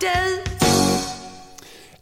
[0.00, 0.50] du.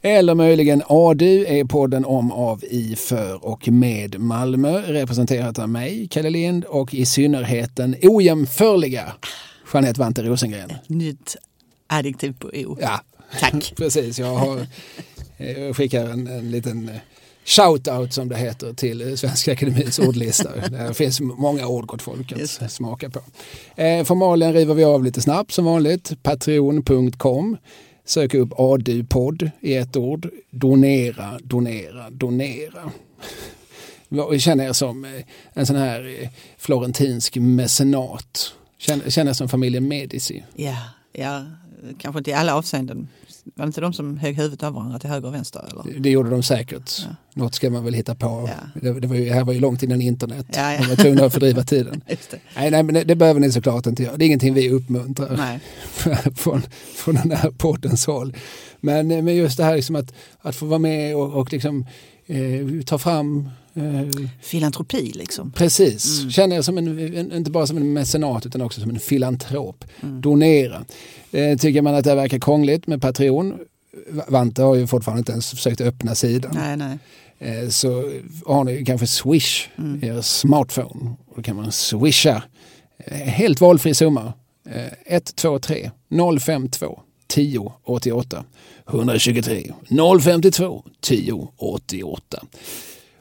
[0.03, 4.83] Eller möjligen ADU är podden om, av, i, för och med Malmö.
[4.87, 9.13] Representerat av mig, Kalle Lind och i synnerhet den ojämförliga
[9.73, 10.73] Jeanette Vante Rosengren.
[10.87, 11.37] Nytt
[11.87, 12.79] adjektiv på O.
[12.81, 13.01] Ja,
[13.41, 13.73] Tack.
[13.77, 14.19] precis.
[14.19, 14.67] Jag, har,
[15.37, 16.95] eh, jag skickar en, en liten eh,
[17.45, 20.51] shout-out som det heter till Svenska Akademins ordlista.
[20.71, 23.21] Det finns många ord gott folk att smaka på.
[23.83, 26.23] Eh, formaligen river vi av lite snabbt som vanligt.
[26.23, 27.57] Patreon.com.
[28.09, 30.31] Sök upp ADU-podd i ett ord.
[30.51, 32.93] Donera, donera, donera.
[34.39, 35.11] Känner er som eh,
[35.53, 38.53] en sån här eh, florentinsk mecenat.
[38.79, 40.45] Känner, känner er som familjen Medici.
[40.55, 40.77] Ja,
[41.13, 41.45] ja,
[41.99, 43.09] kanske inte i alla avseenden.
[43.55, 45.65] Var det inte de som högg huvudet av varandra till höger och vänster?
[45.71, 46.01] Eller?
[46.01, 46.93] Det gjorde de säkert.
[46.99, 47.17] Ja.
[47.35, 48.51] Något ska man väl hitta på.
[48.75, 48.81] Ja.
[48.81, 50.47] Det, det, var ju, det här var ju långt innan internet.
[50.53, 50.81] Ja, ja.
[50.81, 52.03] De var tvungna att fördriva tiden.
[52.57, 54.17] Nej, nej men det, det behöver ni såklart inte göra.
[54.17, 55.61] Det är ingenting vi uppmuntrar
[56.37, 56.63] från,
[56.95, 58.37] från den här poddens håll.
[58.81, 61.87] Men, men just det här liksom att, att få vara med och, och liksom,
[62.27, 63.51] eh, ta fram eh,
[64.43, 65.53] Filantropi liksom.
[65.53, 66.31] Precis, Mm.
[66.31, 69.85] känner jag som en, inte bara som en mecenat utan också som en filantrop.
[70.03, 70.21] Mm.
[70.21, 70.85] Donera.
[71.33, 73.59] Eh, tycker man att det verkar krångligt med Patreon,
[74.29, 76.51] Vante har ju fortfarande inte ens försökt öppna sidan.
[76.55, 76.99] Nej, nej.
[77.39, 78.13] Eh, så
[78.47, 80.05] har ni kanske Swish Mm.
[80.05, 81.15] i er smartphone.
[81.37, 82.43] Då kan man swisha.
[82.99, 84.33] Eh, helt valfri summa.
[84.71, 85.91] Eh, 123
[86.41, 88.45] 052 10 88
[88.91, 89.73] 123
[90.21, 92.43] 052 10 88.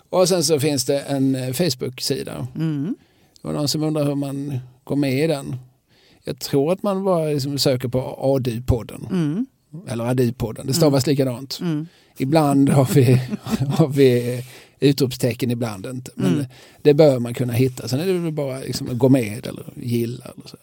[0.10, 2.48] Och sen så finns det en eh, Facebook-sida.
[2.56, 2.96] Mm.
[3.42, 5.56] Det var någon som undrar hur man går med i den.
[6.24, 9.08] Jag tror att man bara liksom söker på ADU-podden.
[9.12, 9.46] Mm.
[9.88, 10.68] Eller ADU-podden.
[10.68, 11.60] Det stavas likadant.
[11.62, 11.88] Mm.
[12.18, 13.14] Ibland har vi,
[13.78, 14.44] har vi
[14.80, 16.12] utropstecken, ibland inte.
[16.16, 16.46] Men Mm.
[16.82, 17.88] det bör man kunna hitta.
[17.88, 20.26] Sen är det väl bara liksom gå med eller gilla.
[20.26, 20.58] Eller så.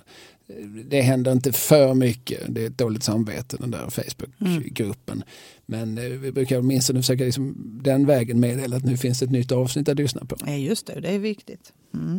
[0.85, 2.41] Det händer inte för mycket.
[2.49, 5.25] Det är ett dåligt samvete den där Facebookgruppen.
[5.67, 9.31] Men eh, vi brukar åtminstone försöka liksom den vägen meddela att nu finns det ett
[9.31, 10.37] nytt avsnitt att lyssna på.
[10.47, 11.01] Ja, just det.
[11.01, 11.73] Det är viktigt.
[11.95, 12.19] Mm.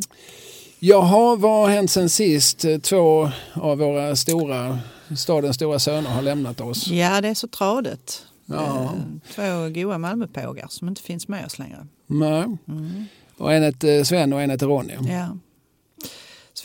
[0.79, 2.65] Jaha, vad har hänt sen sist?
[2.81, 4.79] Två av våra stora,
[5.17, 6.87] stadens stora söner har lämnat oss.
[6.87, 8.25] Ja, det är så tradigt.
[8.45, 8.83] Ja.
[8.83, 8.91] Eh,
[9.35, 11.87] Två goa Malmöpågar som inte finns med oss längre.
[12.07, 12.43] Nej.
[12.67, 13.05] Mm.
[13.37, 14.93] Och en heter Sven och en heter Ronny.
[15.09, 15.37] Ja.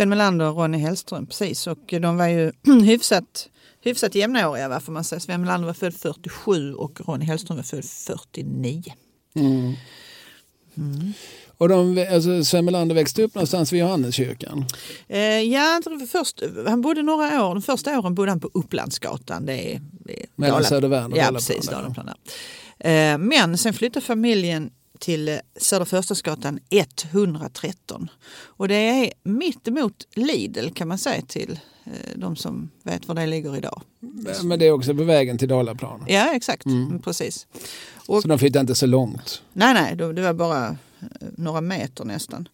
[0.01, 1.67] Sven Melander och Ronny Hellström, precis.
[1.67, 2.53] Och de var ju
[2.85, 3.49] hyfsat,
[3.81, 5.21] hyfsat jämnåriga, va, får man säga.
[5.21, 8.83] Sven Melander var född 47 och Ronny Hellström var född 49.
[9.35, 9.75] Mm.
[10.77, 11.13] Mm.
[11.59, 14.65] Och de, alltså Sven Melander växte upp någonstans vid Johanneskyrkan.
[15.09, 15.81] Eh, ja,
[16.13, 19.47] först, han bodde några år, de första åren bodde han på Upplandsgatan.
[19.47, 21.69] Det är, det är Mellan Södervärn och Ja, precis.
[21.69, 22.15] där.
[22.79, 28.11] Eh, men sen flyttade familjen till Södra Förstadsgatan 113.
[28.43, 33.15] Och det är mitt emot Lidl kan man säga till eh, de som vet var
[33.15, 33.83] det ligger idag.
[34.45, 36.05] Men det är också på vägen till Dalaplan.
[36.09, 36.67] Ja, exakt.
[36.67, 37.03] Mm.
[37.03, 37.47] Precis.
[38.07, 39.43] Och- Så de flyttade inte så långt.
[39.53, 40.77] Nej, nej, det var bara eh,
[41.37, 42.49] några meter nästan.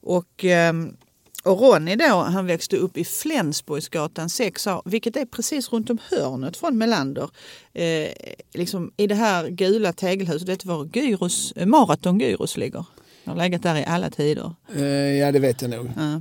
[0.00, 0.96] Och, ehm,
[1.44, 6.56] och Ronny då, han växte upp i Flensburgsgatan 6A, vilket är precis runt om hörnet
[6.56, 7.30] från Melander.
[7.72, 8.08] Eh,
[8.54, 12.84] liksom I det här gula tegelhuset, vet du var Gyros, eh, Marathon Gyros ligger?
[13.24, 14.54] Det har legat där i alla tider.
[14.76, 14.84] Eh,
[15.18, 15.90] ja, det vet jag nog.
[15.96, 16.20] Ja.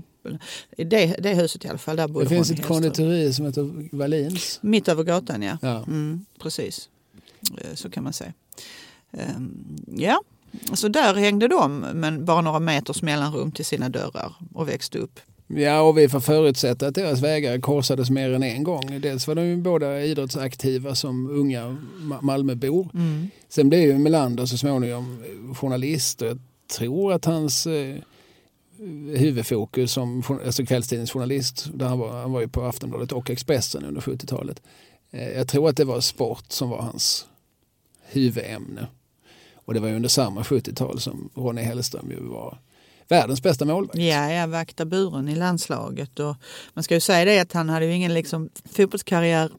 [0.77, 3.45] I det, det huset i alla fall, där bodde Det finns Ronny ett konditori som
[3.45, 4.59] heter Wallins.
[4.61, 5.57] Mitt över gatan, ja.
[5.61, 5.83] Ja.
[5.87, 6.89] Mm, precis,
[7.57, 8.33] Eh, så kan man säga.
[9.11, 10.21] Ehm, ja,
[10.73, 15.19] så där hängde de, men bara några meters mellanrum till sina dörrar och växte upp.
[15.47, 19.01] ja, och vi får förutsätta att deras vägar korsades mer än en gång.
[19.01, 22.89] Dels var de ju båda idrottsaktiva som unga Ma- Malmöbor.
[22.93, 23.29] Mm.
[23.49, 25.23] Sen blev ju Melander så småningom
[25.59, 26.39] journalist och jag
[26.77, 27.95] tror att hans eh,
[29.17, 34.01] huvudfokus som alltså kvällstidningsjournalist, där han, var, han var ju på Aftonbladet och Expressen under
[34.01, 34.61] 70-talet.
[35.11, 37.25] Eh, jag tror att det var sport som var hans
[38.11, 38.87] huvudämne.
[39.65, 42.57] Och det var ju under samma 70-tal som Ronny Hellström ju var
[43.09, 43.99] världens bästa målvakt.
[43.99, 46.19] Ja, jag vakta buren i landslaget.
[46.19, 46.35] Och
[46.73, 49.51] man ska ju säga det att han hade ju ingen liksom, fotbollskarriär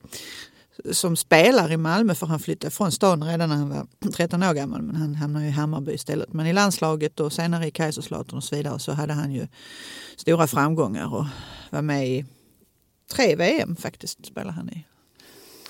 [0.92, 4.54] som spelare i Malmö för han flyttade från stan redan när han var 13 år
[4.54, 4.82] gammal.
[4.82, 6.32] Men han hamnade i Hammarby istället.
[6.32, 9.46] Men i landslaget och senare i Kaiserslautern och så vidare så hade han ju
[10.16, 11.24] stora framgångar och
[11.70, 12.24] var med i
[13.12, 14.86] tre VM faktiskt spelade han i.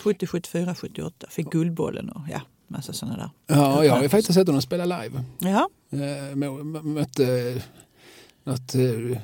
[0.00, 1.26] 70, 74, 78.
[1.30, 3.30] Fick Guldbollen och ja, massa sådana där.
[3.56, 5.24] Ja, jag har ju faktiskt sett honom spela live.
[5.38, 6.36] Ja, Eh,
[6.82, 7.62] mötte
[8.44, 9.18] något eh,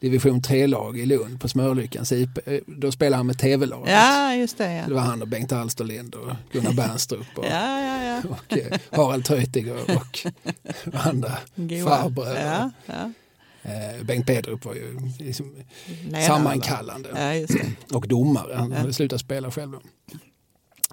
[0.00, 2.38] division 3-lag i Lund på Smörlyckans IP.
[2.48, 3.90] Eh, Då spelade han med tv-laget.
[3.92, 4.72] ja just det.
[4.72, 8.02] Ja, Det var han och Bengt Alsterlind och Gunnar Bernstrup och, ja, ja.
[8.04, 8.22] ja.
[8.28, 10.26] och eh, Harald Treutiger och
[11.06, 11.32] andra
[11.84, 12.70] farbröder.
[13.62, 15.54] Eh, Bengt Pedrup var ju liksom
[16.04, 17.46] Ledare, sammankallande
[17.92, 18.54] och domare.
[18.54, 19.70] Han hade slutat spela själv.
[19.72, 19.80] då.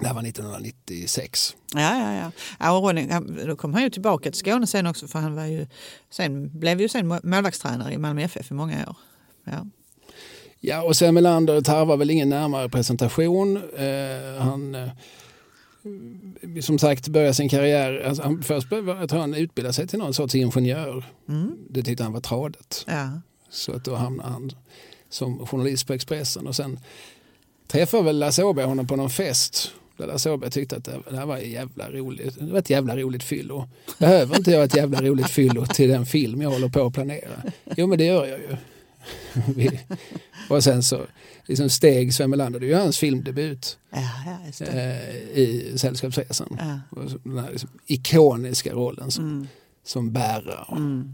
[0.01, 1.55] Det här var 1996.
[1.73, 2.31] Ja, ja, ja.
[2.59, 5.35] ja och Ronny, han, då kom han ju tillbaka till Skåne sen också för han
[5.35, 5.67] var ju,
[6.09, 8.95] sen, blev ju sen målvaktstränare i Malmö FF i många år.
[9.43, 9.65] Ja.
[10.59, 13.57] Ja, och sen Melander tarvar väl ingen närmare presentation.
[13.57, 14.89] Eh, han eh,
[16.61, 20.35] som sagt började sin karriär, alltså han, först tror han utbildade sig till någon sorts
[20.35, 21.05] ingenjör.
[21.29, 21.57] Mm.
[21.69, 22.85] Det tyckte han var tradigt.
[22.87, 23.21] Ja.
[23.49, 24.51] Så att då hamnade han
[25.09, 26.79] som journalist på Expressen och sen
[27.67, 31.25] träffade väl Lasse Åberg honom på någon fest där Lasse Åberg tyckte att det här
[31.25, 32.35] var jävla roligt.
[32.39, 33.69] Det var ett jävla roligt fyllo.
[33.97, 37.43] Behöver inte jag ett jävla roligt fyllo till den film jag håller på att planera?
[37.77, 38.57] Jo men det gör jag ju.
[40.49, 41.05] och sen så
[41.45, 43.99] liksom steg Sven Melander, det är ju hans filmdebut ja,
[44.59, 46.57] ja, eh, i Sällskapsresan.
[46.59, 47.01] Ja.
[47.23, 49.47] Den här liksom ikoniska rollen som, mm.
[49.83, 50.65] som bärare.
[50.71, 51.13] Mm.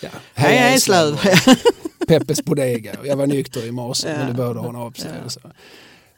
[0.00, 1.20] Ja, Hej Eslöv!
[2.08, 2.96] Peppes Bodega.
[3.04, 5.10] Jag var nykter i morse men det började hon av sig.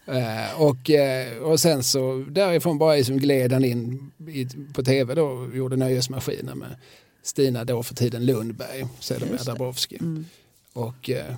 [0.08, 5.14] Uh, och, uh, och sen så därifrån bara liksom gled han in i, på tv
[5.14, 6.76] då och gjorde Nöjesmaskinen med
[7.22, 9.96] Stina då för tiden Lundberg, sedermera Dabrowski.
[10.00, 10.25] Mm.
[10.72, 11.34] Och, uh,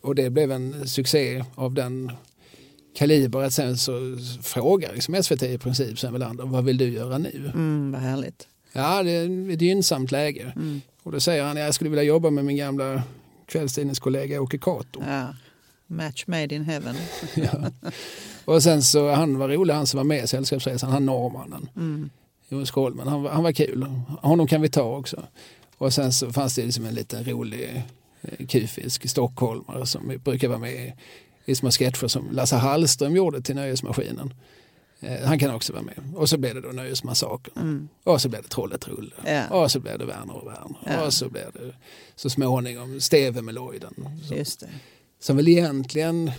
[0.00, 2.12] och det blev en succé av den
[2.94, 7.18] kaliber att sen så frågar liksom SVT i princip Sven Welander, vad vill du göra
[7.18, 7.50] nu?
[7.54, 8.48] Mm, vad härligt.
[8.72, 10.52] Ja, det är ett gynnsamt läge.
[10.56, 10.80] Mm.
[11.02, 13.02] Och då säger han, jag skulle vilja jobba med min gamla
[13.46, 15.02] kvällstidningskollega Åke Cato.
[15.06, 15.34] Ja.
[15.96, 16.96] Match made in heaven.
[17.34, 17.70] ja.
[18.44, 21.68] Och sen så, han var rolig, han som var med i Sällskapsresan, han norrmannen.
[21.76, 22.10] Mm.
[22.48, 22.72] Jonas
[23.06, 23.84] han, han var kul.
[24.22, 25.26] Honom kan vi ta också.
[25.78, 27.84] Och sen så fanns det liksom en liten rolig
[28.22, 30.92] eh, kufisk stockholmare som brukar vara med
[31.44, 34.34] i små sketcher som Lasse Hallström gjorde till Nöjesmaskinen.
[35.00, 36.12] Eh, han kan också vara med.
[36.14, 37.62] Och så blev det då Nöjesmassakern.
[37.62, 37.88] Mm.
[38.04, 39.14] Och så blev det Trollet Rulle.
[39.24, 39.48] Ja.
[39.48, 40.78] Och så blev det Werner och Werner.
[40.86, 41.06] Ja.
[41.06, 41.74] Och så blev det
[42.16, 44.08] så småningom Steve med Lloyden.
[44.30, 44.68] Just det.
[45.24, 46.30] Som väl egentligen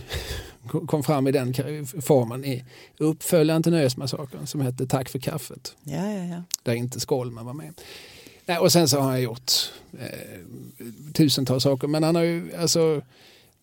[0.86, 1.54] kom fram i den
[1.86, 2.64] formen i
[2.98, 5.76] uppföljaren till Nöjesmassakern som hette Tack för kaffet.
[5.82, 6.42] Ja, ja, ja.
[6.62, 7.80] Där inte Skolman var med.
[8.46, 9.52] Nej, och sen så har han gjort
[9.98, 10.40] eh,
[11.12, 11.88] tusentals saker.
[11.88, 13.02] Men han har ju, alltså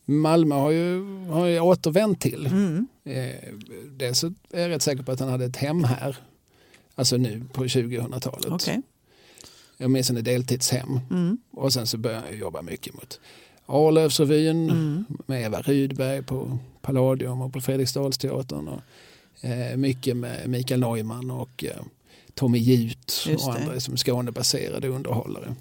[0.05, 2.45] Malmö har ju, har ju återvänt till.
[2.45, 2.87] Mm.
[3.03, 3.53] Eh,
[3.89, 6.17] dels så är jag rätt säker på att han hade ett hem här.
[6.95, 8.51] Alltså nu på 2000-talet.
[8.51, 8.81] Okay.
[9.79, 10.99] Åtminstone deltidshem.
[11.11, 11.37] Mm.
[11.51, 13.19] Och sen så började jag jobba mycket mot
[13.65, 15.05] Arlövsrevyn Mm.
[15.25, 18.67] med Eva Rydberg på Palladium och på Fredriksdalsteatern.
[18.67, 18.81] Och,
[19.45, 21.81] eh, mycket med Mikael Neumann och eh,
[22.33, 25.55] Tommy Jut och andra som Skånebaserade underhållare.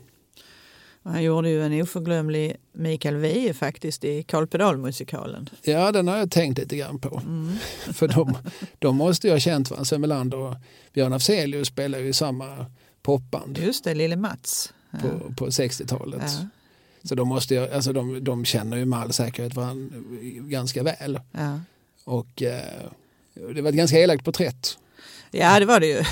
[1.05, 5.49] Han gjorde ju en oförglömlig Mikael Wiehe faktiskt i Karl Pedal-musikalen.
[5.63, 7.21] Ja, den har jag tänkt lite grann på.
[7.25, 7.57] Mm.
[7.93, 8.35] För de,
[8.79, 9.85] de måste ju ha känt varandra.
[9.85, 10.55] Sven Melander och
[10.93, 12.67] Björn Afzelius spelar ju i samma
[13.03, 14.73] popband Just det, Lille Mats.
[14.91, 14.99] Ja.
[14.99, 16.23] på, på 60-talet.
[16.41, 16.47] Ja.
[17.05, 19.97] Så de, måste ju, alltså de, de känner ju med all säkerhet varandra
[20.41, 21.21] ganska väl.
[21.33, 21.61] Ja.
[22.05, 22.91] Och eh,
[23.55, 24.79] det var ett ganska elakt porträtt
[25.33, 26.03] ja, det var det ju.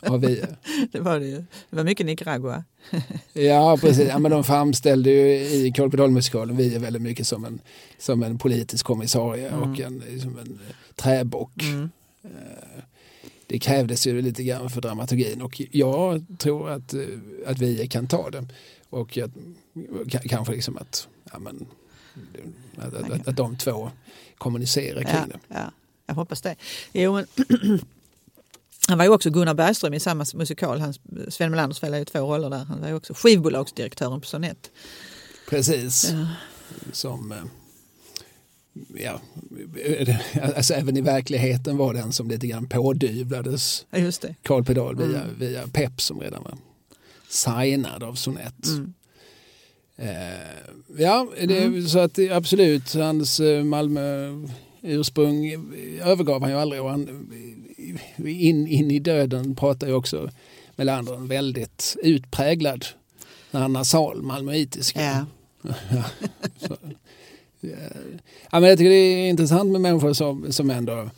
[0.00, 0.42] av vi.
[0.92, 1.36] Det var, det ju.
[1.70, 2.64] Det var mycket Nicaragua.
[3.32, 4.08] Ja, precis.
[4.08, 7.60] Ja, men de framställde ju i Kolpedalmusikalen vi är väldigt mycket som en,
[7.98, 9.62] som en politisk kommissarie Mm.
[9.62, 10.58] och en, som en
[10.96, 11.62] träbock.
[11.62, 11.90] Mm.
[12.24, 12.82] Eh,
[13.48, 17.06] Det krävdes ju lite grann för dramaturgin och jag tror att, eh,
[17.46, 18.46] att vi kan ta det.
[18.90, 19.30] Och att,
[20.28, 21.66] kanske liksom att, ja, men,
[22.76, 23.90] att, att, att, de två
[24.38, 25.38] kommunicerar kring Ja, det.
[25.48, 25.70] ja,
[26.06, 26.56] jag hoppas det.
[26.92, 27.26] Jo, men
[28.88, 30.80] han var ju också Gunnar Bergström i samma musikal.
[30.80, 30.94] Han,
[31.28, 32.64] Sven Melander spelade ju två roller där.
[32.64, 34.70] Han var ju också skivbolagsdirektören på Sonett.
[35.48, 36.10] Precis.
[36.10, 36.26] Ja.
[36.92, 37.38] Som, eh,
[38.94, 39.20] ja,
[40.56, 43.86] alltså även i verkligheten var den som lite grann pådyvlades.
[44.42, 45.38] Carl Pedal via, Mm.
[45.38, 46.58] via Pep som redan var
[47.28, 48.66] signad av Sonett.
[48.66, 48.92] Mm.
[49.96, 54.30] Eh, ja, det, så att absolut, hans eh, Malmö
[54.82, 55.46] ursprung
[56.04, 57.32] övergav han ju aldrig och han,
[58.16, 60.30] in, in i döden pratar ju också
[60.76, 62.86] Melander en väldigt utpräglad
[63.50, 65.00] när han nasal malmöitiska.
[65.02, 65.26] Ja.
[66.60, 66.76] Ja,
[67.60, 68.60] ja.
[68.60, 71.10] men jag tycker det är intressant med människor som, som ändå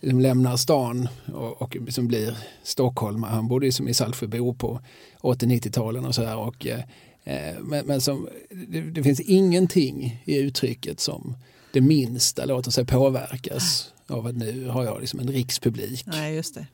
[0.00, 3.30] liksom lämnar stan och, och som blir stockholmare.
[3.30, 4.80] Han bodde ju som i Saltsjöbo på
[5.20, 6.36] 80-90-talen och så här.
[6.36, 6.80] Och, eh,
[7.60, 11.36] men men som, det, det finns ingenting i uttrycket som
[11.72, 16.06] det minsta låter sig påverkas av att nu har jag liksom en rikspublik.
[16.06, 16.66] Nej, just det.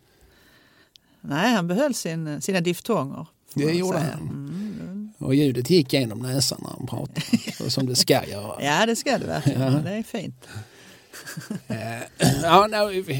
[1.21, 3.27] Nej, han behöll sin, sina diftonger.
[3.55, 4.21] Det gjorde han.
[4.21, 4.98] Mm.
[5.19, 7.21] Och ljudet gick genom näsan när han pratade.
[7.59, 8.65] så som det ska göra.
[8.65, 9.61] Ja, det ska det verkligen.
[9.63, 9.71] Ja.
[9.71, 10.45] Det är fint.
[11.69, 11.77] Eh,
[12.43, 12.69] ja,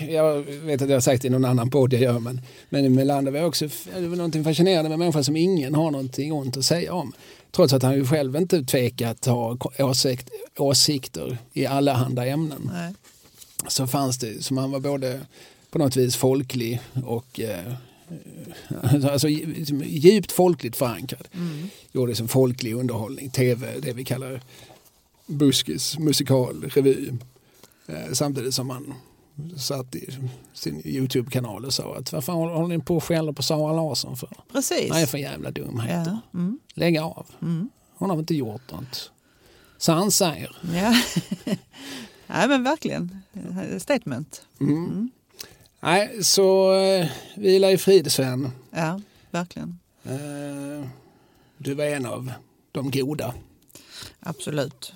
[0.09, 2.95] jag vet att jag har sagt det i någon annan podd jag gör, men, men
[2.95, 6.65] Melander var också det var någonting fascinerande med människor som ingen har någonting ont att
[6.65, 7.13] säga om.
[7.51, 12.93] Trots att han ju själv inte tvekat ha åsikt, åsikter i alla handa ämnen Nej.
[13.69, 15.21] så fanns det som han var både
[15.71, 17.73] på något vis folklig och eh,
[19.11, 21.29] alltså, djupt folkligt förankrad.
[21.33, 21.69] Mm.
[21.93, 24.41] Gjorde som folklig underhållning, tv, det vi kallar
[25.27, 27.11] buskis, musikal, revy.
[27.87, 28.95] Eh, samtidigt som man
[29.57, 30.19] satt i
[30.53, 34.31] sin Youtube-kanal och sa att varför håller ni på och skäller på Sara Larsson för?
[34.53, 34.91] Precis.
[34.91, 36.19] Nej, för jävla dumheter.
[36.33, 36.39] Ja.
[36.39, 36.59] Mm.
[36.75, 37.27] Lägg av.
[37.43, 37.71] Mm.
[37.95, 39.11] Hon har väl inte gjort något.
[39.79, 40.57] Så han säger.
[40.75, 40.95] Ja.
[42.27, 43.23] Nej men verkligen.
[43.79, 44.43] Statement.
[44.61, 45.11] Mm.
[45.81, 48.51] Nej, så eh, vila i frid Sven.
[48.71, 49.79] Ja, verkligen.
[50.05, 50.89] Eh,
[51.59, 52.33] du var en av
[52.73, 53.35] de goda.
[54.21, 54.93] Absolut.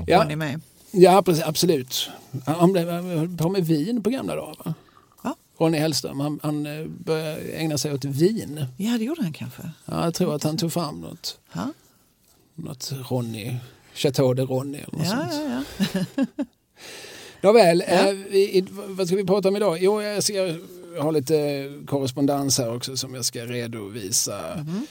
[0.00, 0.22] Och Ja.
[0.22, 0.60] Ronny med.
[0.90, 2.10] Ja, precis, absolut.
[2.46, 4.74] Han höll på med vin på gamla dagar.
[5.22, 5.34] Va?
[5.58, 8.64] Ronny Hellström, han, han eh, började ägna sig åt vin.
[8.76, 9.62] Ja, det gjorde han kanske.
[9.84, 11.72] Ja, jag tror att han tog fram något, Ja,
[12.54, 13.56] något Ronny,
[13.94, 15.64] Chateau de Ronny eller något ja, sånt.
[15.94, 16.24] ja.
[16.36, 16.44] ja.
[17.40, 17.94] Nåväl, Ja.
[18.54, 19.78] eh, vad ska vi prata om idag?
[19.80, 20.54] Jo, jag ska
[21.00, 24.56] ha lite korrespondens här också som jag ska redovisa.
[24.56, 24.86] Mhm.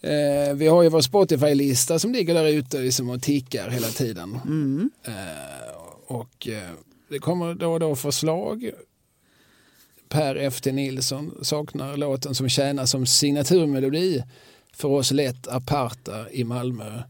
[0.00, 4.38] Eh, vi har ju vår Spotify-lista som ligger där ute liksom och tickar hela tiden.
[4.44, 4.90] Mm.
[5.04, 5.74] Eh,
[6.06, 6.70] och eh,
[7.08, 8.70] det kommer då och då förslag.
[10.08, 10.72] Per F.T.
[10.72, 14.22] Nilsson saknar låten som tjänar som signaturmelodi
[14.72, 17.02] för oss lätt aparta i Malmö.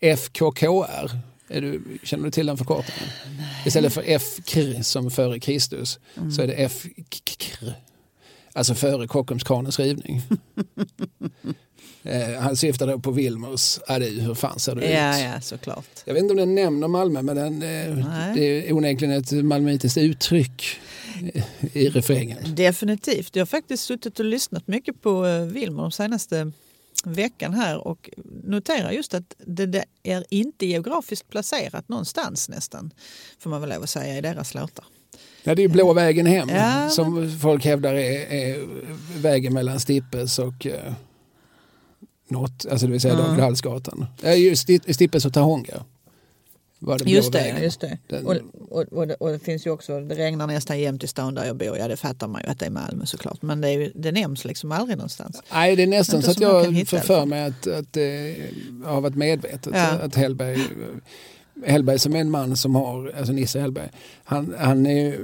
[0.00, 1.29] FKKR.
[1.50, 3.10] Du, känner du till den förkortningen?
[3.66, 5.98] Istället för FKR som före Kristus
[6.36, 7.74] så är det FKR.
[8.52, 10.22] Alltså före Kockums kranens rivning.
[12.02, 14.90] eh, han syftar då på Wilmers Adu, hur fan ser det ut?
[14.90, 16.02] Ja, ja, såklart.
[16.04, 19.98] Jag vet inte om den nämner Malmö men den, eh, det är onekligen ett malmöitiskt
[19.98, 20.80] uttryck
[21.34, 22.54] eh, i refrängen.
[22.54, 23.36] Definitivt.
[23.36, 26.52] Jag har faktiskt suttit och lyssnat mycket på eh, Wilmer de senaste
[27.06, 28.10] veckan här och
[28.44, 32.90] noterar just att det, det är inte geografiskt placerat någonstans nästan,
[33.38, 34.84] får man väl lov att säga, i deras låtar.
[35.42, 38.66] Ja, det är ju Blå vägen hem Ja, som folk hävdar är, är
[39.20, 40.92] vägen mellan Stippes och eh,
[42.28, 43.20] något, alltså det vill säga Ja.
[43.20, 44.06] David Hallsgatan.
[44.22, 45.84] Ja, just Sti- Stippes och Tahonga.
[46.82, 47.98] Var det Just det, just det.
[48.06, 48.36] Den- Och,
[48.70, 49.14] och, och, det.
[49.14, 51.76] och det finns ju också, det regnar nästan jämt i stan där jag bor.
[51.78, 53.42] Ja, det fattar man ju att det är Malmö såklart.
[53.42, 55.42] Men det, är ju, det nämns liksom aldrig någonstans.
[55.52, 57.28] Nej, det är nästan så att jag får för fall.
[57.28, 58.36] mig att, att det
[58.84, 59.72] har varit medvetet.
[59.74, 59.88] Ja.
[59.90, 60.58] Att Hellberg,
[61.66, 63.88] Hellberg som är en man som har, alltså Nisse Hellberg,
[64.24, 65.18] han, han, är,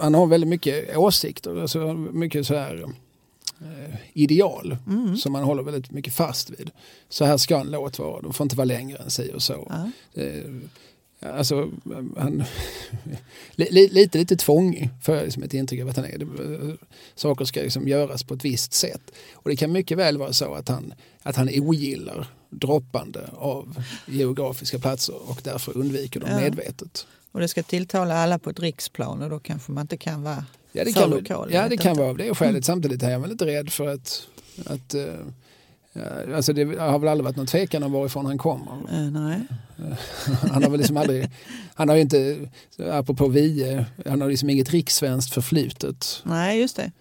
[0.00, 2.84] han har väldigt mycket åsikter, alltså mycket så här
[4.12, 5.16] ideal Mm.
[5.16, 6.70] som man håller väldigt mycket fast vid.
[7.08, 9.66] Så här ska en låt vara, de får inte vara längre än si och så.
[10.14, 10.22] Ja.
[10.22, 10.44] Eh,
[11.22, 11.70] Alltså,
[12.16, 12.44] han,
[13.54, 16.18] li, li, lite, lite tvång får jag liksom ett intryck av att han är.
[16.18, 16.76] Det,
[17.14, 19.10] saker ska liksom göras på ett visst sätt.
[19.34, 24.78] Och det kan mycket väl vara så att han, att han ogillar droppande av geografiska
[24.78, 26.40] platser och därför undviker dem Ja.
[26.40, 27.06] medvetet.
[27.32, 30.44] Och det ska tilltala alla på ett riksplan och då kanske man inte kan vara
[30.72, 31.48] Ja, det för kan, lokal.
[31.52, 32.64] ja, det kan vara av det skälet.
[32.64, 34.26] Samtidigt är jag väl inte rädd för att,
[34.66, 38.72] att eh, alltså det har väl aldrig varit någon tvekan om varifrån han kommer.
[39.10, 39.40] Nej.
[40.52, 41.28] Han har väl liksom aldrig,
[41.74, 42.48] han har ju inte,
[42.90, 46.22] apropå Vie, han har liksom inget rikssvenskt förflutet.
[46.24, 46.92] nej, just det.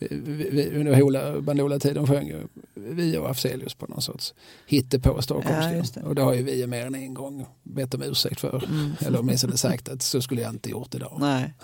[0.00, 4.34] Under hela Bandola-tiden sjöng ju vi och Afzelius på någon sorts
[4.66, 5.76] hittepå Ja, stockholmska.
[5.76, 6.02] just det.
[6.02, 8.64] och det har ju vi mer än en gång bett om ursäkt för.
[8.68, 8.92] Mm.
[9.00, 11.16] Eller åtminstone sagt att så skulle jag inte gjort idag.
[11.20, 11.54] Nej.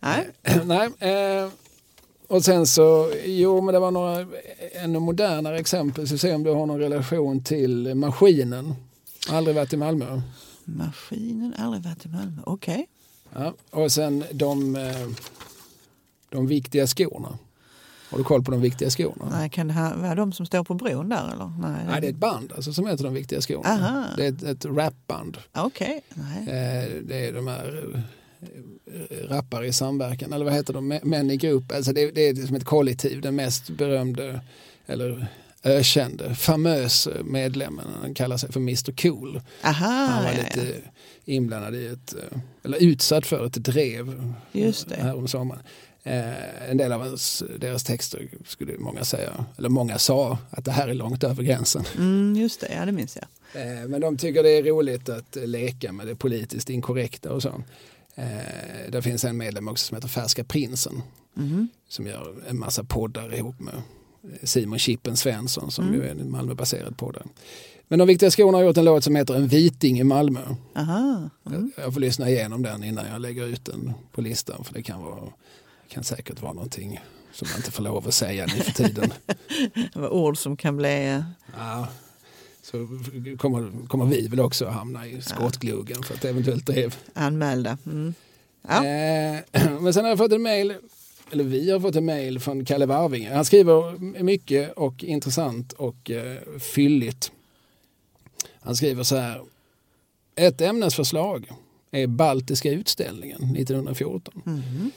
[0.00, 0.28] Nej.
[0.64, 1.48] Nej, eh,
[2.28, 4.26] och sen så, jo men det var några
[4.72, 6.08] ännu modernare exempel.
[6.08, 8.74] Så se om du har någon relation till Maskinen.
[9.30, 10.20] Aldrig varit i Malmö.
[10.64, 12.42] Maskinen aldrig varit i Malmö.
[12.46, 12.86] Okej.
[13.34, 15.06] Ja, och sen de, eh,
[16.30, 17.38] de viktiga skorna.
[18.10, 19.28] Har du koll på de viktiga skorna?
[19.30, 21.52] Nej, kan det här vara de som står på bron där eller?
[21.60, 23.68] Nej, Nej, det är ett band alltså, som heter de viktiga skorna.
[23.68, 24.04] Aha.
[24.16, 25.36] Det är ett, ett rapband.
[25.54, 26.00] Okej.
[26.14, 26.42] Nej.
[26.42, 27.94] Eh, det är de här
[28.42, 31.72] eh, rappare i samverkan, eller vad heter de, Mä- män i grupp.
[31.72, 34.40] Alltså det, det är som ett kollektiv, den mest berömde
[34.86, 35.26] eller
[35.64, 39.40] ökände, famös medlemmen, han kallar sig för Mr Cool.
[39.64, 40.74] Aha, Han var ja, lite
[41.24, 44.96] inblandad i ett, eh, eller utsatt för ett drev Just det.
[44.96, 45.62] här om sommaren.
[46.02, 50.70] Eh, en del av hans, deras texter skulle många säga, eller många sa att det
[50.72, 51.84] här är långt över gränsen.
[51.98, 53.26] Mm, just det, ja det minns jag.
[53.62, 57.62] Eh, men de tycker det är roligt att leka med det politiskt inkorrekta och så.
[58.14, 58.24] Eh,
[58.90, 61.02] där finns en medlem också som heter Färska Prinsen
[61.34, 61.68] Mhm.
[61.88, 63.74] som gör en massa poddar ihop med
[64.42, 65.96] Simon Chippen Svensson som Mm.
[66.00, 67.24] ju är en Malmöbaserad poddare.
[67.88, 70.40] Men de viktiga skorna har gjort en låt som heter En viting i Malmö.
[70.76, 71.28] Aha.
[71.46, 71.72] Mm.
[71.76, 75.02] Jag får lyssna igenom den innan jag lägger ut den på listan för det kan,
[75.02, 75.28] vara,
[75.90, 77.00] kan säkert vara någonting
[77.32, 79.12] som man inte får lov att säga nu för tiden.
[80.10, 81.08] Ord som kan bli...
[81.08, 81.22] eh,
[81.58, 81.88] Ja,
[82.62, 82.88] så
[83.38, 86.96] kommer, kommer vi väl också hamna i skottgluggen för att eventuellt drev.
[87.14, 87.78] Anmälda.
[87.86, 88.14] Mm.
[88.68, 88.84] Ja.
[88.86, 89.40] Eh,
[89.80, 90.74] men sen har jag fått en mail,
[91.30, 93.34] eller vi har fått en mail från Kalle Warvinge.
[93.34, 97.32] Han skriver mycket och intressant och eh, fylligt.
[98.60, 99.42] Han skriver så här.
[100.34, 101.50] Ett ämnesförslag
[101.90, 104.42] är Baltiska utställningen 1914.
[104.44, 104.90] Mhm.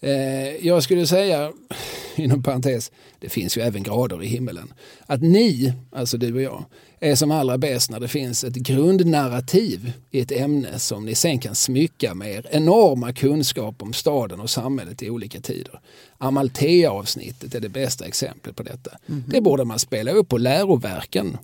[0.00, 1.52] Eh, jag skulle säga,
[2.16, 4.72] inom parentes, det finns ju även grader i himmelen,
[5.06, 6.64] att ni, alltså du och jag,
[7.00, 11.38] är som allra bäst när det finns ett grundnarrativ i ett ämne som ni sen
[11.38, 15.80] kan smycka med er enorma kunskap om staden och samhället i olika tider.
[16.18, 18.90] Amalthea-avsnittet är det bästa exemplet på detta.
[19.26, 21.38] Det borde man spela upp på läroverken.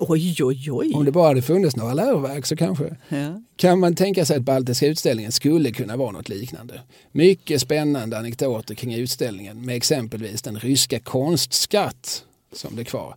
[0.00, 0.92] Oj, oj, oj.
[0.94, 2.96] Om det bara hade funnits några läroverk så kanske.
[3.08, 3.42] Ja.
[3.56, 6.80] Kan man tänka sig att Baltiska utställningen skulle kunna vara något liknande?
[7.12, 13.16] Mycket spännande anekdoter kring utställningen med exempelvis den ryska konstskatt som blev kvar.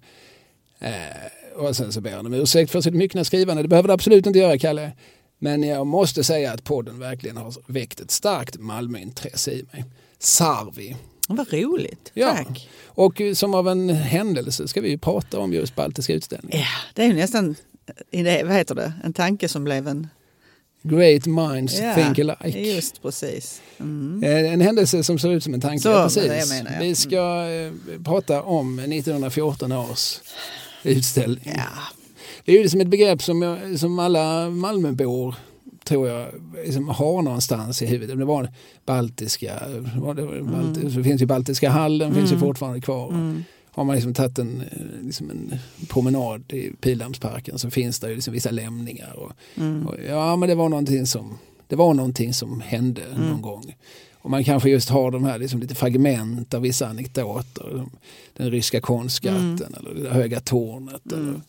[0.79, 0.91] Eh,
[1.55, 3.61] och sen så ber han om ursäkt för sitt myckna skrivande.
[3.61, 4.91] Det behöver det absolut inte göra, Kalle.
[5.39, 9.85] Men jag måste säga att podden verkligen har väckt ett starkt Malmöintresse i mig.
[10.19, 10.95] Sarvi.
[11.27, 12.11] Vad roligt.
[12.13, 12.33] Ja.
[12.35, 12.69] Tack.
[12.85, 16.59] Och som av en händelse ska vi ju prata om just Baltiska utställningen.
[16.59, 17.55] Ja, det är ju nästan
[18.43, 18.93] vad heter det?
[19.03, 20.07] en tanke som blev en...
[20.85, 22.59] Great minds Ja, think alike.
[22.59, 23.61] Just precis.
[23.79, 24.23] Mm.
[24.23, 25.83] Eh, En händelse som ser ut som en tanke.
[25.83, 26.49] Så, ja, precis.
[26.49, 26.79] menar jag.
[26.79, 27.71] Vi ska eh,
[28.05, 30.19] prata om 1914 års
[30.83, 31.53] utställning.
[31.55, 31.69] Ja.
[32.45, 35.35] Det är ju som ett begrepp som, som alla Malmöbor
[35.83, 36.27] tror jag
[36.65, 38.19] liksom har någonstans i huvudet.
[38.19, 38.49] Det var
[38.85, 39.61] baltiska,
[40.01, 40.95] var det, balti, Mm.
[40.97, 43.35] det finns ju baltiska hallen, finns ju fortfarande kvar.
[43.75, 45.55] Har man liksom tagit en, eh, liksom en
[45.89, 49.13] promenad i Pildammsparken så finns det ju liksom vissa lämningar.
[49.19, 49.87] Och, Mm.
[49.87, 51.37] och, ja men det var någonting som,
[51.67, 53.29] det var någonting som hände Mm.
[53.29, 53.75] någon gång.
[54.13, 57.69] Och man kanske just har de här liksom lite fragment av vissa anekdoter.
[57.69, 57.89] som
[58.33, 59.73] Den ryska konstskatten Mm.
[59.79, 61.11] eller det höga tornet.
[61.13, 61.41] Eller,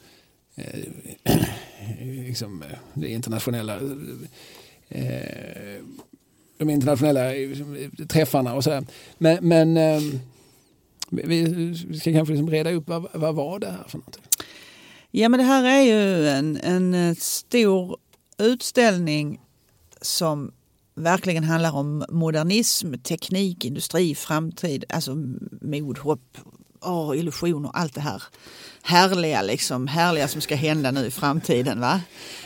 [0.56, 1.36] eh,
[2.26, 3.74] liksom, eh, det internationella
[4.88, 5.82] eh,
[6.58, 7.50] de internationella eh,
[8.08, 8.86] träffarna och sådär.
[9.18, 10.00] Men, men eh,
[11.10, 11.44] vi
[11.88, 14.22] vi ska kanske liksom reda upp vad, vad var det här för någonting?
[15.16, 17.96] ja, men det här är ju en, en eh, stor
[18.38, 19.40] utställning
[20.00, 20.52] som
[20.94, 25.14] verkligen handlar om modernism, teknik, industri, framtid, alltså
[25.60, 26.38] mod, hopp,
[26.80, 28.22] ah, åh, illusioner, allt det här
[28.84, 31.80] härliga, liksom, härliga som ska hända nu i framtiden.
[31.80, 32.00] Va?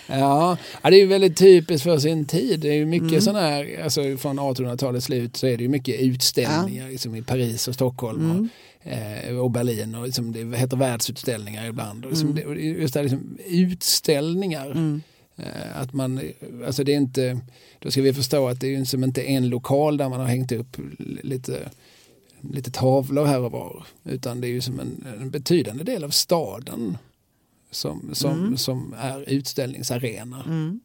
[0.06, 2.60] Ja, ja, det är ju väldigt typiskt för sin tid.
[2.60, 3.20] Det är ju mycket Mm.
[3.20, 7.68] sådana här, alltså från 1800-talets slut så är det ju mycket utställningar liksom i Paris
[7.68, 8.48] och Stockholm Mm.
[8.84, 8.90] och,
[9.28, 12.04] eh, och Berlin och liksom, det heter världsutställningar ibland.
[12.04, 14.66] Och liksom, det, och just det här liksom, utställningar.
[14.70, 15.02] Mm.
[15.36, 16.20] Eh, Att man,
[16.66, 17.38] alltså det är inte,
[17.78, 20.26] då ska vi förstå att det är ju som inte en lokal där man har
[20.26, 20.76] hängt upp
[21.22, 21.58] lite,
[22.42, 23.86] lite tavlor här och var.
[24.04, 26.98] Utan det är ju som en, en betydande del av staden
[27.70, 30.42] som, som, som är utställningsarena.
[30.46, 30.80] Mm.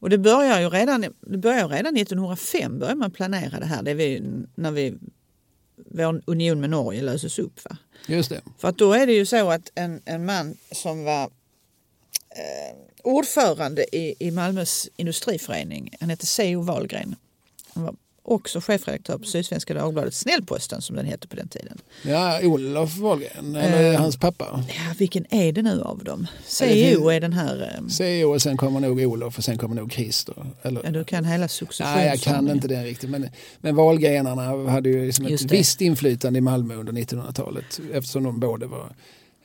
[0.00, 3.82] Och det börjar ju redan, det börjar redan 1905 börjar man planera det här.
[3.82, 4.22] Det är vi,
[4.54, 4.94] när vi,
[5.76, 7.64] vår union med Norge löses upp.
[7.64, 7.76] Va?
[8.06, 8.40] Just det.
[8.58, 13.96] För att då är det ju så att en, en man som var eh, ordförande
[13.96, 16.62] i, i Malmös industriförening, han hette C.O.
[16.62, 17.16] Wahlgren.
[17.74, 17.94] Han var
[18.32, 21.78] också chefredaktör på Sydsvenska Dagbladet, Snällposten som den hette på den tiden.
[22.02, 24.00] Ja, Olof Wahlgren, eller Eh.
[24.00, 24.64] hans pappa.
[24.68, 26.26] Ja, vilken är det nu av dem?
[26.46, 27.08] C.O.
[27.10, 30.34] är den här, eh, CEO och sen kommer nog Olof och sen kommer nog Christer.
[30.62, 31.96] Eller, ja, du kan hela successionen.
[31.98, 33.10] Nej, jag kan inte det riktigt.
[33.10, 33.28] Men,
[33.60, 35.56] men Wahlgrenarna hade ju liksom ett det.
[35.56, 38.92] visst inflytande i Malmö under 1900-talet eftersom de både var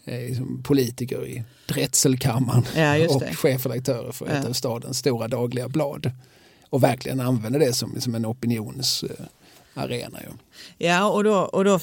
[0.05, 4.49] eh, liksom politiker i drätselkammaren Ja, och chefredaktörer för ett Ja.
[4.49, 6.11] av stadens stora dagliga blad.
[6.73, 10.19] Och verkligen använde det som, som en opinionsarena.
[10.21, 10.29] Ju.
[10.77, 11.79] Ja, och då, och då,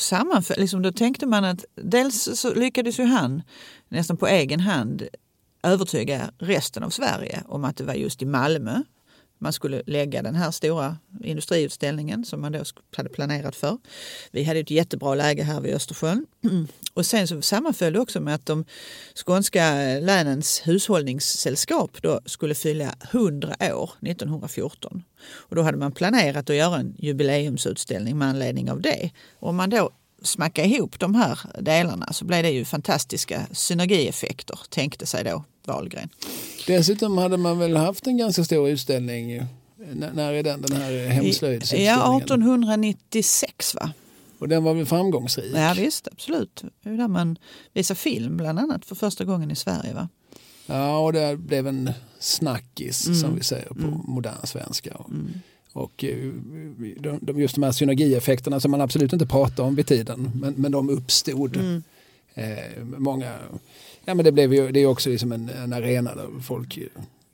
[0.57, 3.42] liksom, då tänkte man att dels så lyckades ju han
[3.88, 5.09] nästan på egen hand
[5.62, 8.83] övertyga resten av Sverige om att det var just i Malmö
[9.40, 12.64] man skulle lägga den här stora industriutställningen som man då
[12.96, 13.79] hade planerat för.
[14.31, 16.26] Vi hade ett jättebra läge här vid Östersjön.
[16.94, 18.64] Och sen så sammanföll det också med att de
[19.26, 25.03] skånska länens hushållningssällskap då skulle fylla 100 år 1914.
[25.33, 29.11] Och då hade man planerat att göra en jubileumsutställning med anledning av det.
[29.38, 29.90] Och om man då
[30.22, 36.09] smackade ihop de här delarna så blev det ju fantastiska synergieffekter, tänkte sig då Wahlgren.
[36.66, 39.33] Dessutom hade man väl haft en ganska stor utställning.
[39.33, 39.44] eh,
[39.94, 41.94] När, när är den, den här hemslöjdsutställningen?
[41.98, 43.92] Ja, 1896 va?
[44.38, 45.52] Och den var väl framgångsrik?
[45.54, 46.64] Ja visst, absolut.
[46.83, 47.38] Det är där man
[47.72, 49.94] visar film bland annat för första gången i Sverige.
[49.94, 50.09] va?
[50.66, 53.18] Ja, och det blev en snackis Mm.
[53.20, 54.94] som vi säger på modern svenska.
[54.94, 55.11] Och,
[55.72, 56.16] och eh,
[56.98, 60.54] de, de, just de här synergieffekterna som man absolut inte pratade om vid tiden, men,
[60.56, 61.56] men de uppstod.
[61.56, 61.83] Mm.
[62.35, 63.35] Eh, många,
[64.04, 66.78] ja, men det, blev ju, det är också liksom en, en arena där folk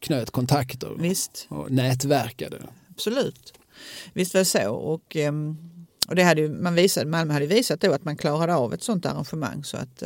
[0.01, 2.59] knöt kontakter Visst, och nätverkade.
[2.91, 3.53] absolut.
[4.13, 4.71] Visst var det så.
[4.71, 5.57] Och, ehm,
[6.09, 8.83] och det hade ju, man visade, Malmö hade visat då att man klarade av ett
[8.83, 9.65] sånt arrangemang.
[9.65, 10.03] Så att,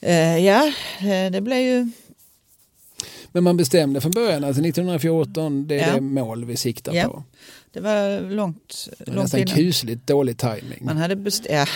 [0.00, 1.90] eh, ja, eh, det blev ju...
[3.32, 5.94] Men man bestämde från början att 1914 det är Ja.
[5.94, 7.04] det mål vi siktar Ja.
[7.08, 7.24] på.
[7.72, 9.54] Det var långt, Det var långt nästan innan.
[9.54, 10.78] kusligt dålig timing.
[10.80, 11.66] Man hade, bestämt, ja,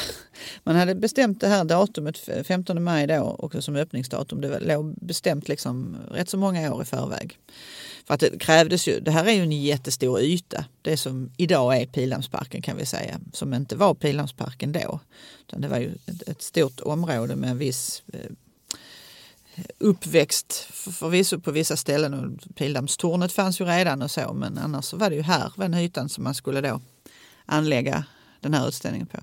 [0.65, 4.41] man hade bestämt det här datumet 15 maj då också som öppningsdatum.
[4.41, 7.39] Det låg bestämt liksom rätt så många år i förväg.
[8.07, 10.65] För att det krävdes ju, det här är ju en jättestor yta.
[10.83, 13.21] Det som idag är Pildammsparken kan vi säga.
[13.33, 15.01] Som inte var Pildammsparken då.
[15.49, 18.19] Utan det var ju ett, ett stort område med en viss eh,
[19.79, 22.15] uppväxt förvisso på vissa ställen.
[22.15, 24.33] Och Pildammstornet fanns ju redan och så.
[24.33, 26.81] Men annars så var det ju här, den ytan som man skulle då
[27.47, 28.05] anlägga
[28.41, 29.19] den här utställningen på.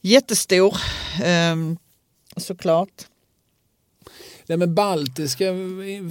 [0.00, 0.76] Jättestor
[1.22, 1.78] ehm,
[2.36, 3.06] såklart.
[4.48, 5.44] Nej, men baltiska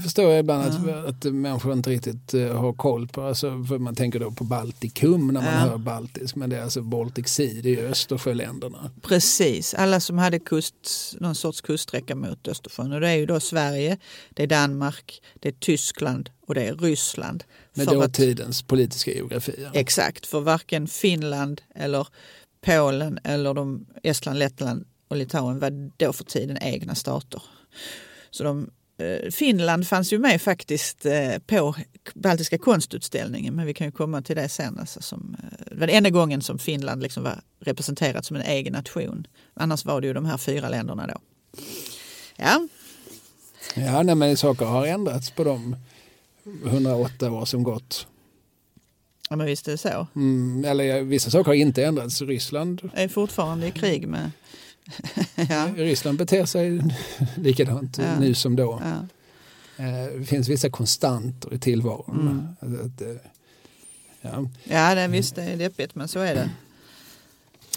[0.04, 3.22] förstår jag ibland att, att människor inte riktigt eh, har koll på.
[3.22, 5.50] Alltså, för man tänker då på Baltikum när man Ja.
[5.52, 6.36] hör baltisk.
[6.36, 8.92] Men det är alltså Baltic Sea, det är Östersjöländerna.
[9.02, 10.74] Precis, alla som hade kust,
[11.20, 12.92] någon sorts kuststräcka mot Östersjön.
[12.94, 13.98] Och det är ju då Sverige,
[14.30, 17.44] det är Danmark, det är Tyskland och det är Ryssland.
[17.74, 19.56] Med För att- dåtidens politiska geografi.
[19.64, 19.70] Ja.
[19.74, 22.08] Exakt, för varken Finland eller
[22.66, 27.42] Polen eller de, Estland, Lettland och Litauen var då för tiden egna stater.
[28.38, 31.76] Så de, eh, Finland fanns ju med faktiskt eh, på
[32.14, 34.80] Baltiska konstutställningen men vi kan ju komma till det sen.
[34.80, 38.42] Alltså som, eh, det var den enda gången som Finland liksom var representerat som en
[38.42, 39.28] egen nation.
[39.54, 41.20] Annars var det ju de här fyra länderna då.
[42.36, 42.68] Ja,
[43.76, 45.76] Ja, nej, men saker har ändrats på de
[46.66, 48.08] 108 år som gått.
[49.30, 50.08] ja men visst är det så.
[50.16, 52.22] Mm, eller vissa saker har inte ändrats.
[52.22, 54.32] Ryssland, är fortfarande i krig med...
[55.50, 56.82] ja, Ryssland beter sig
[57.36, 58.20] likadant Ja.
[58.20, 58.82] nu som då.
[58.84, 59.06] ja.
[59.86, 62.56] Eh, Det finns vissa konstanter i tillvaron.
[62.62, 62.82] Mm.
[63.02, 63.16] Eh,
[64.22, 64.50] ja.
[64.64, 66.50] Ja, det, visst det är deppigt men så är det.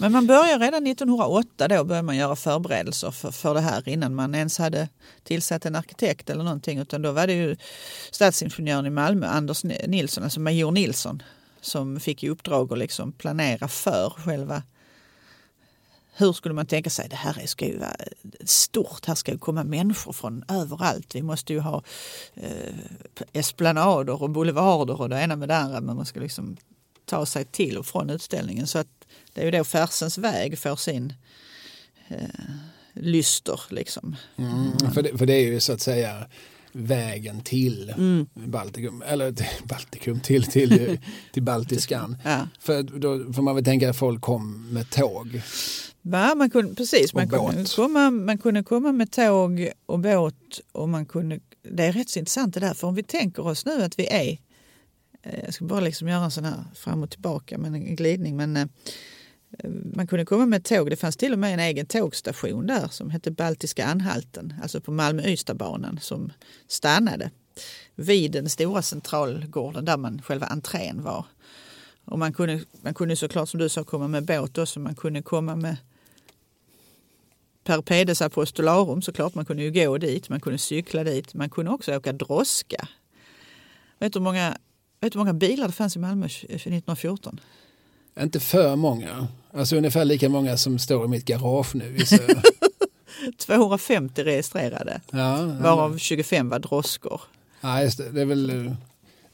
[0.01, 4.15] Men man börjar redan 1908 då börjar man göra förberedelser för, för det här innan
[4.15, 4.89] man ens hade
[5.23, 6.79] tillsatt en arkitekt eller någonting.
[6.79, 7.55] Utan då var det ju
[8.11, 11.23] stadsingenjören i Malmö, Anders Nilsson, alltså major Nilsson,
[11.61, 14.63] som fick i uppdrag att liksom planera för själva
[16.13, 17.95] hur skulle man tänka sig det här ska ju vara
[18.45, 21.15] stort, här ska ju komma människor från överallt.
[21.15, 21.83] Vi måste ju ha
[22.35, 22.75] eh,
[23.33, 25.81] esplanader och boulevarder och det ena med det andra.
[25.81, 26.57] Men man ska liksom
[27.05, 28.67] ta sig till och från utställningen.
[28.67, 28.87] Så att
[29.33, 31.13] det är ju då Färsens väg får sin
[32.07, 32.17] eh,
[32.93, 33.61] lyster.
[33.69, 34.15] Liksom.
[34.37, 34.93] Mm.
[34.93, 36.27] För, det, för det är ju så att säga
[36.73, 38.27] vägen till Mm.
[38.33, 40.99] Baltikum, eller till Baltikum, till, till,
[41.33, 42.17] till Baltiskan.
[42.23, 42.47] Ja.
[42.59, 45.41] För då får man väl tänka att folk kom med tåg.
[46.01, 50.35] Ja, man kunde, precis, man kunde, komma, man kunde komma med tåg och båt.
[50.71, 53.65] Och man kunde, det är rätt så intressant det där, för om vi tänker oss
[53.65, 54.37] nu att vi är,
[55.23, 58.35] eh, jag ska bara liksom göra en sån här fram och tillbaka, men en glidning.
[58.37, 58.65] Men, eh,
[59.59, 62.87] Eh, man kunde komma med tåg, det fanns till och med en egen tågstation där
[62.87, 66.33] som hette Baltiska anhalten, alltså på Malmö-Ystadbanan som
[66.67, 67.31] stannade
[67.95, 71.25] vid den stora centralgården där man själva entrén var.
[72.05, 75.21] Och man kunde, man kunde såklart som du sa komma med båt också, man kunde
[75.21, 75.77] komma med
[77.63, 81.71] Per Pedes apostolarum såklart, man kunde ju gå dit, man kunde cykla dit, man kunde
[81.71, 82.87] också åka droska.
[83.99, 84.57] Vet du hur många,
[84.99, 87.39] vet du hur många bilar det fanns i Malmö 1914?
[88.19, 89.27] Inte för många.
[89.53, 91.89] Alltså ungefär lika många som står i mitt garage nu.
[91.97, 92.17] Vissa,
[93.37, 97.21] 250 registrerade, ja, varav 25 var droskor.
[97.61, 98.09] ja, just det.
[98.11, 98.73] det är väl eh,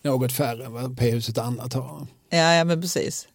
[0.01, 2.07] något färre än vad P-huset annat har.
[2.29, 3.27] Ja, ja men precis.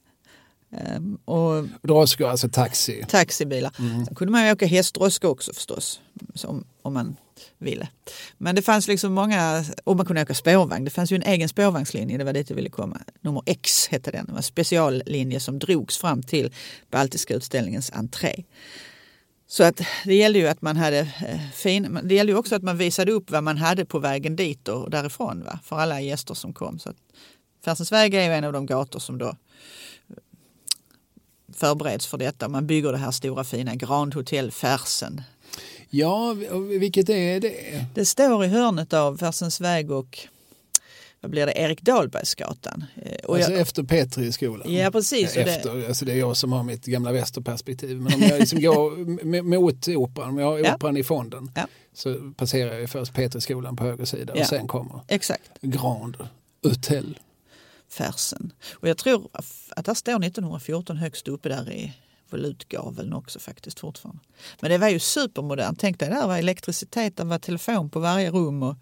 [0.77, 3.05] Ehm, och Droskor, alltså taxi.
[3.09, 3.73] taxibilar.
[4.07, 6.01] Sen kunde man ju åka hästdroska också förstås,
[6.35, 7.17] som, om man
[7.59, 7.89] ville.
[8.39, 10.85] Men det fanns liksom många, och man kunde åka spårvagn.
[10.85, 12.99] Det fanns ju en egen spårvagnslinje, det var dit jag ville komma.
[13.21, 16.55] Nummer X hette den, det var en speciallinje som drogs fram till
[16.91, 18.45] Baltiska utställningens entré.
[19.53, 22.63] Så att det gällde ju att man hade eh, fin, det gällde ju också att
[22.63, 25.59] man visade upp vad man hade på vägen dit och därifrån va?
[25.65, 26.79] för alla gäster som kom.
[26.79, 26.97] Så att
[27.65, 30.17] Färsens väg är ju en av de gator som då eh,
[31.55, 32.49] förbereds för detta.
[32.49, 35.23] Man bygger det här stora fina Grand Hotel Färsen.
[35.95, 36.33] Ja,
[36.81, 37.85] vilket är det?
[37.95, 40.19] Det står i hörnet av Färsens väg och
[41.21, 42.85] vad blir det, Erik Dahlbergsgatan.
[43.03, 44.75] Eh, Och Alltså jag, efter Petri-skolan.
[44.75, 48.01] Ja, precis, och det- Efter, alltså det är jag som har mitt gamla västerperspektiv.
[48.01, 50.75] Men om jag liksom går mot operan, om jag har Ja.
[50.75, 51.67] operan i fonden, Ja.
[51.95, 54.41] så passerar jag först Petri-skolan på höger sida Ja.
[54.43, 56.17] och sen kommer exakt, Grand
[56.63, 57.19] Hotel.
[57.89, 58.53] Färsen.
[58.73, 59.29] Och jag tror
[59.75, 61.93] att där står 1914 högst uppe där i
[62.33, 64.23] volutgaveln också faktiskt fortfarande.
[64.61, 65.81] Men det var ju supermodernt.
[65.81, 68.63] Tänk dig, där var elektricitet, där var telefon på varje rum.
[68.63, 68.77] Och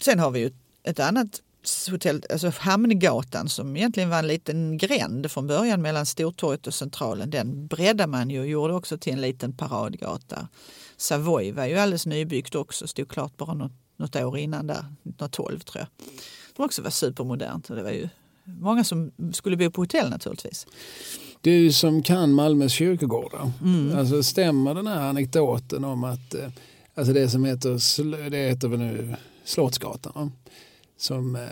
[0.00, 0.50] sen har vi ju
[0.82, 1.42] ett annat
[1.90, 7.30] hotell, alltså Hamngatan som egentligen var en liten gränd från början mellan Stortorget och Centralen.
[7.30, 10.48] Den breddade man ju och gjorde också till en liten paradgata.
[10.96, 15.60] Savoy var ju alldeles nybyggt också, stod klart bara något, något år innan där, 1912
[15.60, 16.06] tror jag.
[16.56, 18.08] Det också var supermodernt och det var ju
[18.44, 20.66] många som skulle bo på hotell naturligtvis.
[21.40, 23.98] Du som kan Malmös kyrkogårdar, mm.
[23.98, 26.48] alltså stämmer den här anekdoten om att eh,
[26.94, 30.32] alltså det som heter, det heter väl nu Slottsgatan,
[30.96, 31.42] som, eh,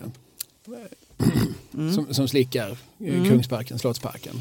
[1.75, 1.95] mm.
[1.95, 3.29] som, som, slickar eh, mm.
[3.29, 4.41] Kungsparken, Slottsparken.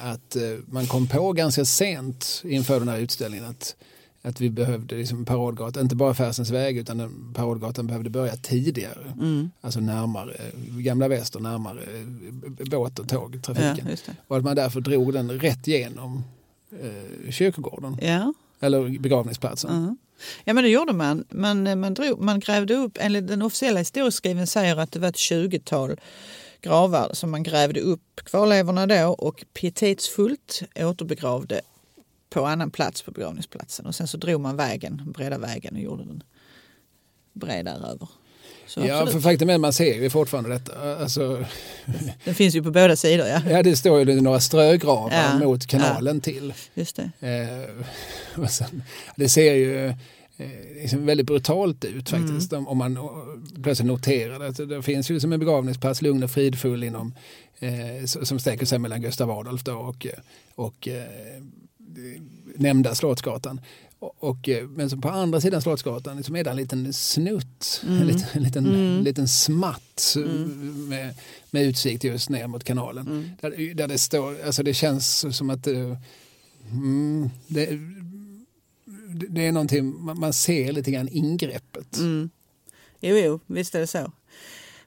[0.00, 3.76] att man kom på ganska sent inför den här utställningen att
[4.22, 9.12] att vi behövde liksom paradgata, inte bara Färsens väg utan paradgatan behövde börja tidigare.
[9.20, 9.50] Mm.
[9.60, 10.36] Alltså närmare
[10.68, 11.80] Gamla Väster, närmare
[12.70, 13.88] båt och tågtrafiken.
[14.06, 16.24] Ja, och att man därför drog den rätt igenom
[16.80, 17.96] eh, kyrkogården.
[18.02, 18.34] Ja.
[18.60, 19.70] Eller begravningsplatsen.
[19.70, 19.92] Uh
[20.44, 21.24] Ja men det gjorde man.
[21.30, 25.14] Man, man, drog, man grävde upp, enligt den officiella historieskrivningen säger att det var ett
[25.14, 26.00] 20-tal
[26.60, 31.60] gravar som man grävde upp kvarlevorna då och pietetsfullt återbegravde
[32.32, 33.86] på annan plats på begravningsplatsen.
[33.86, 36.22] Och sen så drog man vägen, breda vägen och gjorde den
[37.32, 38.08] bredare över.
[38.66, 39.12] Så ja, absolut.
[39.12, 40.96] för faktum är att man ser ju fortfarande detta.
[40.96, 41.44] Alltså,
[42.24, 43.26] den finns ju på båda sidor.
[43.26, 45.38] Ja, ja det står ju några strögravar ja.
[45.38, 46.20] mot kanalen ja.
[46.20, 46.54] till.
[46.74, 47.10] Just det.
[48.38, 48.82] Eh, sen,
[49.16, 49.94] det ser ju eh,
[50.82, 52.52] liksom väldigt brutalt ut faktiskt.
[52.52, 52.68] Mm.
[52.68, 52.98] Om man
[53.62, 54.66] plötsligt noterar det.
[54.66, 57.14] Det finns ju som en begravningsplats, lugn och fridfull inom,
[57.58, 60.06] eh, som sträcker sig mellan Gustav Adolf och,
[60.54, 61.42] och eh,
[62.56, 63.60] nämnda Slottsgatan.
[63.98, 68.00] Och, eh, men så på andra sidan Slottsgatan liksom är det en liten snutt, mm.
[68.00, 69.04] en liten, en liten, mm.
[69.04, 70.88] liten smatt mm.
[70.88, 71.14] med,
[71.50, 73.06] med utsikt just ner mot kanalen.
[73.06, 73.30] Mm.
[73.40, 75.98] Där, där det står, alltså det känns som att det,
[76.70, 77.78] mm, det,
[79.28, 81.98] det är någonting, man ser lite grann ingreppet.
[81.98, 82.30] Mm.
[83.00, 84.12] Jo, jo, visst är det så.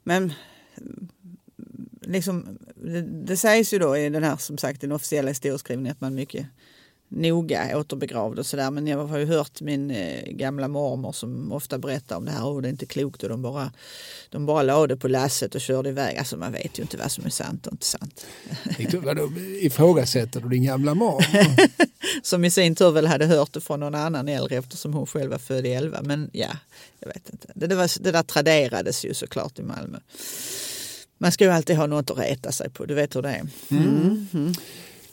[0.03, 0.33] Men
[2.01, 6.01] liksom, det, det sägs ju då i den här som sagt den officiella historieskrivningen att
[6.01, 6.47] man mycket
[7.09, 8.71] noga återbegravd och sådär.
[8.71, 12.45] Men jag har ju hört min eh, gamla mormor som ofta berättar om det här
[12.45, 13.71] och det är inte klokt och de bara,
[14.29, 16.17] de bara lade på lasset och körde iväg.
[16.17, 18.25] Alltså man vet ju inte vad som är sant och inte sant.
[19.61, 21.25] Ifrågasätter du din gamla mormor?
[22.23, 25.31] som i sin tur väl hade hört det från någon annan äldre eftersom hon själv
[25.31, 26.01] var född i 11.
[26.01, 26.57] Men ja,
[26.99, 27.47] jag vet inte.
[27.55, 29.97] Det, det, var, det där traderades ju såklart i Malmö.
[31.17, 33.47] Man ska ju alltid ha något att reta sig på, du vet hur det är.
[33.71, 34.27] Mm.
[34.33, 34.53] Mm.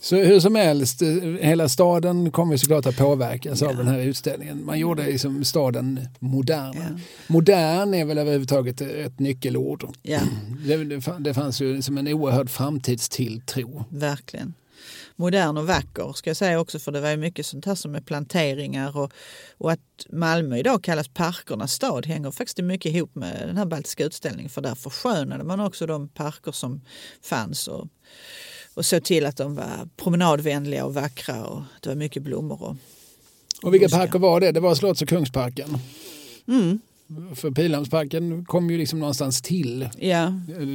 [0.03, 1.03] Så hur som helst,
[1.41, 3.69] hela staden kommer såklart att påverkas ja.
[3.69, 4.65] av den här utställningen.
[4.65, 6.75] Man gjorde liksom staden modern.
[6.77, 7.01] Ja.
[7.27, 9.89] Modern är väl överhuvudtaget ett nyckelord.
[10.03, 10.21] Ja.
[10.67, 13.85] Det, det fanns ju som en oerhörd framtidstilltro.
[13.89, 14.55] Verkligen
[15.17, 17.95] modern och vacker ska jag säga också för det var ju mycket sånt här som
[17.95, 19.13] är planteringar och,
[19.59, 24.05] och att Malmö idag kallas parkernas stad hänger faktiskt mycket ihop med den här baltiska
[24.05, 26.81] utställningen för där förskönade man också de parker som
[27.23, 27.89] fanns och
[28.75, 32.63] och såg till att de var promenadvänliga och vackra och det var mycket blommor.
[32.63, 32.77] Och,
[33.63, 34.53] och vilka parker var det?
[34.53, 35.79] Det var Slotts och Kungsparken?
[36.49, 36.81] Mm.
[37.35, 39.89] För Pildammsparken kom ju liksom någonstans till.
[39.99, 40.33] Ja.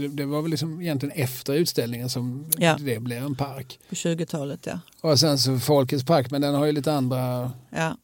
[0.09, 2.77] Det var väl liksom egentligen efter utställningen som ja.
[2.79, 3.79] det blev en park.
[3.89, 4.79] På 20-talet ja.
[5.01, 7.97] Och sen så Folkets park men den har ju lite andra ja.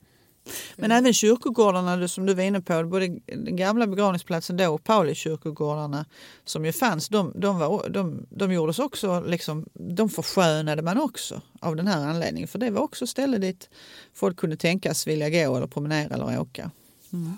[0.76, 6.06] Men även kyrkogårdarna som du var inne på, både den gamla begravningsplatsen då och Paulikyrkogårdarna
[6.46, 11.42] som ju fanns, de, de, var, de, de gjordes också, liksom, de förskönade man också
[11.60, 12.48] av den här anledningen.
[12.48, 13.70] För det var också ställe dit
[14.14, 16.72] folk kunde tänkas vilja gå eller promenera eller åka.
[17.14, 17.38] Mm.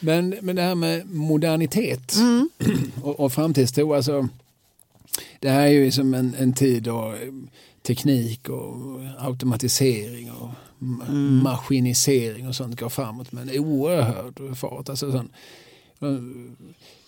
[0.00, 2.48] Men, men det här med modernitet mm.
[3.02, 4.28] och, och framtidstro, alltså,
[5.40, 7.14] det här är ju som en, en tid då
[7.82, 10.50] teknik och automatisering och
[10.80, 11.42] mm.
[11.42, 14.88] maskinisering och sånt går framåt med en oerhörd fart.
[14.88, 15.30] Alltså, sån,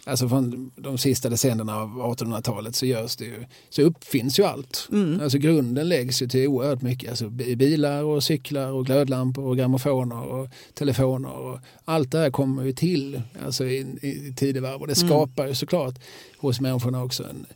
[0.04, 4.88] alltså från de sista decennierna av 1800-talet så görs det ju, så uppfinns ju allt.
[4.92, 5.20] Mm.
[5.20, 7.10] Alltså grunden läggs ju till oerhört mycket.
[7.10, 11.32] Alltså bilar och cyklar och glödlampor och grammofoner och telefoner.
[11.32, 15.08] Och allt det här kommer ju till alltså i, i tidevarv och det mm.
[15.08, 15.94] skapar ju såklart
[16.38, 17.46] hos människorna också en,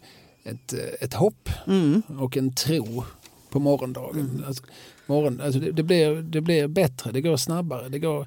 [0.44, 2.02] ett, ett hopp mm.
[2.18, 3.04] och en tro
[3.50, 4.30] på morgondagen.
[4.30, 4.44] Mm.
[4.46, 4.64] Alltså,
[5.06, 8.26] morgon, alltså det, det, blir, det blir bättre, det går snabbare, det går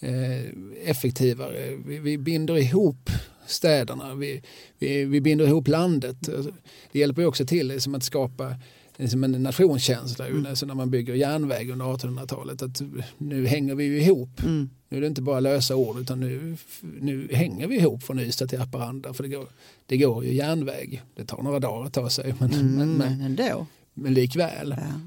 [0.00, 0.40] eh,
[0.84, 1.76] effektivare.
[1.86, 3.10] Vi, vi, binder ihop
[3.46, 4.42] städerna, vi,
[4.78, 6.28] vi, vi binder ihop landet.
[6.28, 6.50] Alltså,
[6.92, 8.54] det hjälper också till liksom att skapa
[8.98, 10.46] liksom en nationskänsla mm.
[10.46, 12.62] alltså när man bygger järnväg under 1800-talet.
[12.62, 12.82] Att
[13.18, 14.42] nu hänger vi ju ihop.
[14.42, 14.70] Mm.
[14.88, 18.46] Nu är det inte bara lösa ord utan nu, nu hänger vi ihop från Ystad
[18.46, 19.14] till Haparanda.
[19.14, 19.48] För det går,
[19.86, 21.02] det går ju järnväg.
[21.14, 22.34] Det tar några dagar att ta sig.
[22.38, 23.66] Men, mm, men, men, ändå.
[23.94, 24.74] men likväl.
[24.78, 25.00] Ja.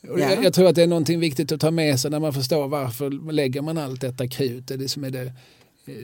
[0.00, 0.18] Ja.
[0.18, 2.68] Jag, jag, tror att det är någonting viktigt att ta med sig när man förstår
[2.68, 4.66] varför lägger man allt detta krut.
[4.68, 5.32] Det är, det som är det,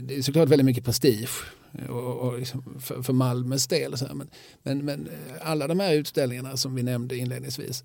[0.02, 1.30] det är såklart väldigt mycket prestige
[1.88, 3.98] och, och liksom för, för Malmös del.
[3.98, 4.06] Så.
[4.14, 4.28] Men,
[4.62, 5.08] men, men
[5.40, 7.84] alla de här utställningarna som vi nämnde inledningsvis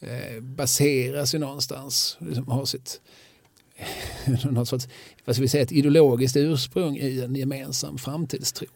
[0.00, 3.00] eh, baseras ju någonstans, liksom har sitt
[4.50, 4.88] något sorts,
[5.24, 8.66] vad ska vi säga, ett ideologiskt ursprung i en gemensam framtidstro.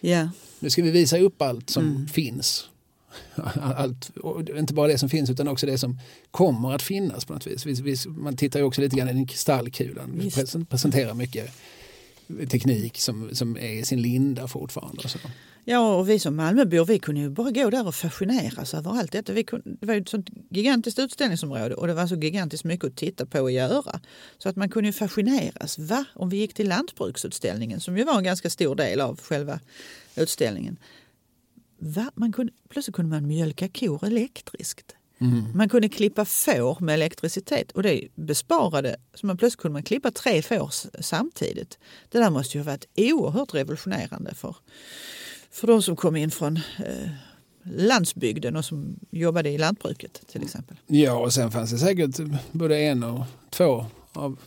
[0.00, 0.30] Ja.
[0.58, 2.08] Nu ska vi visa upp allt som Mm.
[2.08, 2.68] finns.
[3.62, 4.10] Allt,
[4.58, 5.98] inte bara det som finns utan också det som
[6.30, 7.66] kommer att finnas på något vis.
[7.66, 10.10] Vi- vi- Man tittar ju också lite grann i den kristallkulan.
[10.14, 10.30] Vi
[10.64, 11.50] presenterar mycket
[12.50, 15.00] teknik som, som är i sin linda fortfarande.
[15.04, 15.18] Och så.
[15.64, 19.12] Ja, och vi som Malmöbor vi kunde ju bara gå där och fascineras över allt
[19.12, 19.32] detta.
[19.32, 22.86] Vi kunde, det var ju ett sånt gigantiskt utställningsområde och det var så gigantiskt mycket
[22.86, 24.00] att titta på och göra.
[24.38, 25.78] Så att man kunde ju fascineras.
[25.78, 26.04] Va?
[26.14, 29.60] Om vi gick till lantbruksutställningen som ju var en ganska stor del av själva
[30.16, 30.76] utställningen.
[31.78, 32.10] Va?
[32.14, 34.94] Man kunde, plötsligt kunde man mjölka kor elektriskt.
[35.54, 40.10] Man kunde klippa får med elektricitet och det besparade, så man plötsligt kunde man klippa
[40.10, 41.78] tre får samtidigt.
[42.08, 44.56] Det där måste ju ha varit oerhört revolutionerande för,
[45.50, 47.10] för de som kom in från eh,
[47.62, 50.76] landsbygden och som jobbade i lantbruket till exempel.
[50.86, 52.20] Ja, och sen fanns det säkert
[52.52, 54.38] både en och två av,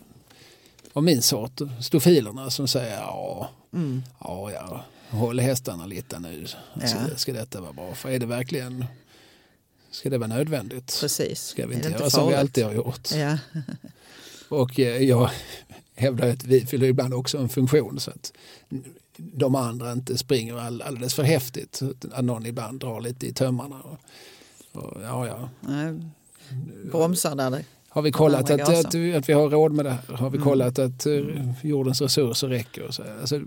[0.94, 4.04] av min sort, stofilerna, som säger ja, Mm.
[4.20, 6.46] ja, ja, håll hästarna lite nu.
[6.74, 7.16] Alltså, Ja.
[7.18, 7.96] Ska detta vara bra?
[7.96, 8.86] För är det verkligen,
[9.92, 10.98] ska det vara nödvändigt?
[11.02, 11.42] Precis.
[11.44, 13.12] Ska vi inte göra som vi alltid har gjort?
[13.12, 13.38] Ja.
[14.50, 15.30] Och eh, jag
[15.96, 18.34] hävdar att vi fyller ibland också en funktion så att
[19.18, 21.82] de andra inte springer all, alldeles för häftigt.
[22.12, 23.82] Att någon ibland drar lite i tömmarna.
[23.82, 23.98] Och,
[24.84, 25.50] och, ja, ja.
[26.92, 27.64] Bromsar där.
[27.90, 30.16] Har vi kollat att, att, att vi har råd med det här?
[30.16, 30.50] Har vi Mm.
[30.50, 31.14] kollat att eh,
[31.62, 32.82] jordens resurser räcker?
[32.88, 33.42] Och så, alltså,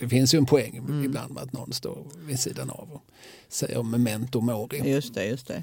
[0.00, 1.04] det finns ju en poäng Mm.
[1.04, 3.02] ibland med att någon står vid sidan av och
[3.48, 4.90] säger memento mori.
[4.90, 5.62] Just det, just det.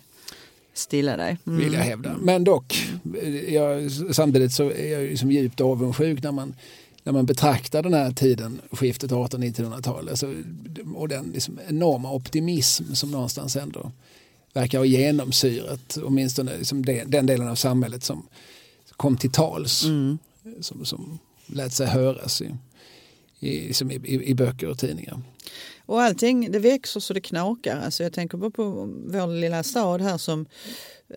[0.74, 1.38] Stilla dig.
[1.48, 1.60] Mm.
[1.60, 2.16] vill jag hävda.
[2.22, 2.88] Men dock,
[3.48, 6.56] jag, samtidigt så är jag ju som djupt avundsjuk när man,
[7.04, 10.34] när man betraktar den här tiden, skiftet 1800-1900-tal, alltså,
[10.96, 13.92] och den liksom enorma optimism som någonstans ändå
[14.54, 18.28] verkar ha genomsyrat åtminstone liksom den, den delen av samhället som
[18.92, 20.18] kom till tals, Mm.
[20.62, 22.56] som, som lät sig höras i,
[23.40, 25.22] i, liksom i, i, i böcker och tidningar.
[25.86, 27.78] Och allting det växer så det knakar.
[27.78, 28.64] Alltså jag tänker bara på
[29.06, 30.46] vår lilla stad här som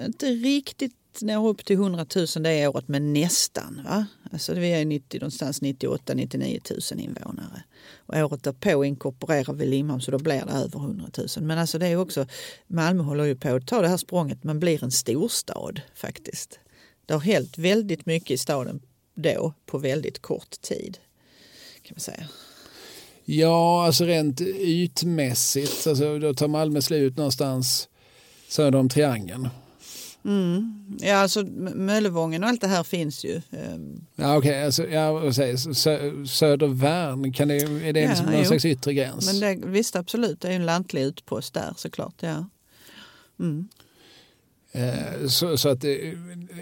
[0.07, 3.83] inte riktigt når upp till 100 000 det året men nästan.
[3.85, 4.07] Va?
[4.33, 7.63] Alltså vi är 90, någonstans 98-99 000 invånare.
[7.97, 11.27] Och året därpå inkorporerar vi Limhamn så då blir det över 100 000.
[11.41, 12.27] Men alltså det är också,
[12.67, 16.59] Malmö håller ju på att ta det här språnget, man blir en storstad faktiskt.
[17.07, 18.81] Det har hänt väldigt mycket i staden
[19.15, 20.99] då på väldigt kort tid.
[21.91, 22.29] Kan man säga.
[23.25, 27.89] Ja, alltså rent ytmässigt, alltså, då tar Malmö slut någonstans
[28.49, 29.49] söder om triangeln.
[30.25, 30.85] Mm.
[31.01, 31.43] Ja, alltså
[31.75, 33.41] Möllevången och allt det här finns ju.
[33.51, 38.45] Ehm, Ja, okej, alltså, ja, sö, Södervärn, kan det, är det Ja, liksom någon jo.
[38.45, 39.27] slags yttre gräns?
[39.27, 42.15] Men det, visst, absolut, det är ju en lantlig utpost där såklart.
[42.21, 42.49] Ja.
[43.41, 43.69] Mm.
[44.73, 46.15] Eh, så, så att det,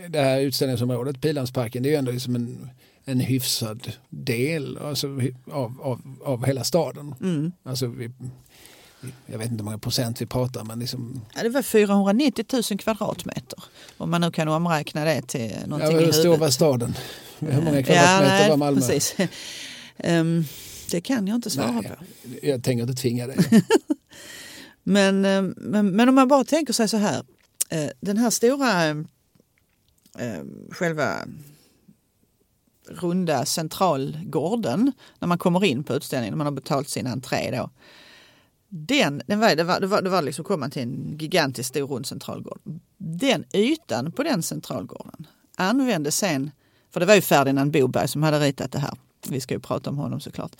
[0.08, 2.70] det här utställningsområdet, Pildammsparken, det är ju ändå liksom en,
[3.08, 5.06] en hyfsad del alltså,
[5.50, 7.14] av, av, av hela staden.
[7.20, 7.52] Mm.
[7.62, 8.10] Alltså, vi,
[9.26, 12.78] jag vet inte hur många procent vi pratar, men liksom, Ja, det var 490 000
[12.78, 13.64] kvadratmeter.
[13.96, 16.94] Om man nu kan omräkna det till ja, någonting i hur stor var staden?
[17.38, 18.80] Hur många Ja, kvadratmeter nej, var Malmö?
[18.80, 19.16] Precis.
[20.00, 20.44] Ehm,
[20.90, 21.96] det kan jag inte svara Nej, på.
[22.46, 23.36] jag tänker inte tvinga dig.
[24.82, 27.22] Men, eh, men, men om man bara tänker sig så här.
[27.70, 31.24] eh, Den här stora eh, själva
[32.88, 37.70] runda centralgården när man kommer in på utställningen, när man har betalt sin entré då.
[38.68, 41.68] Den, den var, det var, det var, det var liksom kom man till en gigantisk
[41.68, 42.60] stor rund centralgård.
[42.96, 46.50] Den ytan på den centralgården användes sen,
[46.92, 48.94] för det var ju Ferdinand Boberg som hade ritat det här.
[49.28, 50.52] Vi ska ju prata om honom såklart.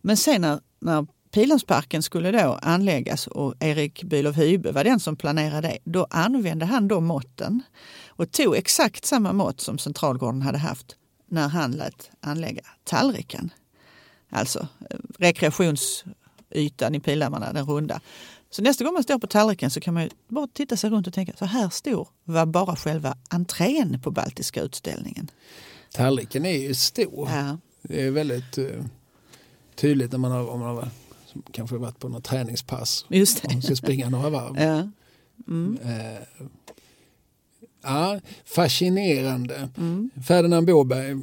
[0.00, 5.16] Men sen när, när Pildammsparken skulle då anläggas och Erik Bülow Hybe var den som
[5.16, 5.78] planerade det.
[5.84, 7.62] Då använde han de måtten
[8.06, 10.96] och tog exakt samma mått som Centralgården hade haft
[11.28, 13.50] när han lät anlägga tallriken.
[14.30, 18.00] Alltså eh, rekreationsytan i Pildammar, den runda.
[18.50, 21.06] Så nästa gång man står på tallriken så kan man ju bara titta sig runt
[21.06, 25.30] och tänka så här stor var bara själva entrén på Baltiska utställningen.
[25.92, 27.28] Tallriken är ju stor.
[27.30, 27.58] Ja.
[27.82, 28.84] Det är väldigt eh,
[29.74, 30.88] tydligt när man har, om man har
[31.52, 33.76] kanske varit på något träningspass Just och ska det.
[33.76, 34.60] springa några varv.
[34.60, 34.88] Ja.
[35.48, 35.78] Mm.
[35.82, 36.46] Eh,
[37.82, 39.68] ja, fascinerande.
[39.76, 40.10] Mm.
[40.26, 41.16] Ferdinand Boberg,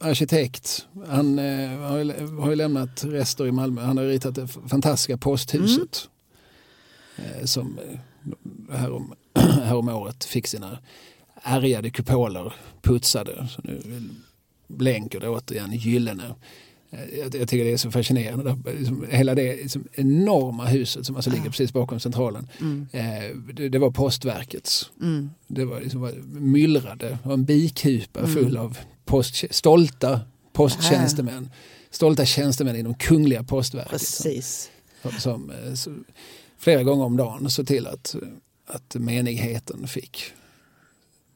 [0.00, 3.82] arkitekt, han eh, har, ju, har ju lämnat rester i Malmö.
[3.82, 6.08] Han har ritat det fantastiska posthuset
[7.16, 10.78] eh, som eh, härom, härom året fick sina
[11.42, 13.48] ärgade kupoler putsade.
[13.48, 14.02] Så nu eh,
[14.66, 16.34] blänker det återigen gyllene.
[16.90, 18.56] Jag, jag tycker det är så fascinerande.
[18.78, 22.48] Liksom, hela det liksom, enorma huset som alltså ligger precis bakom centralen.
[22.60, 22.86] Mm.
[22.92, 24.90] Eh, det, det var postverkets.
[25.00, 25.30] Mm.
[25.46, 28.34] Det var liksom, var myllrade och en bikupa Mm.
[28.34, 30.20] full av post, stolta
[30.52, 31.50] posttjänstemän.
[31.90, 33.90] Stolta tjänstemän inom Kungliga postverket.
[33.90, 34.70] Precis.
[35.02, 35.94] Som, som eh, så,
[36.58, 38.16] flera gånger om dagen såg till att,
[38.66, 40.32] att menigheten fick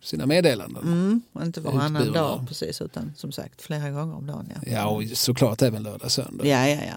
[0.02, 0.82] sina meddelanden.
[0.82, 1.22] Mm.
[1.32, 4.48] och Inte varannan dag precis utan som sagt flera gånger om dagen.
[4.54, 6.46] Ja, Ja, och såklart även lördag söndag.
[6.46, 6.78] ja, ja.
[6.86, 6.94] ja.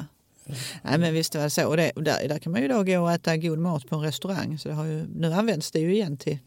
[0.84, 1.68] Nej, men visst var det så.
[1.68, 4.02] Och det, där, där kan man ju då gå och äta god mat på en
[4.02, 4.58] restaurang.
[4.60, 6.38] Så det har ju, nu används det ju igen till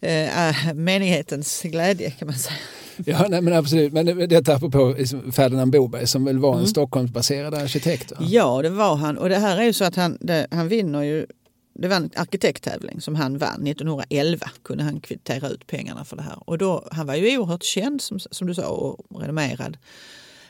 [0.00, 2.56] eh, äh, menighetens glädje kan man säga.
[3.04, 3.92] Ja, nej, men absolut.
[3.92, 4.94] Men det- detta apropå
[5.32, 6.66] Ferdinand Boberg som väl var en Mm.
[6.66, 8.10] Stockholmsbaserad arkitekt.
[8.10, 8.16] Va?
[8.20, 9.18] Ja, det var han.
[9.18, 11.26] Och det här är ju så att han, det, han vinner ju
[11.74, 14.50] det var en arkitekttävling som han vann 1911.
[14.62, 16.48] Kunde han kvittera ut pengarna för det här.
[16.50, 19.76] Och då, han var ju oerhört känd som, som du sa och renommerad.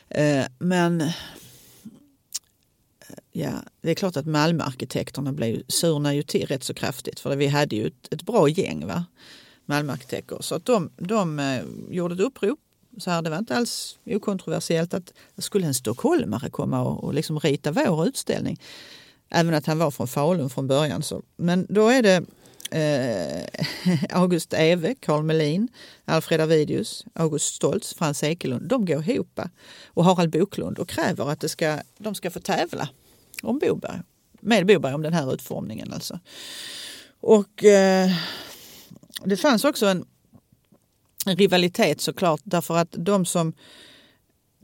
[0.09, 1.13] Eh, men eh,
[3.31, 3.51] ja,
[3.81, 7.19] det är klart att Malmöarkitekterna blev, surnade ju till rätt så kraftigt.
[7.19, 9.05] För vi hade ju ett, ett bra gäng va?
[9.65, 10.37] Malmöarkitekter.
[10.41, 12.59] Så att de, de eh, gjorde ett upprop.
[12.97, 17.39] Så här, det var inte alls okontroversiellt att skulle en stockholmare komma och, och liksom
[17.39, 18.59] rita vår utställning.
[19.29, 21.03] Även att han var från Falun från början.
[21.03, 21.21] Så.
[21.37, 22.25] Men då är det
[22.71, 23.43] eh,
[24.19, 25.67] August Ewe, Carl Melin,
[26.05, 28.67] Alfred Avidius, August Stoltz, Frans Ekelund.
[28.67, 29.45] De går ihop eh,
[29.87, 32.89] och Harald Boklund och kräver att det ska, de ska få tävla
[33.43, 33.99] om Boberg.
[34.39, 36.19] Med Boberg om den här utformningen alltså.
[37.19, 38.11] Och eh,
[39.23, 40.05] det fanns också en,
[41.25, 43.53] en rivalitet såklart därför att de som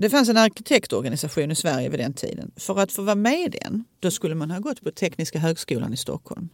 [0.01, 2.51] det fanns en arkitektorganisation i Sverige vid den tiden.
[2.55, 5.93] För att få vara med i den, då skulle man ha gått på Tekniska högskolan
[5.93, 6.49] i Stockholm.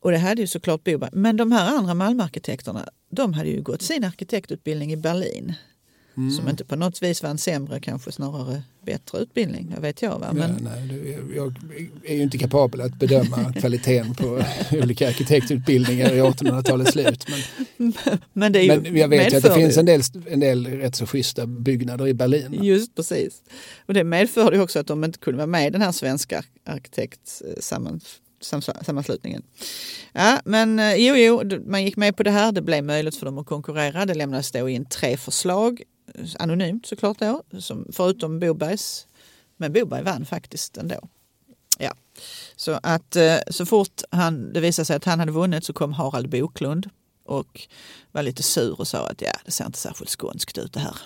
[0.00, 1.10] Och det hade ju såklart Boberg.
[1.12, 5.54] Men de här andra Malmöarkitekterna, de hade ju gått sin arkitektutbildning i Berlin.
[6.16, 6.30] Mm.
[6.30, 9.72] Som inte på något vis var en sämre, kanske snarare bättre utbildning.
[9.74, 10.18] Det vet jag.
[10.18, 10.32] Va?
[10.32, 11.54] Men, nej, det- jag
[12.04, 14.42] är ju inte kapabel att bedöma kvaliteten på
[14.72, 17.26] olika arkitektutbildningar i 1800-talets slut.
[17.76, 17.92] Men,
[18.32, 20.94] men det är men jag vet ju att det finns en del, en del rätt
[20.94, 22.58] så schyssta byggnader i Berlin.
[22.62, 23.42] Just precis.
[23.86, 26.44] Och det medförde ju också att de inte kunde vara med i den här svenska
[26.64, 29.42] arkitektsammanslutningen.
[30.12, 32.52] Ja, men eh, jo, jo, man gick med på det här.
[32.52, 34.06] Det blev möjligt för dem att konkurrera.
[34.06, 35.86] Det lämnades då in tre förslag, eh,
[36.38, 39.06] anonymt såklart då, som, förutom Bobergs.
[39.56, 41.08] Men Boberg vann faktiskt ändå.
[41.78, 41.94] Ja.
[42.56, 45.92] Så att eh, så fort han, det visade sig att han hade vunnit så kom
[45.92, 46.90] Harald Boklund
[47.24, 47.60] och
[48.12, 50.96] var lite sur och sa att ja, det ser inte särskilt skånskt ut det här.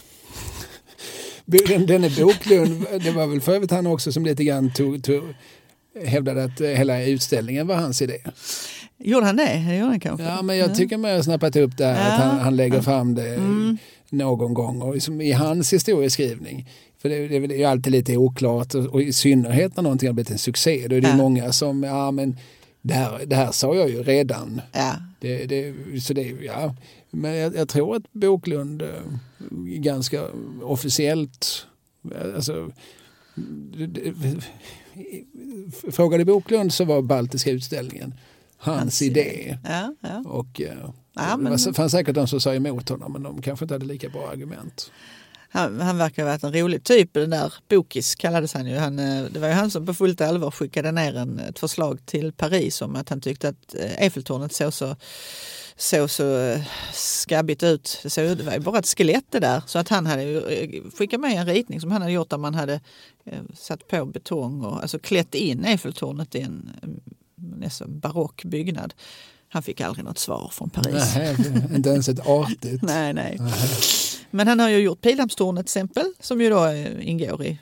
[1.44, 5.22] Den, denne Boklund, det var väl för övrigt han också som lite grann tog, tog,
[6.04, 8.18] hävdade att hela utställningen var hans idé.
[8.98, 9.64] Gjorde han det?
[9.68, 10.24] Det gjorde han kanske.
[10.26, 12.14] Ja, men jag tycker man har snappat upp det här, Ja.
[12.14, 13.78] att han, han lägger fram det Mm.
[14.10, 16.68] Någon gång och liksom i hans historieskrivning.
[16.98, 20.08] För det, det, det är ju alltid lite oklart och, och i synnerhet när någonting
[20.08, 20.86] har blivit en succé.
[20.88, 21.16] Då är det Ja.
[21.16, 22.36] många som, ja men
[22.82, 24.60] det här, det här sa jag ju redan.
[24.72, 24.94] Ja.
[25.20, 26.74] Det, det, så det, ja.
[27.10, 28.88] Men jag, jag tror att Boklund eh,
[29.64, 30.22] ganska
[30.62, 31.66] officiellt,
[32.14, 32.70] eh, alltså,
[35.92, 38.14] frågade Boklund så var Baltiska utställningen
[38.56, 39.58] hans, Hans idé.
[39.64, 40.24] Ja, ja.
[40.26, 43.42] Och, eh, Ja, det men- var- fanns säkert de som sa emot honom men de
[43.42, 44.90] kanske inte hade lika bra argument.
[45.52, 47.12] Han, han verkar ha varit en rolig typ.
[47.12, 48.76] Den där Bokis kallades han ju.
[48.76, 52.06] Han, eh, det var ju han som på fullt allvar skickade ner en, ett förslag
[52.06, 54.96] till Paris om att han tyckte att eh, Eiffeltornet såg så,
[55.76, 56.60] såg så eh,
[56.92, 58.00] skabbigt ut.
[58.02, 59.62] Det, såg, det var ju bara ett skelett det där.
[59.66, 60.42] Så att han hade
[60.98, 62.80] skickat med en ritning som han hade gjort där man hade
[63.54, 66.70] satt på betong och alltså klätt in Eiffeltornet i en
[67.34, 68.94] nästan barock byggnad.
[69.52, 71.14] Han fick aldrig något svar från Paris.
[71.16, 71.36] Nej,
[71.74, 72.82] inte ens ett artigt.
[72.82, 73.38] Nej, nej.
[74.30, 77.58] Men han har ju gjort Pildammstornet till exempel som ju då eh, ingår i,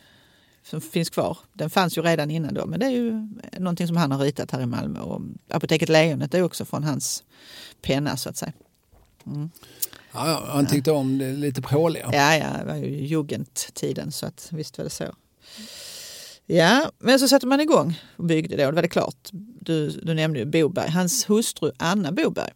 [0.63, 1.39] som finns kvar.
[1.53, 3.29] Den fanns ju redan innan då men det är ju
[3.59, 5.01] någonting som han har ritat här i Malmö.
[5.01, 7.23] Och Apoteket Lejonet är också från hans
[7.83, 8.53] penna så att säga.
[9.27, 9.51] Mm.
[10.13, 12.11] Ja, ja, han tyckte om det lite pråliga.
[12.13, 15.05] Ja, ja, det var ju jugendtiden så att visst var det så.
[16.51, 19.29] Ja, men så satte man igång och byggde då, det var det klart.
[19.61, 20.91] Du, du nämnde ju Boberg.
[20.91, 22.51] Hans hustru Anna Boberg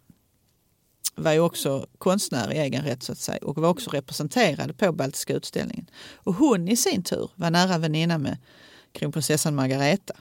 [1.15, 4.91] var ju också konstnär i egen rätt så att säga och var också representerad på
[4.91, 5.89] Baltiska utställningen.
[6.13, 8.37] Och hon i sin tur var nära väninna med
[8.91, 10.13] kronprinsessan Margareta.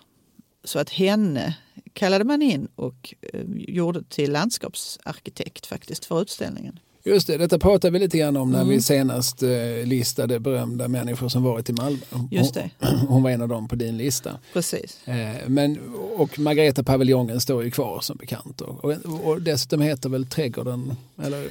[0.64, 1.56] Så att henne
[1.92, 6.78] kallade man in och eh, gjorde till landskapsarkitekt faktiskt för utställningen.
[7.04, 8.68] Just det, detta pratade vi lite grann om när Mm.
[8.70, 9.50] vi senast eh,
[9.84, 11.98] listade berömda människor som varit i Malmö.
[12.30, 12.70] Just det,
[13.08, 14.38] Hon, var en av dem på din lista.
[14.52, 14.98] precis.
[15.08, 15.78] Eh, men,
[16.16, 18.60] och Margareta paviljongen står ju kvar som bekant.
[18.60, 18.94] Och, och,
[19.24, 21.48] och dessutom heter väl Trädgården, eller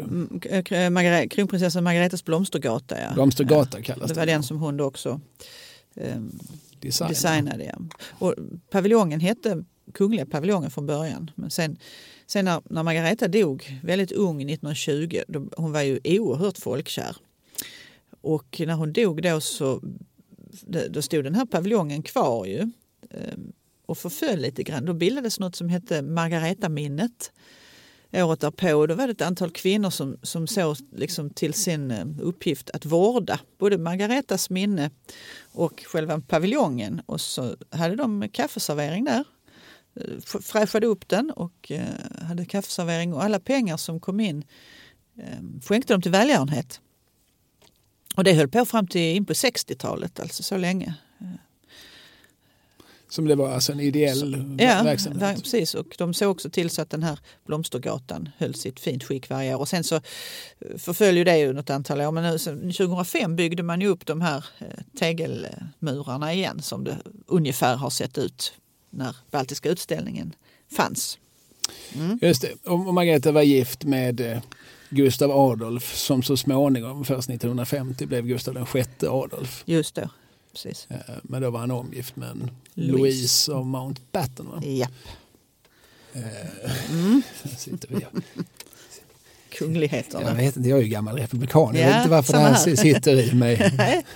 [0.00, 0.40] Mm,
[0.94, 3.00] Margare- Kronprinsessan Margaretas blomstergata.
[3.00, 3.14] Ja.
[3.14, 5.20] Blomstergata Ja, kallas det var den som hon då också
[5.96, 6.38] ehm,
[6.80, 7.08] Design.
[7.08, 7.64] designade.
[7.64, 7.78] Ja.
[8.18, 8.34] Och
[8.70, 11.30] paviljongen hette Kungliga paviljongen från början.
[11.34, 11.76] Men sen,
[12.26, 17.16] sen när, när Margareta dog väldigt ung 1920, då, hon var ju oerhört folkkär.
[18.20, 19.82] Och när hon dog då så
[20.88, 22.60] då stod den här paviljongen kvar ju
[23.10, 23.52] ehm,
[23.86, 24.84] och förföll lite grann.
[24.84, 27.32] Då bildades något som hette Margareta-minnet
[28.22, 28.86] året därpå.
[28.86, 32.86] Då var det ett antal kvinnor som, som såg liksom till sin eh, uppgift att
[32.86, 34.90] vårda både Margaretas minne
[35.42, 37.02] och själva paviljongen.
[37.06, 39.24] Och så hade de kaffeservering där.
[39.96, 41.84] Eh, Fräschade upp den och eh,
[42.28, 44.44] hade kaffeservering och alla pengar som kom in
[45.18, 46.80] eh, skänkte de till välgörenhet.
[48.16, 50.94] Och det höll på fram till in på 60-talet, alltså så länge.
[53.08, 55.22] Som det var alltså en ideell Ja, verksamhet.
[55.22, 55.74] ver- precis.
[55.74, 59.54] Och de såg också till så att den här Blomstergatan höll sitt fint skick varje
[59.54, 59.58] år.
[59.60, 60.02] Och sen så eh,
[60.78, 62.12] förföll ju det ju något antal år.
[62.12, 64.66] Men nu, så 2005 byggde man ju upp de här eh,
[64.98, 68.52] tegelmurarna igen som det ungefär har sett ut
[68.96, 70.34] när Baltiska utställningen
[70.72, 71.18] fanns.
[72.20, 72.70] Just det.
[72.70, 74.38] Och Margareta var gift med eh,
[74.90, 79.62] Gustav Adolf som så småningom, först 1950, blev Gustav den sjätte Adolf.
[79.66, 80.08] Just det,
[80.52, 80.86] precis.
[80.90, 82.92] Eh, Men då var han omgift med en Louise.
[82.98, 84.46] Louise av Mountbatten.
[84.46, 84.62] Va?
[84.64, 84.86] Ja,
[86.16, 88.06] Eh, sitter vi
[89.58, 90.28] kungligheterna.
[90.28, 91.74] Jag vet inte, jag är ju gammal republikan.
[91.74, 92.76] Jag Ja, vet inte varför det här här.
[92.76, 93.72] sitter i mig.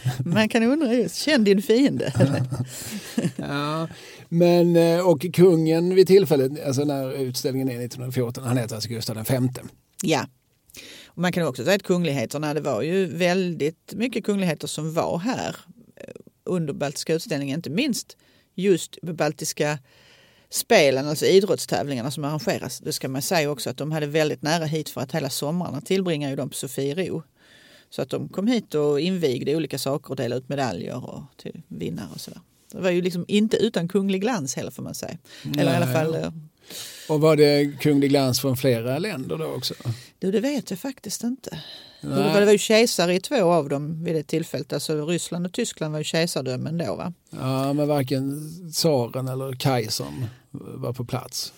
[0.25, 2.13] Man kan undra just, känn din fiende.
[3.37, 3.89] Ja,
[4.29, 9.17] men, eh, och kungen vid tillfället, alltså när utställningen är 1914, han heter alltså Gustav
[9.17, 9.49] V.
[10.03, 10.27] Ja.
[11.07, 15.19] Och man kan också säga att kungligheterna, det var ju väldigt mycket kungligheter som var
[15.19, 15.57] här
[15.97, 16.15] eh,
[16.45, 18.17] under Baltiska utställningen, inte minst
[18.55, 19.79] just Baltiska
[20.51, 22.79] spelen, alltså idrottstävlingarna som arrangeras.
[22.79, 25.81] Det ska man säga också att de hade väldigt nära hit för att hela somrarna
[25.81, 27.23] tillbringar ju de på Sofiero.
[27.91, 31.63] Så att de kom hit och invigde olika saker och delade ut medaljer och till
[31.69, 32.41] vinnare och sådär.
[32.73, 35.19] Det var ju liksom inte utan kunglig glans heller får man säga.
[35.59, 35.95] Eller i alla Nej.
[35.95, 36.31] fall, eh,
[37.09, 39.75] Och var det kunglig glans från flera länder då också?
[40.19, 41.61] du det vet jag faktiskt inte.
[42.01, 42.41] Nej.
[42.41, 44.73] Det var ju kejsare i två av dem vid det tillfället.
[44.73, 46.97] Alltså Ryssland och Tyskland var ju kejsardömen då.
[46.97, 47.13] Va?
[47.31, 51.53] Ja, men varken tsaren eller kejsaren var på plats.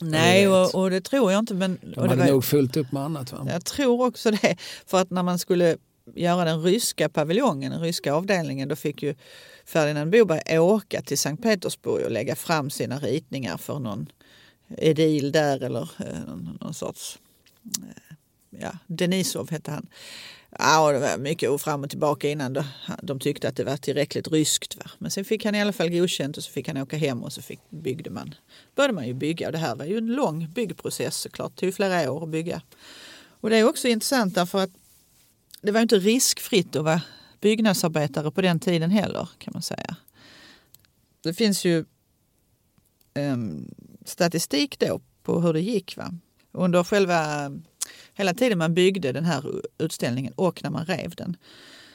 [0.00, 1.54] Nej, och, och det tror jag inte.
[1.54, 3.32] Men, De och det hade var, nog fullt upp med annat.
[3.32, 3.46] Va?
[3.50, 4.56] Jag tror också det.
[4.86, 5.76] För att när man skulle
[6.14, 9.14] göra den ryska paviljongen, den ryska avdelningen, då fick ju
[9.64, 14.06] Ferdinand Boberg åka till Sankt Petersburg och lägga fram sina ritningar för någon
[14.68, 17.18] edil där eller eh, någon, sorts
[17.64, 18.14] eh,
[18.60, 19.86] ja, Denisov hette han.
[20.58, 22.64] Ja, och det var mycket fram och tillbaka innan då,
[23.02, 24.76] de tyckte att det var tillräckligt ryskt.
[24.76, 24.90] Va?
[24.98, 27.32] Men sen fick han i alla fall godkänt och så fick han åka hem och
[27.32, 28.34] så fick, byggde man,
[28.74, 29.46] började man ju bygga.
[29.46, 31.52] Och det här var ju en lång byggprocess såklart.
[31.54, 32.62] Det tog flera år att bygga.
[33.40, 34.70] Och det är också intressant därför att
[35.66, 37.02] det var inte riskfritt att vara
[37.40, 39.96] byggnadsarbetare på den tiden heller kan man säga.
[41.20, 41.84] Det finns ju
[43.14, 43.70] em,
[44.04, 45.96] statistik då på hur det gick.
[45.96, 46.14] Va?
[46.52, 47.50] Under själva,
[48.14, 51.36] hela tiden man byggde den här utställningen och när man rev den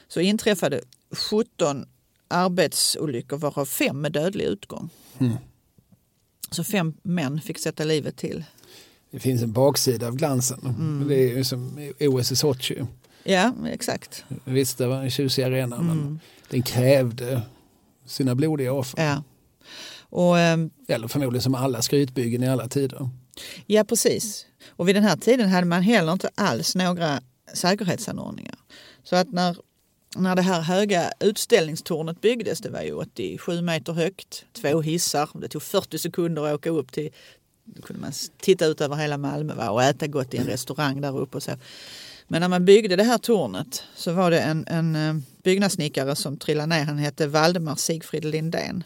[0.07, 1.85] så inträffade 17
[2.27, 4.89] arbetsolyckor varav fem med dödlig utgång.
[5.19, 5.33] Mm.
[6.51, 8.43] Så fem män fick sätta livet till.
[9.11, 10.59] Det finns en baksida av glansen.
[10.65, 11.07] Mm.
[11.07, 12.85] Det är ju som OS i Sochi.
[13.23, 14.25] Ja, exakt.
[14.43, 15.87] Visst, det var en tjusig arena Mm.
[15.87, 16.19] men
[16.49, 17.41] den krävde
[18.05, 19.03] sina blodiga offer.
[19.03, 19.23] Ja.
[20.09, 23.09] Och, em, Eller förmodligen som alla skrytbyggen i alla tider.
[23.65, 24.45] Ja, precis.
[24.69, 27.21] Och vid den här tiden hade man heller inte alls några
[27.53, 28.55] säkerhetsanordningar.
[29.03, 29.57] Så att när,
[30.15, 35.47] när det här höga utställningstornet byggdes, det var ju 87 meter högt, två hissar, det
[35.47, 37.09] tog 40 sekunder att åka upp till,
[37.65, 38.11] då kunde man
[38.41, 41.43] titta ut över hela Malmö va, och äta gott i en restaurang där uppe och
[41.43, 41.51] så.
[42.31, 46.37] Men när man byggde det här tornet så var det en, en eh, byggnadssnickare som
[46.37, 48.83] trillade ner, han hette Valdemar Sigfrid Lindén.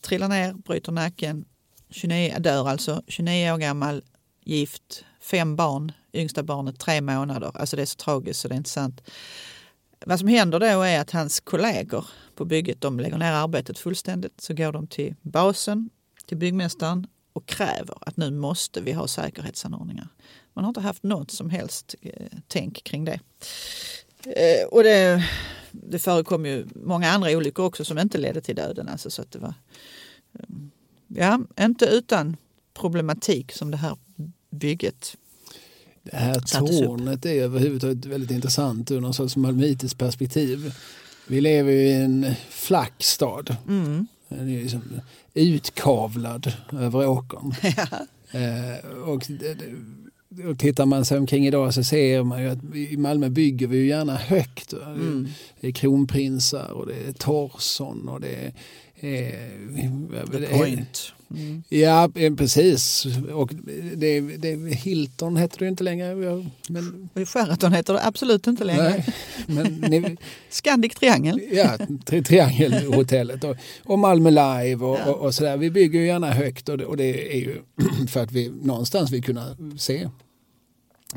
[0.00, 1.44] Trillar ner, bryter nacken,
[1.90, 4.02] 29, dör alltså, 29 år gammal,
[4.44, 7.50] gift, fem barn, yngsta barnet tre månader.
[7.54, 9.00] Alltså det är så tragiskt så det är inte sant.
[10.06, 14.40] Vad som händer då är att hans kollegor på bygget de lägger ner arbetet fullständigt.
[14.40, 15.90] Så går de till basen,
[16.26, 20.08] till byggmästaren och kräver att nu måste vi ha säkerhetsanordningar.
[20.54, 22.12] Man har inte haft något som helst eh,
[22.48, 23.20] tänk kring det.
[24.26, 25.24] Eh, och det,
[25.72, 28.88] det förekom ju många andra olyckor också som inte ledde till döden.
[28.88, 29.54] Alltså, så att det var
[31.08, 32.36] ja, inte utan
[32.74, 33.96] problematik som det här
[34.50, 35.16] bygget.
[36.02, 40.74] Det här tornet är överhuvudtaget väldigt intressant ur någon sorts malmitiskt perspektiv.
[41.26, 43.56] Vi lever ju i en flack stad.
[43.68, 44.06] Mm.
[44.28, 44.82] Den är liksom
[45.34, 47.54] utkavlad över åkern.
[48.30, 49.74] Eh, och, det- det-
[50.50, 53.76] och tittar man sig omkring idag så ser man ju att i Malmö bygger vi
[53.76, 54.72] ju gärna högt.
[54.72, 55.28] Mm.
[55.60, 58.52] Det är kronprinsar och det är Torsson och det är...
[59.00, 61.12] Eh, The point.
[61.30, 61.62] Mm.
[61.68, 63.06] Ja, eh, precis.
[63.32, 63.50] Och
[63.94, 66.14] det, det, Hilton heter det inte längre.
[66.68, 69.04] Men, Sheraton heter det absolut inte längre.
[69.46, 70.16] nej, ni,
[70.50, 71.40] Scandic Triangel.
[71.52, 75.12] ja, tri Triangelhotellet och, och Malmö Live och, Ja.
[75.12, 75.56] och, och sådär.
[75.56, 77.56] Vi bygger ju gärna högt och det, och det är ju
[78.08, 80.08] för att vi någonstans vill kunna se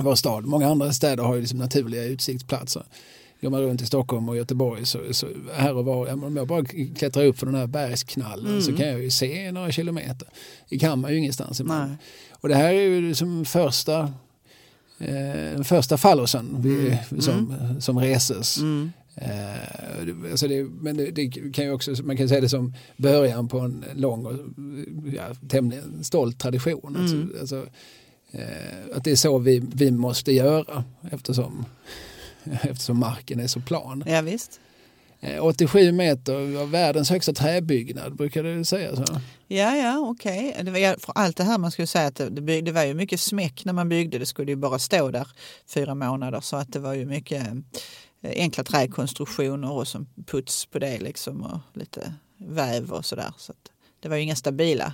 [0.03, 0.45] vår stad.
[0.45, 2.83] Många andra städer har ju liksom naturliga utsiktsplatser.
[3.41, 6.65] Går man runt i Stockholm och Göteborg så, så här och var, om jag bara
[6.95, 8.61] klättrar upp för den här bergsknallen Mm.
[8.61, 10.27] så kan jag ju se några kilometer.
[10.69, 11.59] Det kan man ju ingenstans.
[11.59, 11.89] Nej.
[12.31, 13.99] Och det här är ju som första,
[14.99, 18.57] eh, den första fallosen vi, som, som reses.
[18.57, 18.91] Mm.
[19.15, 23.47] Eh, alltså det, men det, det kan ju också, man kan säga det som början
[23.47, 24.33] på en lång och
[25.15, 26.95] ja, tämligen stolt tradition.
[26.95, 27.01] Mm.
[27.01, 27.63] Alltså, alltså, eh,
[28.93, 31.65] att det är så vi, vi måste göra eftersom,
[32.61, 34.03] eftersom marken är så plan.
[34.07, 34.59] Ja, visst.
[35.19, 39.05] Eh, 87 meter av världens högsta träbyggnad, brukar det säga så?
[39.47, 40.55] Ja, ja, okej.
[40.99, 43.73] För allt det här man skulle säga att det, det, var ju mycket smäck när
[43.73, 44.19] man byggde.
[44.19, 45.27] Det skulle ju bara stå där
[45.67, 47.43] fyra månader så att det var ju mycket
[48.21, 53.33] eh, enkla träkonstruktioner och som puts på det liksom och lite väv och sådär.
[53.37, 53.53] Så
[53.99, 54.93] det var ju inga stabila.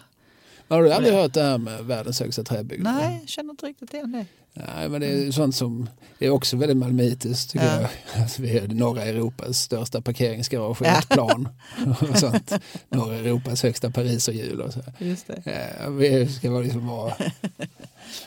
[0.74, 2.96] Har du aldrig hört det här med världens högsta träbyggnad?
[2.96, 4.26] Nej, jag känner inte riktigt igen det.
[4.54, 7.82] Nej, men det är sånt som är också väldigt malmitiskt tycker Ja.
[7.82, 8.22] jag.
[8.22, 11.00] Alltså, vi är norra Europas största parkeringsgarage i Ja.
[11.00, 11.50] ett plan.
[12.12, 12.52] Och sånt.
[12.90, 14.80] Norra Europas högsta pariserhjul och så.
[14.98, 15.44] Just det.
[15.90, 17.14] Vi ska vara liksom vara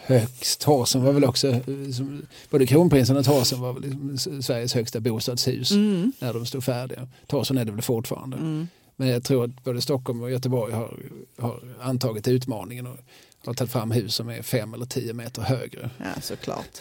[0.06, 0.60] högst.
[0.60, 1.60] Torsen var väl också, eh,
[1.96, 6.12] som, både kronprinsen och Torsen var väl liksom Sveriges högsta bostadshus Mm.
[6.18, 7.08] när de stod färdiga.
[7.26, 8.36] Torsen är det väl fortfarande.
[8.36, 8.68] Mm.
[8.96, 10.98] Men jag tror att både Stockholm och Göteborg har,
[11.38, 12.96] har antagit utmaningen och
[13.44, 15.90] har tagit fram hus som är fem eller tio meter högre.
[15.98, 16.80] Ja, såklart.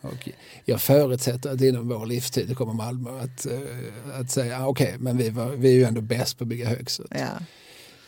[0.00, 0.28] Och
[0.64, 5.16] jag förutsätter att inom vår livstid kommer Malmö att, eh, att säga ah, okej, men
[5.16, 7.00] vi, var, vi är ju ändå bäst på att bygga högt.
[7.10, 7.28] Ja.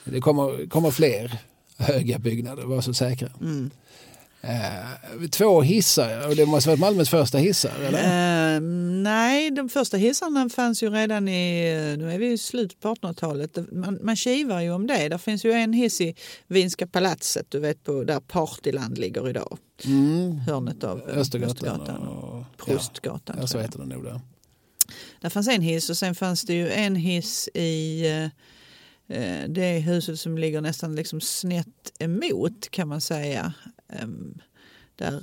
[0.04, 1.38] Det kommer, kommer fler
[1.76, 3.28] höga byggnader, var så säkra.
[3.40, 3.70] Mm.
[4.42, 8.54] Eh, två hissar, och det måste varit Malmös första hissar, eller?
[8.54, 8.60] Eh,
[9.02, 13.58] nej, de första hissarna fanns ju redan i, nu är vi i slutet på 1800-talet.
[13.72, 15.08] Man, man kivar ju om det.
[15.08, 16.14] Där finns ju en hiss i
[16.46, 19.58] Vinska palatset, du vet på där Partyland ligger idag.
[19.84, 20.36] Mm.
[20.36, 23.36] Hörnet av eh, Östergatan och, och Prostgatan.
[23.40, 24.20] Ja, så heter den nog där.
[25.20, 28.24] Där fanns en hiss och sen fanns det ju en hiss i eh,
[29.18, 33.52] eh, det huset som ligger nästan liksom snett emot kan man säga.
[33.92, 34.38] Ehm,
[34.96, 35.22] där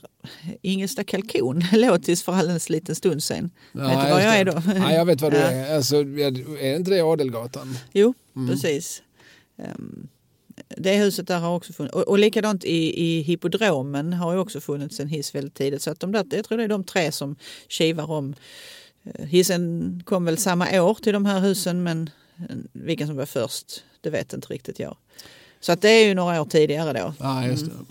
[0.61, 3.51] Ingesta kalkon låg tills för alldeles liten stund sen.
[3.72, 4.51] Ja, vet du var jag är det.
[4.51, 4.61] då?
[4.76, 5.76] Ja, jag vet vad du är.
[5.76, 7.78] Alltså, är inte det Adelgatan?
[7.93, 8.49] Jo, Mm.
[8.49, 9.03] precis.
[9.57, 10.07] Ehm,
[10.78, 11.95] det huset där har också funnits.
[11.95, 15.82] Och, och likadant i, i hippodromen har ju också funnits en hiss väldigt tidigt.
[15.82, 17.36] Så att de där, jag tror det är de tre som
[17.68, 18.36] kivar om.
[19.03, 22.09] Eh, Hissen kom väl samma år till de här husen men
[22.49, 24.97] eh, vilken som var först, det vet inte riktigt jag.
[25.59, 27.13] Så att det är ju några år tidigare då.
[27.20, 27.72] Ja, just det.
[27.72, 27.86] Eh, Mm.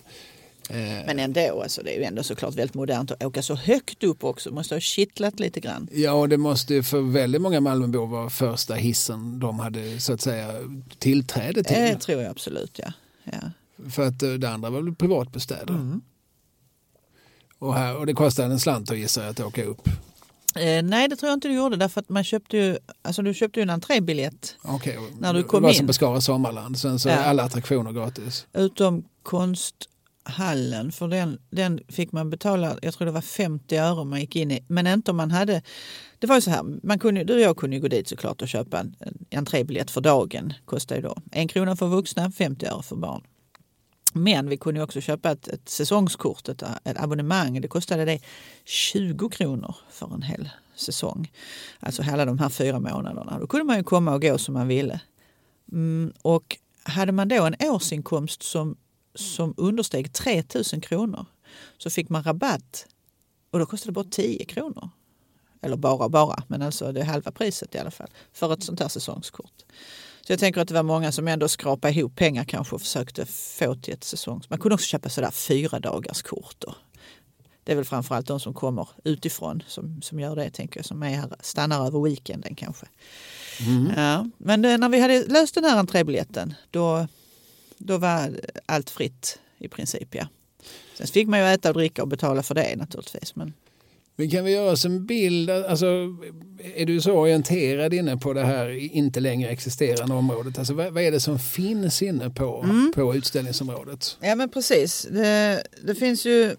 [0.71, 4.25] Men ändå, alltså, det är ju ändå såklart väldigt modernt att åka så högt upp
[4.25, 4.51] också.
[4.51, 5.89] Måste ha kittlat lite grann.
[5.93, 10.13] Ja, och det måste ju för väldigt många Malmöbor vara första hissen de hade så
[10.13, 10.53] att säga
[10.99, 11.77] tillträde till.
[11.77, 12.93] Det tror jag absolut, ja.
[13.25, 13.51] ja.
[13.91, 15.75] För att eh, det andra var väl privatbostäder.
[15.75, 16.01] Mm.
[17.59, 19.89] Och, här, och det kostade en slant att gissa att åka upp.
[20.57, 23.35] Eh, nej, det tror jag inte du gjorde därför att man köpte ju, alltså du
[23.35, 25.77] köpte ju en entrébiljett Okej, När du kom det var in.
[25.77, 26.79] som på Skara Sommarland.
[26.79, 27.17] Sen så Ja.
[27.17, 28.47] alla attraktioner gratis.
[28.53, 29.05] utom
[30.27, 34.37] hallen, För den, den fick man betala, jag tror det var 50 öre man gick
[34.37, 34.65] in i.
[34.69, 35.63] Men inte om man hade,
[36.19, 38.43] det var ju så här, man kunde, du och jag kunde ju gå dit såklart
[38.43, 40.53] och köpa en, en entrébiljett för dagen.
[40.65, 43.23] Kostade ju då en krona för vuxna, 50 öre för barn.
[44.13, 47.61] Men vi kunde ju också köpa ett, ett säsongskort, ett, ett abonnemang.
[47.61, 48.21] Det kostade det
[48.65, 51.33] 20 kronor för en hel säsong.
[51.81, 53.39] Alltså hela de här fyra månaderna.
[53.41, 55.01] Då kunde man ju komma och gå som man ville.
[55.73, 58.77] Mm, och hade man då en årsinkomst som,
[59.17, 60.43] som understeg 3
[60.73, 61.27] 000 kronor
[61.79, 62.87] så fick man rabatt
[63.51, 64.91] och då kostade det bara 10 kronor.
[65.63, 68.81] Eller bara bara, men alltså det är halva priset i alla fall för ett sånt
[68.81, 69.65] här säsongskort.
[70.27, 73.27] Så jag tänker att det var många som ändå skrapade ihop pengar kanske och försökte
[73.27, 74.51] få till ett säsongs...
[74.51, 76.57] Man kunde också köpa sådär fyra dagars kort.
[76.59, 76.75] Då.
[77.65, 81.03] Det är väl framförallt de som kommer utifrån som, som gör det, tänker jag, som
[81.03, 82.87] är här, stannar över weekenden kanske.
[83.97, 87.07] Ja, men eh, när vi hade löst den här entrébiljetten då,
[87.79, 90.15] då var allt fritt i princip.
[90.15, 90.27] Ja.
[90.95, 93.37] Sen fick man ju äta och dricka och betala för det naturligtvis.
[93.37, 93.53] Men
[94.17, 95.87] Men kan vi göra oss en bild, alltså,
[96.75, 100.59] är du så orienterad inne på det här inte längre existerande området?
[100.59, 102.93] Alltså, vad, vad är det som finns inne på, Mm.
[102.95, 104.17] på utställningsområdet?
[104.21, 105.07] Ja men precis.
[105.11, 106.57] Det, det finns ju...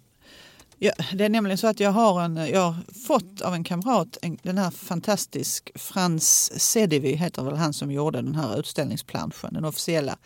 [0.80, 2.76] Ja, det är nämligen så att jag har, en, jag har
[3.08, 8.22] fått av en kamrat en, den här fantastisk Frans Sedivi heter väl han som gjorde
[8.22, 10.18] den här utställningsplanschen, den officiella.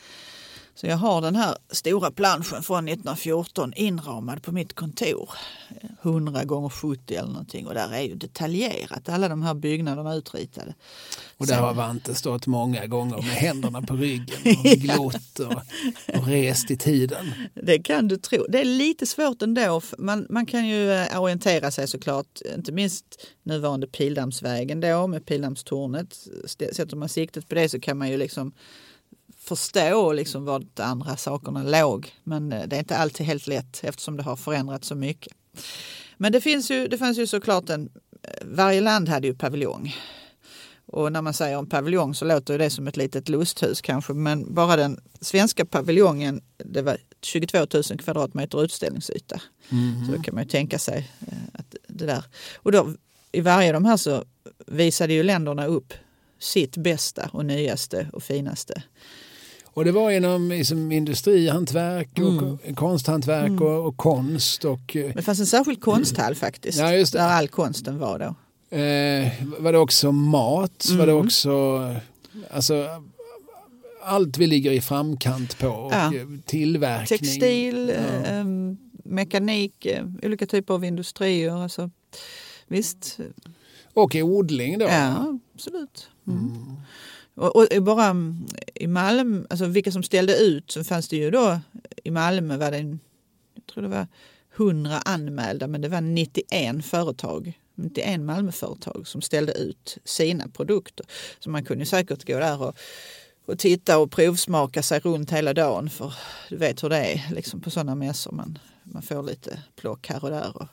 [0.75, 5.29] Så jag har den här stora planschen från 1914 inramad på mitt kontor.
[6.01, 10.73] 100 gånger 70 eller någonting och där är ju detaljerat alla de här byggnaderna utritade.
[11.37, 15.61] Och där Så- har Vante stått många gånger med händerna på ryggen och glott och,
[16.19, 17.31] och rest i tiden.
[17.53, 18.45] Det kan du tro.
[18.49, 19.81] Det är lite svårt ändå.
[19.97, 23.05] Man, man kan ju eh, orientera sig såklart, inte minst
[23.43, 26.17] nuvarande Pildammsvägen då med Pildammstornet.
[26.45, 28.51] St- Sätter man siktet på det så kan man ju liksom
[29.43, 32.11] förstå liksom var de andra sakerna låg.
[32.23, 35.33] Men eh, det är inte alltid helt lätt eftersom det har förändrats så mycket.
[36.17, 37.89] Men det, finns ju, det fanns ju såklart en,
[38.23, 39.95] eh, varje land hade ju paviljong.
[40.85, 44.13] Och när man säger en paviljong så låter det som ett litet lusthus kanske.
[44.13, 49.41] Men bara den svenska paviljongen, det var 22 000 kvadratmeter utställningsyta.
[50.05, 52.23] Så då kan man ju tänka sig eh, att det där.
[52.55, 52.93] Och då,
[53.31, 54.23] i varje av de här så
[54.67, 55.93] visade ju länderna upp
[56.39, 58.83] sitt bästa och nyaste och finaste.
[59.73, 62.75] Och det var inom liksom, industrihantverk och Mm.
[62.75, 66.79] konsthantverk och, och konst och eh, Men det fanns en särskild konsthall faktiskt.
[66.79, 67.19] Ja, just det.
[67.19, 68.25] Där all konsten var då.
[68.77, 70.87] Eh, var det också mat?
[70.97, 71.25] Var det Mm.
[71.25, 71.49] också...
[72.51, 72.87] Alltså,
[74.03, 75.67] allt vi ligger i framkant på.
[75.67, 76.15] Och Ja.
[76.15, 77.17] eh, Tillverkning.
[77.19, 78.29] Textil, Ja.
[78.31, 78.45] eh,
[79.03, 81.63] mekanik, eh, olika typer av industrier.
[81.63, 81.89] Alltså,
[82.67, 83.17] visst,
[83.93, 84.85] Och odling då.
[84.85, 86.09] ja absolut.
[86.27, 86.51] Mm.
[87.41, 91.31] Och, och bara mm, i Malmö, alltså vilka som ställde ut, så fanns det ju
[91.31, 91.59] då
[92.03, 92.99] i Malmö var det en,
[93.55, 94.07] jag tror det var
[94.57, 101.05] 100 anmälda men det var 91 företag, 91 Malmöföretag som ställde ut sina produkter.
[101.39, 102.75] Så man kunde säkert gå där och,
[103.45, 106.13] och titta och provsmaka sig runt hela dagen för
[106.49, 108.31] du vet hur det är liksom på sådana mässor.
[108.31, 110.57] Man, man får lite plock här och där.
[110.57, 110.67] Och,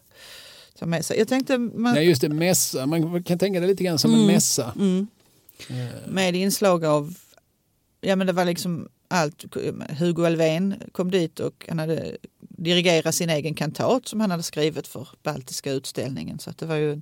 [0.79, 1.19] ta med sig.
[1.19, 2.87] Jag tänkte man, Nej, just det, mässa.
[2.87, 4.35] Man kan tänka det lite grann som en Mm.
[4.35, 4.73] mässa.
[4.77, 5.07] mm,
[6.07, 7.15] med inslag av,
[8.01, 9.45] ja men det var liksom allt.
[9.99, 14.87] Hugo Alfvén kom dit och han hade dirigerat sin egen kantat som han hade skrivit
[14.87, 16.39] för Baltiska utställningen.
[16.39, 17.01] Så det var ju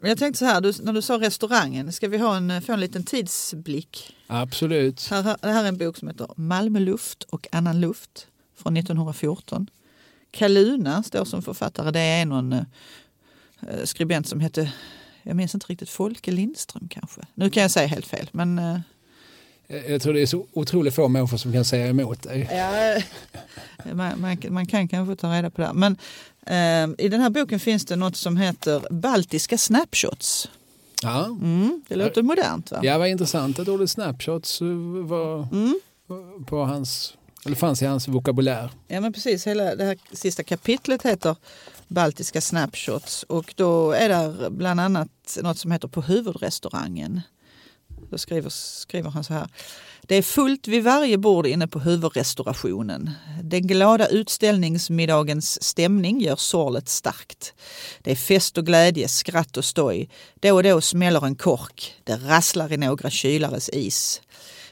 [0.00, 2.80] jag tänkte så här, du, när du sa restaurangen, ska vi ha en, få en
[2.80, 4.16] liten tidsblick?
[4.26, 5.08] Absolut.
[5.10, 9.70] Här, här, det här är en bok som heter Malmöluft och annan luft från 1914.
[10.30, 11.90] Kaluna står som författare.
[11.90, 12.64] Det är någon eh,
[13.84, 14.72] skribent som hette,
[15.26, 17.20] jag minns inte riktigt, Folke Lindström kanske.
[17.34, 18.28] Nu kan jag säga helt fel.
[18.32, 18.78] Men, eh,
[19.90, 22.48] Jag tror det är så otroligt få människor som kan säga emot dig.
[22.52, 23.02] ja,
[23.94, 25.72] man, man, man kan kanske ta reda på det.
[25.72, 25.96] Men
[26.46, 30.50] eh, i den här boken finns det något som heter Baltiska snapshots.
[31.02, 32.80] Ja, Mm, det låter modernt va?
[32.82, 34.60] ja vad intressant att ordet snapshots
[35.06, 35.80] var Mm.
[36.46, 37.14] på hans,
[37.44, 38.70] eller fanns i hans vokabulär.
[38.88, 41.36] Ja men precis, hela det här sista kapitlet heter
[41.88, 47.20] Baltiska snapshots och då är det bland annat något som heter På huvudrestaurangen.
[48.10, 49.48] Då skriver, skriver han så här.
[50.02, 53.10] Det är fullt vid varje bord inne på huvudrestaurationen.
[53.42, 57.54] Den glada utställningsmiddagens stämning gör sorlet starkt.
[58.02, 60.10] Det är fest och glädje, skratt och stoj.
[60.34, 61.94] Då och då smäller en kork.
[62.04, 64.20] Det rasslar i några kylares is.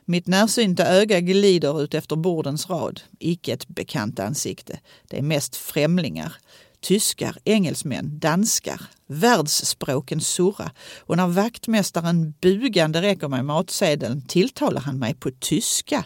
[0.05, 3.01] Mitt närsynta öga glider ut efter bordens rad.
[3.19, 4.81] Icke ett bekant ansikte.
[5.09, 6.37] Det är mest främlingar.
[6.85, 8.80] Tyskar, engelsmän, danskar.
[9.07, 10.70] Världsspråken surra.
[10.99, 16.05] Och när vaktmästaren bugande räcker mig matsedeln tilltalar han mig på tyska.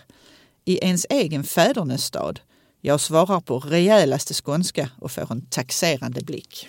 [0.65, 2.41] I ens egen fädernestad.
[2.81, 6.69] Jag svarar på rejälaste skånska och får en taxerande blick.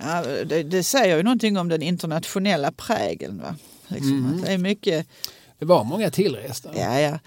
[0.00, 3.38] Ja, det, det säger ju någonting om den internationella prägeln.
[3.38, 3.56] Va?
[3.88, 4.42] Liksom Mm.
[4.42, 5.06] det är mycket
[5.58, 6.70] Det var många tillresta.
[6.76, 7.18] Ja, ja.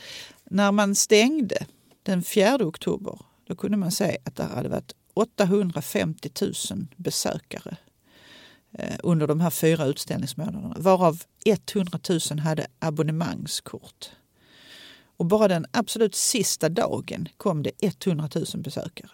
[0.44, 1.66] När man stängde
[2.04, 3.20] den 4 oktober
[3.52, 6.54] då kunde man se att det hade varit 850 000
[6.96, 7.78] besökare
[8.78, 14.10] eh, under de här fyra utställningsmånaderna varav 100 000 hade abonnemangskort.
[15.18, 17.72] Och bara den absolut sista dagen kom det
[18.06, 19.12] 100 000 besökare.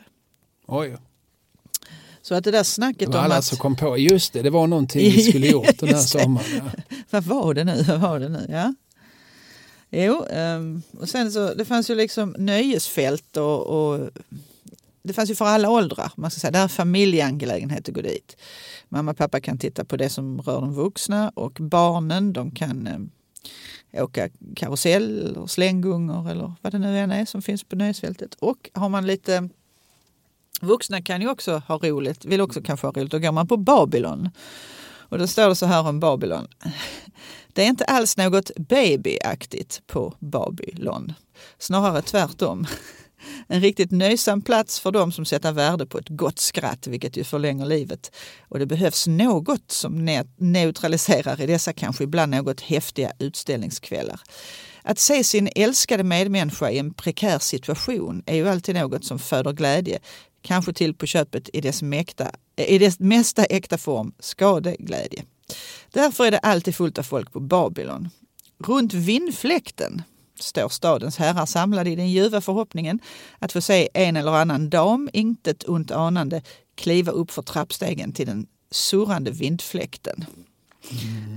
[0.68, 0.98] Oj,
[2.22, 3.46] Så att det där snacket det var om alla att...
[3.46, 6.70] som kom på, just det, det var någonting vi skulle gjort den här sommaren.
[7.10, 7.84] Vad var det nu?
[7.84, 8.46] Vad var det nu?
[8.50, 8.74] Ja.
[9.90, 14.10] Jo, ehm, och sen så det fanns ju liksom nöjesfält och, och
[15.04, 16.12] det fanns ju för alla åldrar.
[16.16, 16.52] Man ska säga.
[16.52, 18.38] Det här är familjeangelägenhet att gå dit.
[18.90, 22.88] Mamma och pappa kan titta på det som rör de vuxna och barnen de kan
[22.88, 23.10] ehm,
[23.94, 28.36] åka karusell eller slänggungor eller vad det nu än är som finns på nöjesfältet.
[28.40, 29.50] Och har man lite
[30.62, 33.12] Vuxna kan ju också ha roligt, vill också kanske ha roligt.
[33.12, 34.30] Då går man på Babylon.
[35.10, 36.48] Och då står det så här om Babylon.
[37.58, 41.14] Det är inte alls något babyaktigt på Babylon.
[41.60, 42.68] Snarare tvärtom.
[43.48, 47.24] En riktigt nöjsam plats för dem som sätter värde på ett gott skratt, vilket ju
[47.24, 48.12] förlänger livet.
[48.48, 54.20] Och det behövs något som neutraliserar i dessa kanske ibland något häftiga utställningskvällar.
[54.82, 59.54] Att se sin älskade medmänniska i en prekär situation är ju alltid något som föder
[59.54, 60.00] glädje,
[60.42, 65.24] kanske till på köpet i dess, mäkta, i dess mesta äkta form, skadeglädje.
[65.98, 68.10] Därför är det alltid fullt av folk på Babylon.
[68.64, 70.02] Runt vindfläkten
[70.40, 73.00] står stadens herrar samlade i den ljuva förhoppningen
[73.40, 76.42] att få se en eller annan dam, intet ont anande,
[76.76, 80.26] kliva upp för trappstegen till den surrande vindfläkten.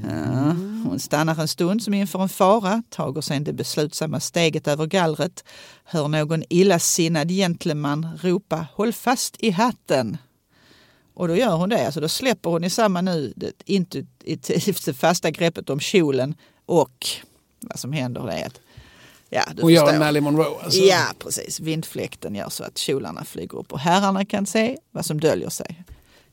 [0.08, 4.86] Ja, hon stannar en stund som inför en fara, tager sedan det beslutsamma steget över
[4.86, 5.44] gallret,
[5.84, 10.16] hör någon illasinnad gentleman ropa håll fast i hatten.
[11.20, 15.30] Och då gör hon det, alltså då släpper hon i samma nu det intuitivt fasta
[15.30, 16.34] greppet om kjolen
[16.66, 17.06] och
[17.60, 18.60] vad som händer är att
[19.28, 20.80] Ja, du Hon gör en Marilyn Monroe alltså.
[20.80, 21.60] Ja, precis.
[21.60, 25.84] Vindfläkten gör så att kjolarna flyger upp och herrarna kan se vad som döljer sig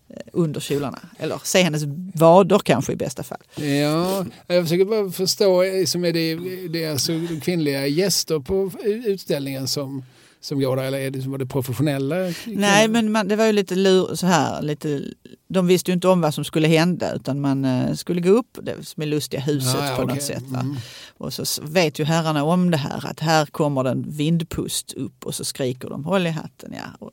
[0.09, 0.99] eh, under kjolarna.
[1.19, 1.83] Eller se hennes
[2.13, 3.43] vader kanske i bästa fall.
[3.55, 6.35] Ja, jag försöker bara förstå, som är det,
[6.67, 7.11] det är alltså
[7.41, 10.03] kvinnliga gäster på utställningen som
[10.47, 12.15] som går där eller är det, var det professionella?
[12.45, 15.03] Nej men man, det var ju lite lur, så här, lite,
[15.47, 18.57] de visste ju inte om vad som skulle hända utan man uh, skulle gå upp,
[18.61, 20.15] det med lustiga huset ah, ja, på okay.
[20.15, 20.47] något sätt.
[20.47, 20.75] Mm.
[21.17, 25.35] Och så vet ju herrarna om det här att här kommer den vindpust upp och
[25.35, 26.73] så skriker de håll i hatten.
[26.73, 27.05] Ja.
[27.05, 27.11] Och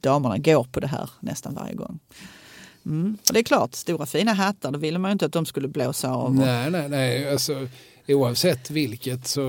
[0.00, 1.98] damerna går på det här nästan varje gång.
[2.86, 3.18] Mm.
[3.28, 5.68] Och det är klart, stora fina hattar, då ville man ju inte att de skulle
[5.68, 6.34] blåsa av.
[6.34, 7.32] Nej, nej, nej.
[7.32, 7.68] Alltså,
[8.08, 9.42] oavsett vilket så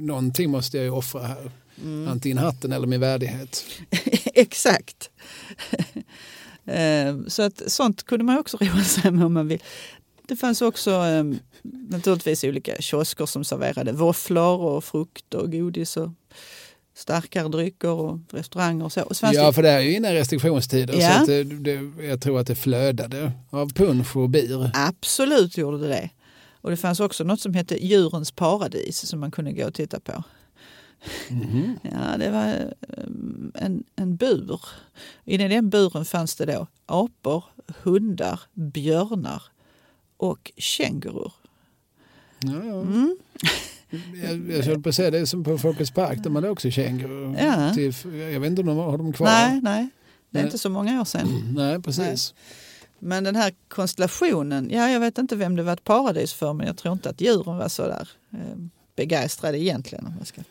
[0.00, 1.50] någonting måste jag ju offra här.
[1.82, 2.08] Mm.
[2.08, 3.64] Antingen hatten eller min värdighet.
[4.34, 5.10] Exakt.
[6.66, 9.62] Ehm, så att sånt kunde man också roa sig med om man vill.
[10.28, 16.10] Det fanns också ehm, naturligtvis olika kiosker som serverade våfflor och frukt och godis och
[16.94, 19.02] starkare drycker och restauranger och så.
[19.02, 21.10] Och ja, för det är ju innan restriktionstider ja.
[21.10, 24.70] så att det, det, jag tror att det flödade av punsch och bir.
[24.74, 26.10] Absolut gjorde det det.
[26.60, 30.00] Och det fanns också något som hette Djurens paradis som man kunde gå och titta
[30.00, 30.24] på.
[31.30, 31.78] Mm.
[31.82, 34.60] Ja, det var eh, en, en bur.
[35.24, 37.44] I den buren fanns det då apor,
[37.82, 39.42] hundar, björnar
[40.16, 41.32] och kängurur.
[42.40, 42.80] Ja, ja.
[42.80, 43.18] Mm.
[44.24, 46.70] Jag, jag höll på att säga det är som på Folkets park där man också
[46.70, 47.36] kängurur.
[47.38, 47.80] Ja.
[48.32, 49.26] jag vet inte om de har dem kvar.
[49.26, 49.88] Nej, nej.
[50.30, 50.44] Det är nej.
[50.44, 51.54] inte så många år sedan.
[51.56, 52.34] Nej, precis.
[52.36, 52.44] Nej.
[52.98, 56.66] Men den här konstellationen, ja jag vet inte vem det var ett paradis för men
[56.66, 58.56] jag tror inte att djuren var så där eh,
[58.96, 60.42] begeistrade egentligen om jag ska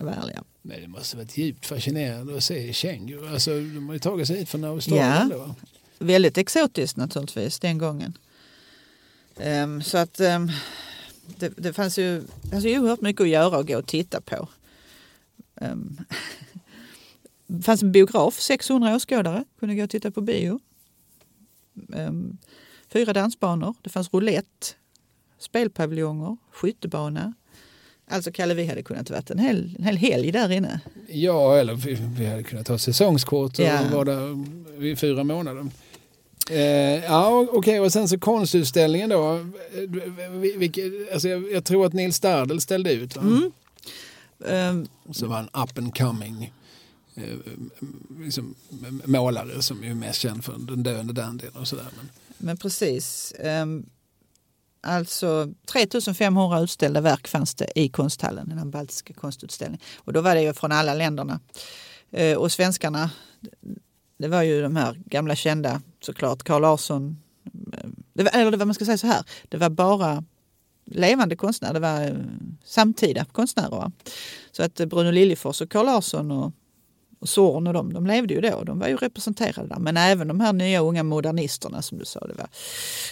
[0.00, 0.44] vara ärliga.
[0.62, 3.32] Men det måste varit djupt fascinerande att se kängurur.
[3.32, 5.54] Alltså, de har ju tagit sig hit från Australien ja, då.
[5.98, 8.18] Väldigt exotiskt naturligtvis den gången.
[9.36, 10.50] Um, så att um,
[11.26, 12.22] det, det fanns ju
[12.52, 14.48] alltså, oerhört mycket att göra och gå och titta på.
[15.54, 15.98] Um,
[17.46, 20.60] det fanns en biograf, 600 åskådare kunde gå och titta på bio.
[22.88, 24.66] Fyra dansbanor, det fanns roulette,
[25.38, 27.34] spelpaviljonger, skyttebana,
[28.12, 30.80] Alltså Kalle, vi hade kunnat vara en hel, en hel helg där inne.
[31.08, 33.80] Ja, eller vi, vi hade kunnat ta säsongskort och ja.
[33.92, 34.44] vara där
[34.84, 35.66] i fyra månader.
[36.50, 36.58] Eh,
[37.04, 37.78] ja, okej, okay.
[37.78, 39.34] och sen så konstutställningen då.
[39.34, 43.16] Eh, Vilke, alltså jag, jag, tror att Nils Stardel ställde ut.
[43.16, 43.52] Mm.
[44.38, 46.52] Um, så var en up and coming
[47.14, 47.22] eh,
[48.20, 48.54] liksom,
[49.04, 51.86] målare som är mest känd för den döende dandyn och sådär.
[51.96, 52.08] Men,
[52.38, 53.34] men precis.
[53.38, 53.86] Um,
[54.84, 59.80] Alltså 3500 utställda verk fanns det i konsthallen, den baltiska konstutställningen.
[59.96, 61.40] Och då var det ju från alla länderna.
[62.10, 63.10] Eh, och svenskarna,
[64.18, 67.22] det var ju de här gamla kända såklart, Carl Larsson.
[67.72, 70.24] Eh, det var, eller det var, man ska säga så här, det var bara
[70.84, 72.14] levande konstnärer, det var eh,
[72.64, 73.92] samtida konstnärer.
[74.52, 76.52] Så att Bruno Liljefors och Carl Larsson och,
[77.22, 79.78] och Zorn och de, de levde ju då, de var ju representerade där.
[79.78, 82.48] Men även de här nya unga modernisterna som du sa, det var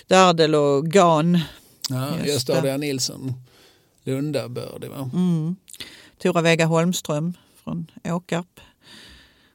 [0.06, 1.38] Dardel och Gahn
[1.88, 3.32] Ja, Gösta Adrian Nilsson,
[4.04, 5.10] Lundabördig va?
[5.12, 5.56] Mm.
[6.18, 7.34] Tora Vega Holmström
[7.64, 8.60] från Åkarp,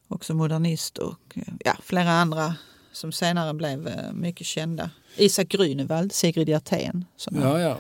[0.08, 2.56] också modernist och ja, flera andra
[2.92, 4.90] som senare blev eh, mycket kända.
[5.18, 7.06] Isak Grünewald, Sigrid Hjertén.
[7.32, 7.78] Ja, ja.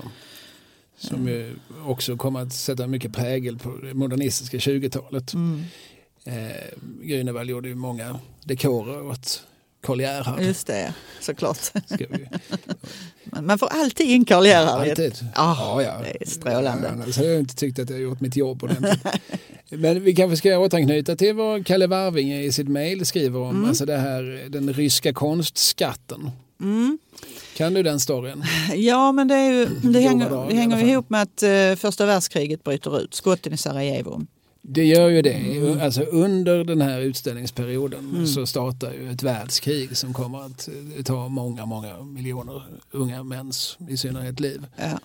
[0.97, 1.55] Som ju
[1.85, 5.33] också kom att sätta mycket prägel på det modernistiska 20-talet.
[5.33, 5.63] Mm.
[6.25, 6.33] Eh,
[7.01, 9.43] Grünewald gjorde ju många dekorer åt
[9.83, 10.41] Karl Gerhard.
[10.41, 11.57] Just det, såklart.
[13.41, 14.89] Man får alltid in Karl Gerhard.
[14.89, 15.13] alltid.
[15.35, 16.87] Ja, det är strålande.
[17.07, 18.99] Ja, hade jag inte tyckt att jag gjort mitt jobb ordentligt.
[19.69, 23.69] Men vi kanske ska återanknyta till vad Kalle Warvinge i sitt mejl skriver om, Mm.
[23.69, 26.31] alltså det här, den ryska konstskatten.
[26.61, 26.97] Mm.
[27.57, 28.43] Kan du den storyn?
[28.75, 32.63] Ja, men det, är ju, det hänger, det hänger ihop med att eh, första världskriget
[32.63, 34.21] bryter ut, skotten i Sarajevo.
[34.67, 35.33] Det gör ju det.
[35.33, 35.81] Mm.
[35.81, 41.27] Alltså under den här utställningsperioden så startar ju ett världskrig som kommer att eh, ta
[41.27, 44.65] många, många miljoner unga mäns i synnerhet liv.
[44.77, 44.99] Ja,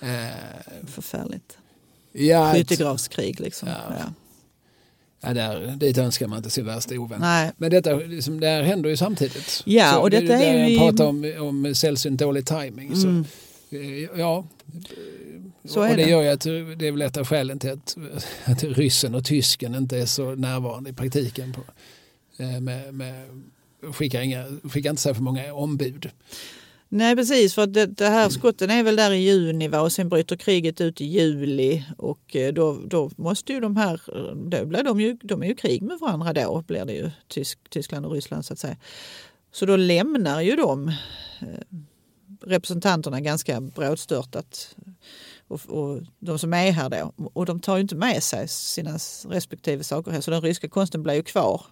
[0.00, 1.58] Eh, förfärligt.
[2.12, 3.68] ja, Skyttegravskrig liksom.
[3.68, 3.74] Ja.
[3.98, 4.12] Ja.
[5.20, 7.20] ja, där, dit önskar man inte sin värsta ovän.
[7.20, 9.62] Nej, Men detta liksom, det här händer ju samtidigt.
[9.66, 11.32] Ja, så och det, detta är där ju jag pratar om,
[11.66, 12.96] om sällsynt dålig timing.
[12.96, 13.24] Så, Mm.
[13.70, 14.44] eh, ja,
[15.66, 16.10] Så och det det.
[16.10, 16.40] gör ju att
[16.78, 17.96] det är väl ett av skälen till att,
[18.44, 21.52] att ryssen och tysken inte är så närvarande i praktiken.
[21.52, 21.62] På,
[22.42, 23.28] eh, med, med,
[23.92, 26.10] skickar, inga, skickar inte så för många ombud.
[26.88, 29.80] Nej precis, för det, det här skotten är väl där i juni va?
[29.80, 34.00] och sen bryter kriget ut i juli och eh, då, då måste ju de här,
[34.50, 37.58] då blir de ju, de är ju krig med varandra då, blir det ju Tysk,
[37.70, 38.76] Tyskland och Ryssland så att säga.
[39.52, 40.94] Så då lämnar ju de eh,
[42.42, 44.76] representanterna ganska brådstörtat
[45.48, 48.98] och, och de som är här då och de tar ju inte med sig sina
[49.28, 51.62] respektive saker här så den ryska konsten blir ju kvar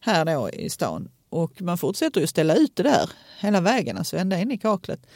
[0.00, 1.08] här då i stan.
[1.28, 3.10] Och man fortsätter ju ställa ut det där
[3.40, 5.06] hela vägen, alltså ända in i kaklet.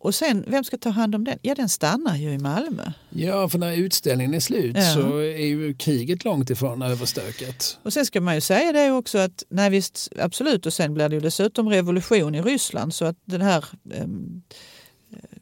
[0.00, 1.38] Och sen, vem ska ta hand om den?
[1.42, 2.92] Ja, den stannar ju i Malmö.
[3.10, 4.94] Ja, för när utställningen är slut Ja.
[4.94, 7.78] så är ju kriget långt ifrån överstökat.
[7.82, 11.08] Och sen ska man ju säga det också att, nej visst, absolut, och sen blir
[11.08, 13.64] det ju dessutom revolution i Ryssland så att den här
[13.94, 14.42] ehm,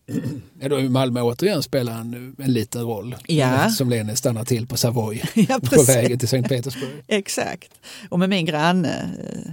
[0.61, 3.17] Ja, då är ju Malmö återigen spelar en, en liten roll.
[3.27, 3.71] Ja.
[3.71, 6.91] Som Lenin stannar till på Savoy ja, på vägen till Sankt Petersburg.
[7.07, 7.71] Exakt.
[8.09, 9.53] Och med min granne eh,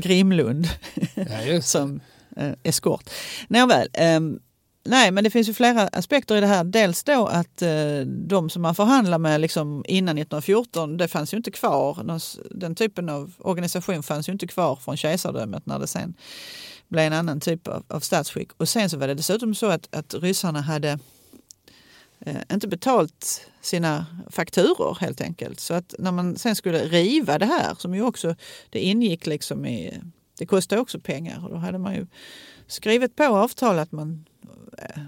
[0.00, 0.68] Grimlund
[1.14, 2.00] Ja, som
[2.36, 3.10] eh, eskort.
[3.48, 4.38] Nåväl, ehm,
[4.84, 6.64] nej men det finns ju flera aspekter i det här.
[6.64, 11.36] Dels då att eh, de som man förhandlar med liksom innan 1914, det fanns ju
[11.36, 12.20] inte kvar.
[12.50, 16.14] Den typen av organisation fanns ju inte kvar från kejsardömet när det sen
[16.92, 18.52] blev en annan typ av, av statsskick.
[18.56, 20.98] Och sen så var det dessutom så att, att ryssarna hade
[22.20, 25.60] eh, inte betalt sina fakturor helt enkelt.
[25.60, 28.34] Så att när man sen skulle riva det här, som ju också,
[28.70, 30.00] det ingick liksom i,
[30.38, 32.06] det kostade också pengar och då hade man ju
[32.66, 34.24] skrivit på avtal att man
[34.78, 35.02] eh,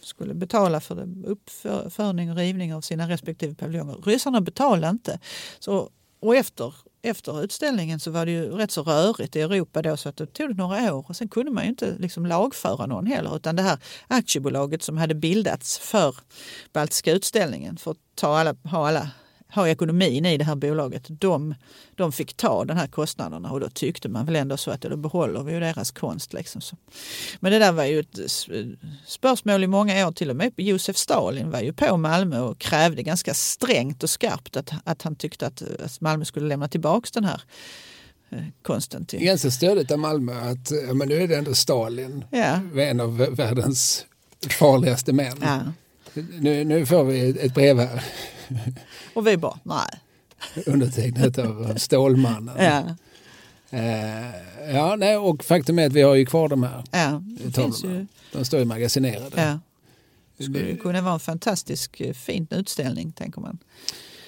[0.00, 3.96] skulle betala för det, uppförning och rivning av sina respektive paviljonger.
[4.04, 5.20] Ryssarna betalade inte.
[5.58, 9.96] Så, och efter, efter utställningen så var det ju rätt så rörigt i Europa då
[9.96, 11.04] så att det tog några år.
[11.08, 13.78] Och sen kunde man ju inte liksom lagföra någon heller utan det här
[14.08, 16.16] aktiebolaget som hade bildats för
[16.72, 19.10] Baltiska utställningen för att ta alla, ha, alla,
[19.54, 21.54] ha ekonomin i det här bolaget, de,
[21.94, 24.96] de fick ta den här kostnaderna och då tyckte man väl ändå så att då
[24.96, 26.32] behåller vi ju deras konst.
[26.32, 26.76] Liksom så.
[27.40, 28.18] Men det där var ju ett
[29.06, 33.02] spörsmål i många år, till och med Josef Stalin var ju på Malmö och krävde
[33.02, 37.24] ganska strängt och skarpt att, att han tyckte att, att Malmö skulle lämna tillbaka den
[37.24, 37.42] här
[38.30, 39.24] eh, konsten till...
[39.24, 44.06] ganska stödigt av Malmö att men nu är det ändå Stalin, Ja, en av världens
[44.50, 45.36] farligaste män.
[45.40, 45.60] ja.
[46.40, 48.04] Nu, nu får vi ett brev här
[49.14, 50.00] Och vi bara, nej.
[50.66, 52.56] undertecknat av Stålmannen.
[52.64, 52.96] Ja,
[53.72, 56.84] Eh, ja, nej, och faktum är att vi har ju kvar de här.
[56.90, 57.22] ja.
[57.44, 59.42] Det finns ju, De står ju magasinerade.
[59.42, 59.58] ja.
[60.36, 63.58] Det skulle kunna vara en fantastisk eh, fin utställning, tänker man.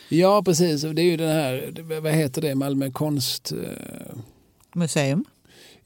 [0.09, 0.81] Ja, precis.
[0.83, 3.53] Det är ju den här, vad heter det, Malmö konst...
[3.53, 4.17] eh,
[4.75, 5.25] Museum.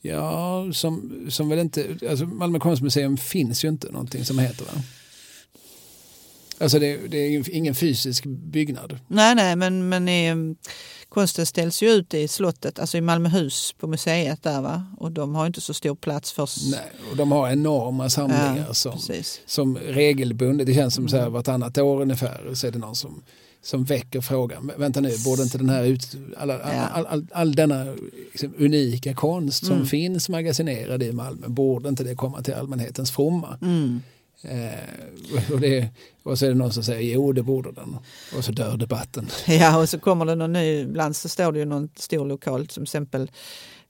[0.01, 1.87] Ja, som, som väl inte...
[2.11, 4.83] Alltså Malmö konstmuseum finns ju inte någonting som heter va?
[6.61, 8.99] Alltså det, det är ingen fysisk byggnad.
[9.09, 10.57] Nej, nej, men, men eh,
[11.09, 14.85] konsten ställs ju ut i slottet, alltså i Malmöhus på museet där va.
[14.99, 16.49] Och de har inte så stor plats för...
[16.71, 16.81] Nej,
[17.11, 19.41] och de har enorma samlingar Ja, som, precis.
[19.47, 21.25] som regelbundet, det känns som så Mm.
[21.25, 23.23] här vartannat år ungefär, så är det någon som,
[23.63, 24.67] som väcker frågan.
[24.67, 26.57] "Men Vänta nu, borde inte den här ut, all, Ja.
[26.65, 27.85] all, all, all denna
[28.33, 29.87] liksom, unika konst som Mm.
[29.87, 33.59] finns magasinerad i Malmö, borde inte det komma till allmänhetens fromma?
[33.63, 34.03] Mm.
[34.49, 35.89] Eh, och, det,
[36.23, 37.97] och så är det någon som säger jo det borde den.
[38.37, 39.29] Och så dör debatten.
[39.47, 42.69] Ja, och så kommer det någon ny, ibland så står det ju någon stor lokal,
[42.69, 43.31] som exempel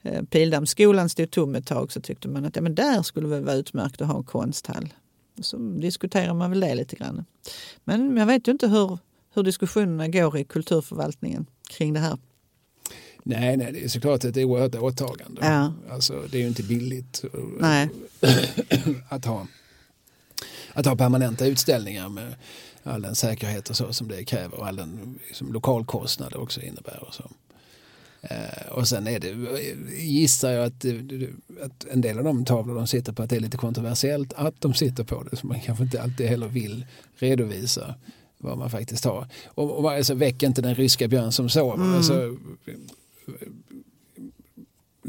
[0.02, 3.44] eh, Pildammsskolan stod tom ett tag, så tyckte man att ja, men där skulle väl
[3.44, 4.94] vara utmärkt att ha en konsthall.
[5.38, 7.24] Och så diskuterar man väl det lite grann.
[7.84, 8.98] Men jag vet ju inte hur,
[9.34, 12.18] hur diskussionerna går i kulturförvaltningen kring det här.
[13.28, 15.40] Nej, nej, det är såklart ett oerhört åtagande.
[15.40, 15.72] Ja.
[15.90, 17.24] Alltså, det är ju inte billigt
[17.60, 17.88] Nej.
[19.08, 19.46] att ha,
[20.76, 22.34] att ha permanenta utställningar med
[22.82, 26.60] all den säkerhet och så som det kräver och all den liksom, lokalkostnad det också
[26.60, 27.04] innebär.
[27.08, 27.30] Och så.
[28.20, 29.34] Eh, och sen är det,
[29.98, 30.84] gissar jag att,
[31.64, 34.60] att en del av de tavlor de sitter på att det är lite kontroversiellt att
[34.60, 35.36] de sitter på det.
[35.36, 37.94] Så man kanske inte alltid heller vill redovisa
[38.38, 39.28] vad man faktiskt har.
[39.46, 41.74] Och, och alltså, väck inte den ryska björn som sover.
[41.74, 41.94] Mm.
[41.94, 42.36] Alltså,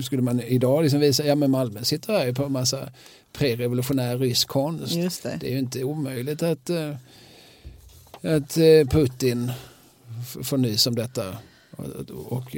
[0.04, 2.90] skulle man idag liksom visa, ja men Malmö sitter här på en massa
[3.34, 5.24] prerevolutionär rysk konst.
[5.24, 5.38] Det.
[5.40, 5.48] det.
[5.48, 6.96] är ju inte omöjligt att, eh,
[8.22, 9.52] att eh, Putin
[10.44, 11.38] får nys om detta.
[11.72, 12.56] Och, och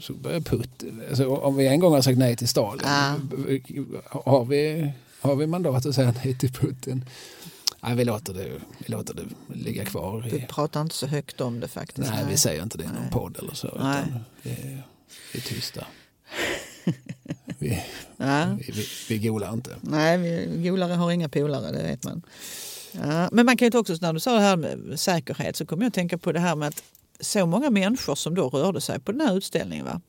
[0.00, 3.14] så börjar Putin, alltså, om vi en gång har sagt nej till Stalin, ah.
[4.04, 7.04] har, vi, har vi mandat att säga nej till Putin?
[7.80, 8.48] Nej, vi, låter det,
[8.78, 9.22] vi låter det
[9.54, 10.28] ligga kvar.
[10.32, 12.10] Vi pratar inte så högt om det faktiskt.
[12.10, 12.32] Nej, nej.
[12.32, 13.78] vi säger inte det i någon podd eller så.
[13.80, 14.02] Nej.
[14.08, 14.82] Utan vi, är,
[15.32, 15.86] vi är tysta.
[17.58, 17.82] vi,
[18.16, 18.56] ja.
[18.60, 19.70] vi, vi, vi golar inte.
[19.80, 22.22] Nej, vi, golare har inga polare, det vet man.
[22.92, 25.82] Ja, men man kan ju också, när du sa det här med säkerhet så kommer
[25.82, 26.82] jag att tänka på det här med att
[27.20, 29.84] så många människor som då rörde sig på den här utställningen.
[29.84, 30.00] Va?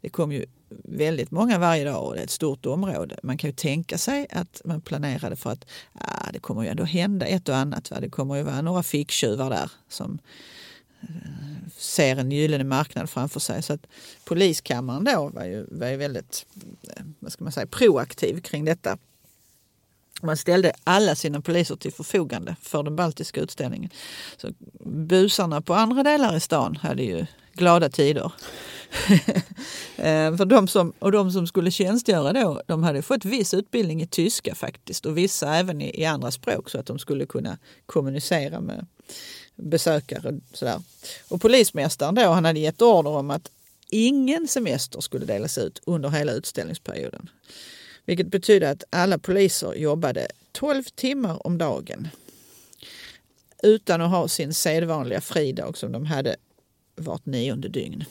[0.00, 0.46] Det kom ju
[0.84, 3.18] väldigt många varje dag och det är ett stort område.
[3.22, 6.84] Man kan ju tänka sig att man planerade för att ah, det kommer ju ändå
[6.84, 7.90] hända ett och annat.
[7.90, 8.00] Va?
[8.00, 10.18] Det kommer ju vara några ficktjuvar där som
[11.76, 13.62] ser en gyllene marknad framför sig.
[13.62, 13.86] Så att
[14.24, 16.46] poliskammaren då var ju, var ju väldigt
[16.82, 18.98] eh, vad ska man säga, proaktiv kring detta.
[20.22, 23.90] Man ställde alla sina poliser till förfogande för den baltiska utställningen.
[24.36, 24.48] Så
[24.84, 28.32] busarna på andra delar i stan hade ju glada tider.
[29.96, 34.02] Eh, för de som, och de som skulle tjänstgöra då, de hade fått viss utbildning
[34.02, 37.58] i tyska faktiskt och vissa även i, i andra språk så att de skulle kunna
[37.86, 38.86] kommunicera med
[39.56, 40.28] besökare.
[40.28, 40.80] Och, sådär.
[41.28, 43.50] och polismästaren då, han hade gett order om att
[43.90, 47.30] ingen semester skulle delas ut under hela utställningsperioden.
[48.04, 52.08] Vilket betyder att alla poliser jobbade 12 timmar om dagen
[53.62, 56.36] utan att ha sin sedvanliga fridag som de hade
[56.96, 58.04] vart nionde dygn.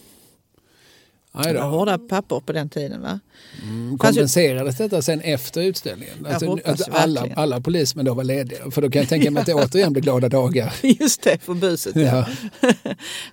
[1.34, 3.02] Det var hårda papper på den tiden.
[3.02, 3.20] Va?
[3.64, 6.26] Mm, kompenserades detta sen efter utställningen?
[6.26, 8.72] Alltså, alltså alla, alla polismän då var lediga?
[8.72, 10.74] För då kan jag tänka mig att det återigen blir glada dagar.
[10.82, 11.96] Just det, för buset.
[11.96, 12.28] Ja.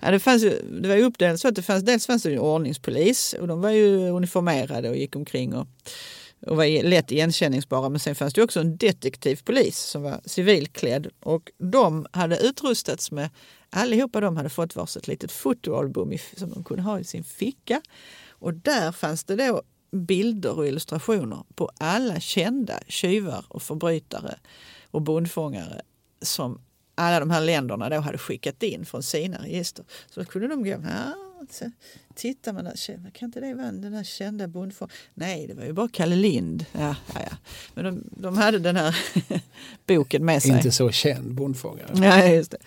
[0.01, 0.11] ja.
[0.11, 0.43] det, fanns
[0.81, 3.71] det var uppdelat så att det fanns, dels fanns det en ordningspolis och de var
[3.71, 5.67] ju uniformerade och gick omkring och
[6.47, 7.89] och var lätt igenkänningsbara.
[7.89, 13.29] Men sen fanns det också en detektivpolis som var civilklädd och de hade utrustats med,
[13.71, 17.81] allihopa de hade fått varsitt litet fotoalbum som de kunde ha i sin ficka.
[18.29, 19.61] Och där fanns det då
[19.91, 24.39] bilder och illustrationer på alla kända tjuvar och förbrytare
[24.91, 25.81] och bondfångare
[26.21, 26.61] som
[26.95, 29.85] alla de här länderna då hade skickat in från sina register.
[30.09, 31.30] Så då kunde de gå, ja,
[32.15, 34.97] tittar man där, kan inte det vara den där kända bondfångaren?
[35.13, 36.65] Nej, det var ju bara Kalle Lind.
[36.71, 37.37] Ja, ja, ja.
[37.73, 38.95] Men de, de hade den här
[39.87, 40.51] boken med sig.
[40.51, 41.89] Inte så känd bondfångare.
[41.95, 42.57] Ja, just det.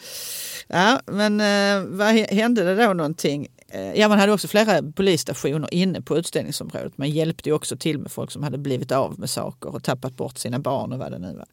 [0.69, 3.49] Ja, men eh, vad hände det då någonting?
[3.75, 6.99] Eh, ja, man hade också flera polisstationer inne på utställningsområdet.
[6.99, 10.17] Man hjälpte ju också till med folk som hade blivit av med saker och tappat
[10.17, 11.47] bort sina barn och vad det nu var.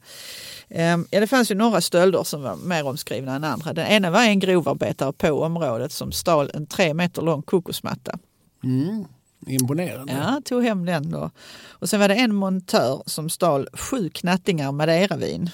[0.68, 3.72] Ehm, ja, det fanns ju några stölder som var mer omskrivna än andra.
[3.72, 8.18] Den ena var en grovarbetare på området som stal en tre meter lång kokosmatta.
[8.64, 9.04] Mm.
[9.46, 10.12] Imponerande.
[10.12, 11.30] Ja, tog hem den då.
[11.68, 15.50] Och sen var det en montör som stal sju knattingar madeiravin.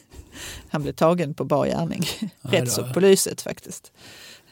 [0.68, 2.02] Han blev tagen på bar gärning.
[2.40, 3.92] Rätt så på lyset faktiskt.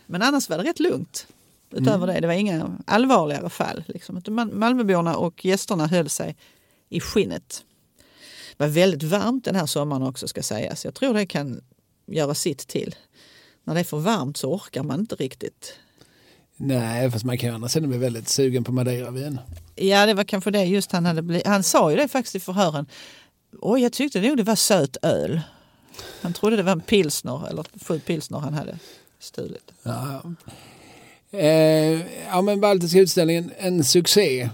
[0.06, 1.26] Men annars var det rätt lugnt
[1.74, 2.14] utöver mm.
[2.14, 2.20] det.
[2.20, 3.84] Det var inga allvarligare fall.
[3.86, 4.22] Liksom.
[4.52, 6.36] Malmöborna och gästerna höll sig
[6.88, 7.64] i skinnet.
[8.56, 10.84] Det var väldigt varmt den här sommaren också ska sägas.
[10.84, 11.60] Jag tror det kan
[12.06, 12.94] göra sitt till.
[13.64, 15.78] När det är för varmt så orkar man inte riktigt.
[16.56, 19.38] Nej, fast man kan ju annars bli väldigt sugen på madeiravin.
[19.74, 21.46] Ja, det var kanske det just han hade blivit.
[21.46, 22.86] Han sa ju det faktiskt i förhören.
[23.60, 25.40] Oj, jag tyckte nog det var söt öl.
[26.22, 28.78] Han trodde det var en pilsner, eller sju pilsner han hade
[29.18, 29.72] stulit.
[29.82, 30.22] Ja,
[31.34, 34.48] eh, ja men Baltiska utställningen, en succé.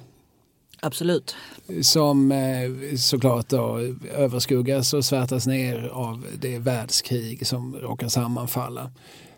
[0.80, 1.34] Absolut.
[1.82, 3.80] Som eh, såklart då
[4.14, 8.90] överskuggas och svärtas ner av det världskrig som råkar sammanfalla.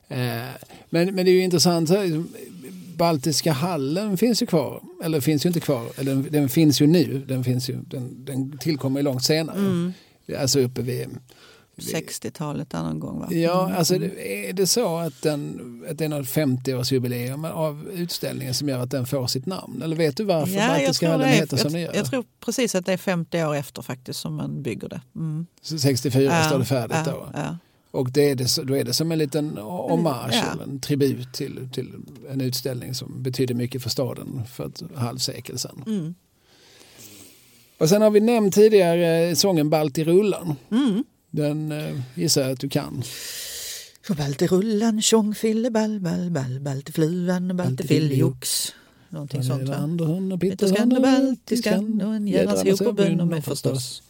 [0.09, 0.48] Eh,
[0.90, 1.90] men, men det är ju intressant,
[2.97, 6.86] Baltiska hallen finns ju kvar, eller finns ju inte kvar, eller den, den finns ju
[6.86, 9.59] nu, den, finns ju, den, den tillkommer ju långt senare.
[9.59, 9.93] Mm.
[10.39, 11.09] Alltså uppe vid
[11.76, 13.28] 60-talet någon gång va?
[13.30, 13.76] Ja, mm.
[13.76, 18.78] alltså är det så att, den, att det är något 50-årsjubileum av utställningen som gör
[18.78, 19.82] att den får sitt namn?
[19.82, 21.94] Eller vet du varför ja, Baltiska hallen heter som den gör?
[21.94, 25.00] Jag tror precis att det är 50 år efter faktiskt som man bygger det.
[25.16, 25.46] Mm.
[25.62, 27.28] Så 64 ja, står det färdigt ja, då?
[27.34, 27.56] Ja.
[27.90, 30.52] Och det är det, då är det som en liten hommage ja.
[30.52, 31.94] eller en tribut till, till
[32.30, 35.84] en utställning som betyder mycket för staden för ett halvsekel sedan.
[35.86, 36.14] Mm.
[37.78, 40.56] Och sen har vi nämnt tidigare sången Balt i rullan.
[40.70, 41.04] Mm.
[41.32, 43.02] Den eh, gissar jag att du kan.
[44.06, 48.72] Så balte rullan, tjong fille ball, ball, ball, balte fluan, balte fillejox.
[49.09, 49.74] Någonting sånt va?
[49.74, 54.02] Andersson och Pitterskan och baltiskan och en jädrans ihop och bönder med förstås.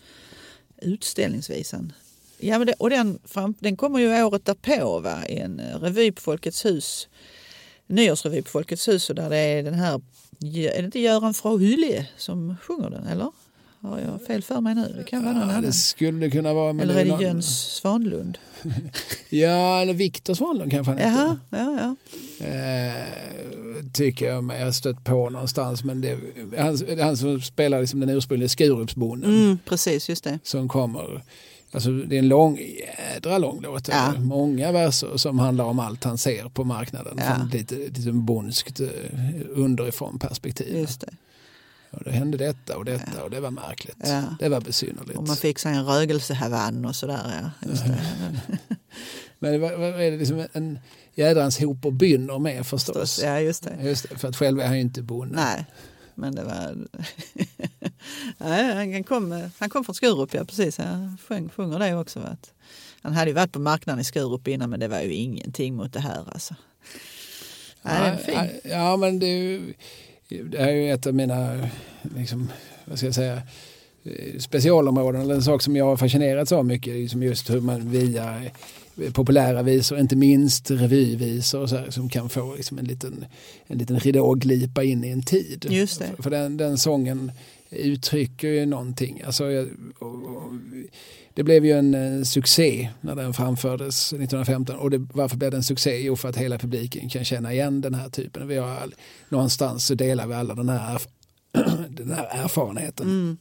[0.83, 1.93] Utställningsvisan.
[2.39, 5.27] Ja, men det, och den, fram, den kommer ju året därpå va?
[5.29, 7.09] i en eh, revy på Folkets hus.
[7.87, 10.01] Nyårsrevy på Folkets hus och där det är den här,
[10.41, 13.31] är det inte Göran Frau Hyllie som sjunger den eller?
[13.83, 14.95] Har jag fel för mig nu?
[14.97, 15.63] Det kan vara någon Ja, annan.
[15.63, 16.71] det skulle kunna vara.
[16.83, 18.39] Eller är det Jöns Svanlund?
[19.29, 21.11] Ja, eller Viktor Svanlund kanske han heter.
[21.11, 21.97] Jaha, ja,
[22.41, 22.47] ja.
[22.47, 23.07] Eh,
[23.93, 25.85] tycker jag mig ha stött på någonstans.
[25.85, 26.19] Men det,
[26.59, 30.39] han, han som spelar liksom den ursprungliga Skurupsbonden Mm, precis, just det.
[30.43, 31.23] som kommer.
[31.75, 32.59] Alltså det är en lång,
[33.15, 33.89] jädra lång låt.
[33.89, 34.13] Ja.
[34.19, 37.15] Många verser som handlar om allt han ser på marknaden.
[37.19, 37.35] Ja.
[37.37, 38.89] Från lite, lite bondskt eh,
[39.51, 40.77] underifrån perspektiv.
[40.79, 41.11] Just det.
[41.93, 43.97] Och det hände detta och detta och det var märkligt.
[44.05, 44.23] Ja.
[44.39, 45.19] Det var besynnerligt.
[45.19, 47.53] Och man fick sig en rögelsehavann och sådär.
[47.61, 47.69] Ja.
[49.39, 50.79] Men vad, vad är det liksom en
[51.15, 53.21] jädrans hop och bynner med förstås.
[53.23, 53.79] Ja, just det.
[53.83, 55.35] Just det, för att själv är han ju inte bonde.
[55.35, 55.67] Nej,
[56.15, 56.77] men det var...
[58.75, 60.79] Han, kom, han kom från Skurup, ja precis.
[60.79, 62.21] Han sjöng, sjunger det också.
[62.21, 62.53] Att
[63.03, 65.93] han hade ju varit på marknaden i Skurup innan men det var ju ingenting mot
[65.93, 66.55] det här alltså.
[67.83, 68.25] Nej.
[68.27, 69.75] Ja, ja, men det är, ju,
[70.45, 71.69] det är ju ett av mina,
[72.17, 72.49] liksom,
[72.85, 73.43] vad ska jag säga,
[74.05, 75.31] eh, specialområden.
[75.31, 76.95] En sak som jag har fascinerats av mycket.
[76.95, 78.43] Liksom just hur man via
[79.13, 83.25] populära visor, inte minst revyvisor, och så här, som kan få liksom en, liten,
[83.67, 85.67] en liten ridå glipa in i en tid.
[85.71, 86.07] Just det.
[86.17, 87.33] För, för den, den sången
[87.73, 89.23] uttrycker ju någonting.
[89.27, 89.45] Alltså,
[91.35, 94.77] det blev ju en eh, succé när den framfördes 1915.
[94.77, 96.03] Och det, varför blev det en succé?
[96.03, 98.49] Jo, för att hela publiken kan känna igen den här typen.
[98.49, 98.91] Vi har
[99.29, 101.03] någonstans så delar vi alla den här,
[101.89, 103.07] den här erfarenheten.
[103.07, 103.37] Mm.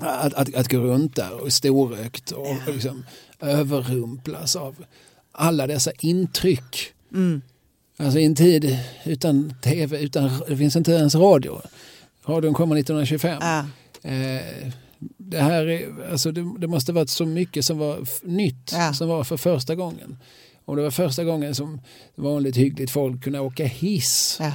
[0.00, 3.04] Att, att, att gå runt där och storökt och, och liksom
[3.40, 4.84] överrumplas av
[5.32, 6.92] alla dessa intryck.
[7.12, 7.42] Mm.
[7.98, 11.60] Alltså i en tid utan tv, utan, det finns inte ens radio.
[12.26, 13.38] Radion kommer 1925.
[13.40, 13.64] Ja,
[14.02, 14.72] Eh,
[15.18, 18.92] det här är, alltså det, det måste varit så mycket som var nytt Ja.
[18.94, 20.18] som var för första gången.
[20.64, 21.80] Och det var första gången som
[22.14, 24.38] vanligt hyggligt folk kunde åka hiss.
[24.40, 24.52] ja.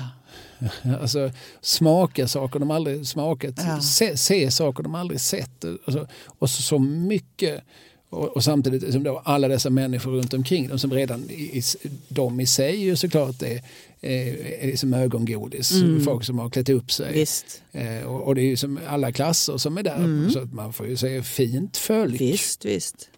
[1.02, 1.31] Alltså
[1.61, 3.81] smaka saker de aldrig smakat, Ja.
[3.81, 5.65] se, se saker de aldrig sett.
[5.65, 6.07] Alltså,
[6.39, 7.64] och så, så mycket.
[8.11, 11.61] Och, och samtidigt som då alla dessa människor runt omkring dem som redan i, i,
[12.07, 13.63] de i sig ju såklart är,
[14.01, 15.71] är, är liksom ögongodis.
[15.71, 16.03] Mm.
[16.03, 17.25] Folk som har klätt upp sig.
[17.71, 19.95] Eh, och, och det är ju som alla klasser som är där.
[19.95, 20.31] Mm.
[20.31, 22.21] Så att man får ju säga fint folk.
[22.21, 23.09] visst, visst.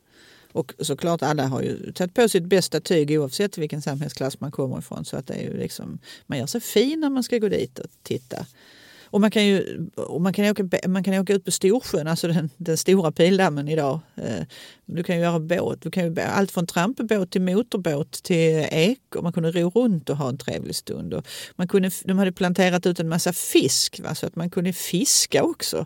[0.52, 4.80] Och såklart alla har ju tagit på sitt bästa tyg oavsett vilken samhällsklass man kommer
[4.80, 5.06] ifrån.
[5.06, 7.80] Så att det är ju liksom, man gör sig fin när man ska gå dit
[7.80, 8.46] och titta.
[9.14, 12.28] Och man kan ju och man kan åka, man kan åka ut på Storsjön, alltså
[12.28, 14.00] den, den stora pildammen idag.
[14.16, 14.46] Eh,
[14.86, 19.16] du kan ju göra båt, du kan ju, allt från trampbåt till motorbåt till ek
[19.16, 21.14] och man kunde ro runt och ha en trevlig stund.
[21.14, 24.74] Och man kunde, de hade planterat ut en massa fisk va, så att man kunde
[24.74, 25.86] fiska också.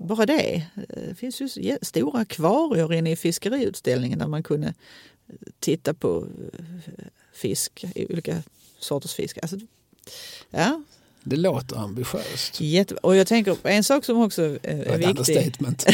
[0.00, 0.54] Bara det.
[0.54, 6.26] Eh, det finns ju stora akvarier inne i fiskeriutställningen där man kunde eh, titta på
[7.34, 8.42] fisk, olika
[8.78, 9.38] sorters fisk.
[9.42, 9.56] Alltså,
[10.50, 10.82] ja,
[11.24, 12.60] det låter ambitiöst.
[12.60, 12.94] jätte...
[12.94, 15.08] Och jag tänker på en sak som också är Ett viktig.
[15.08, 15.86] understatement.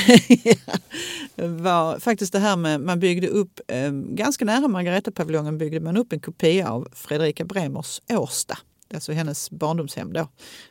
[1.34, 6.12] var faktiskt det här med man byggde upp, eh, ganska nära Margaretapaviljongen byggde man upp
[6.12, 8.59] en kopia av Fredrika Bremers Årsta.
[8.88, 10.28] Det alltså hennes barndomshem då,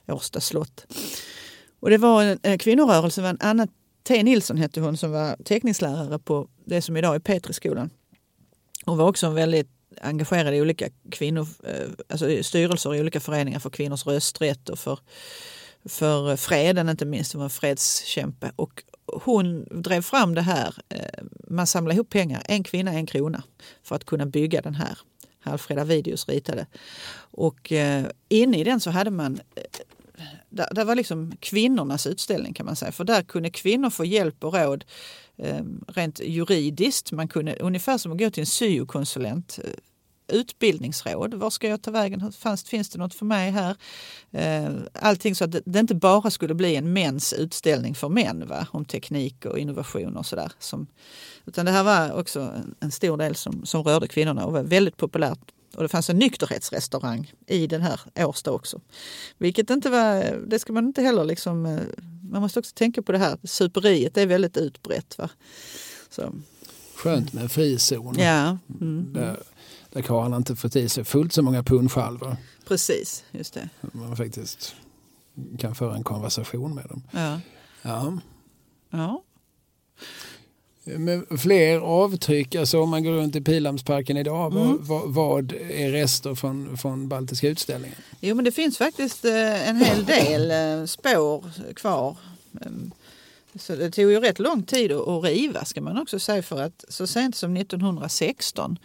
[0.07, 0.85] Årsta slott.
[1.79, 3.67] Och det var en eh, kvinnorörelse, det var en Anna
[4.07, 7.89] T Nilsson hette hon som var teckningslärare på det som idag är Petriskolan.
[8.85, 9.69] Hon var också en väldigt
[10.01, 14.99] engagerad i olika kvinnor, eh, alltså styrelser i olika föreningar för kvinnors rösträtt och för,
[15.85, 17.33] för freden inte minst.
[17.33, 18.51] Hon var fredskämpe.
[18.55, 20.75] Och hon drev fram det här.
[20.89, 23.43] Eh, man samlade ihop pengar, en kvinna, en krona,
[23.83, 24.97] för att kunna bygga den här.
[25.43, 26.65] Alfreda Videos ritade.
[27.17, 29.39] Och eh, inne i den så hade man
[30.49, 32.91] det där, var liksom kvinnornas utställning kan man säga.
[32.91, 34.85] För där kunde kvinnor få hjälp och råd
[35.37, 37.11] Ehm, rent juridiskt.
[37.11, 39.59] Man kunde, ungefär som att gå till en syokonsulent.
[39.63, 39.71] Eh,
[40.29, 41.33] utbildningsråd.
[41.33, 42.31] Var ska jag ta vägen?
[42.31, 43.75] Fanns, finns det något för mig här?
[44.31, 48.67] Ehm, allting så att det, inte bara skulle bli en mäns utställning för män va?
[48.71, 50.51] om teknik och innovation och sådär.
[51.45, 54.97] Utan det här var också en, stor del som, som rörde kvinnorna och var väldigt
[54.97, 55.51] populärt.
[55.75, 58.81] Och det fanns en nykterhetsrestaurang i den här Årsta också.
[59.37, 61.79] Vilket inte var, det ska man inte heller liksom, eh,
[62.31, 65.17] man måste också tänka på det här, superiet det är väldigt utbrett.
[65.17, 65.29] Va?
[66.09, 66.33] Så,
[66.95, 68.15] Skönt med en frizon.
[68.19, 69.39] ja, mm, Där,
[69.91, 72.37] där karlarna inte fått i sig fullt så många punschalvor.
[72.67, 73.69] precis, just det.
[73.91, 74.75] Man faktiskt
[75.59, 77.03] kan föra en konversation med dem.
[77.11, 77.39] Ja.
[77.81, 78.17] Ja.
[78.89, 79.23] Ja.
[80.87, 84.77] Med fler avtryck, alltså om man går runt i Pildammsparken idag, Mm.
[84.81, 87.97] vad, vad, är rester från, från Baltiska utställningen?
[88.19, 91.45] Jo men det finns faktiskt eh, en hel del eh, spår
[91.75, 92.15] kvar.
[92.61, 92.91] Ehm,
[93.59, 96.85] Så det tog ju rätt lång tid att riva ska man också säga för att
[96.89, 98.77] så sent som 1916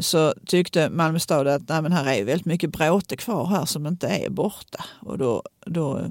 [0.00, 3.86] så tyckte Malmö stad att nej, men här är väldigt mycket bråte kvar här som
[3.86, 4.84] inte är borta.
[5.00, 6.06] Och då, då eh,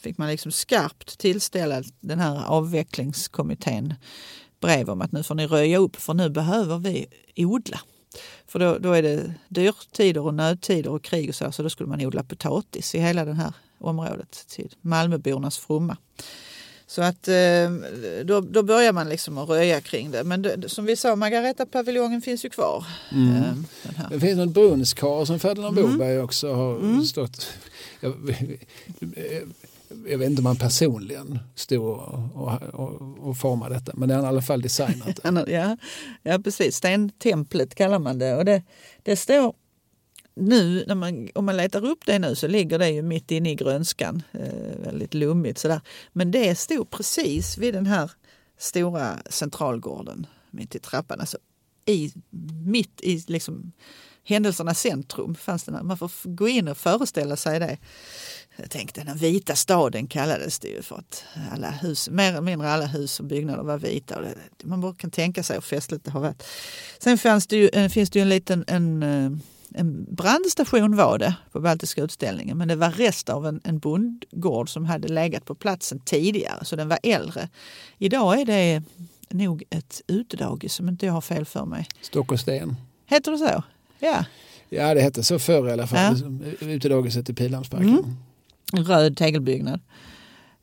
[0.00, 3.94] fick man liksom skarpt tillställa den här avvecklingskommittén
[4.62, 7.06] brev om att nu får ni röja upp för nu behöver vi
[7.36, 7.80] odla.
[8.46, 11.88] För då, då är det dyrtider och nödtider och krig och så, så då skulle
[11.88, 15.96] man odla potatis i hela det här området till Malmöbornas fromma.
[16.86, 17.70] Så att eh,
[18.24, 20.24] då, då börjar man liksom att röja kring det.
[20.24, 22.84] Men det, som vi sa, Margareta-paviljongen finns ju kvar.
[23.12, 23.36] Mm.
[23.36, 24.10] Eh.
[24.10, 25.92] Det finns något brunnskar som Ferdinand Mm.
[25.92, 27.46] Boberg också har stått...
[28.00, 28.14] Jag,
[30.08, 34.22] jag vet inte om han personligen stod och, och, och, formade detta, men det har
[34.22, 35.20] han i alla fall designat.
[35.22, 35.44] det.
[35.52, 35.76] Ja,
[36.22, 36.76] ja, precis.
[36.76, 38.36] Stentemplet kallar man det.
[38.36, 38.62] Och det,
[39.02, 39.54] det står
[40.34, 43.50] nu, när man, om man letar upp det nu så ligger det ju mitt inne
[43.50, 44.22] i grönskan.
[44.32, 45.80] Eh, väldigt lummigt sådär.
[46.12, 48.10] Men det stod precis vid den här
[48.58, 51.20] stora centralgården mitt i trappan.
[51.20, 51.38] Alltså
[51.86, 52.12] i,
[52.64, 53.72] mitt i liksom
[54.24, 55.82] händelsernas centrum fanns den här.
[55.82, 57.78] Man får gå in och föreställa sig det.
[58.56, 62.70] Jag tänkte den vita staden kallades det ju för att alla hus, mer eller mindre
[62.70, 64.16] alla hus och byggnader var vita.
[64.16, 66.42] Och det, man bara kan tänka sig hur festligt det har varit.
[66.98, 69.32] Sen fanns det ju, eh, finns det ju en liten en, eh,
[69.74, 74.72] en brandstation var det på Baltiska utställningen men det var rest av en, en bondgård
[74.72, 77.48] som hade legat på platsen tidigare så den var äldre.
[77.98, 78.82] Idag är det
[79.28, 81.86] nog ett utedagis som inte jag har fel för mig.
[82.00, 82.76] Stock och sten.
[83.06, 83.62] Heter det så?
[83.98, 84.24] Ja.
[84.68, 86.16] Ja, det hette så förr i alla fall.
[86.60, 86.66] Ja.
[86.66, 87.88] Utedagiset i Pildammsparken.
[87.88, 88.16] Mm.
[88.72, 89.80] En röd tegelbyggnad.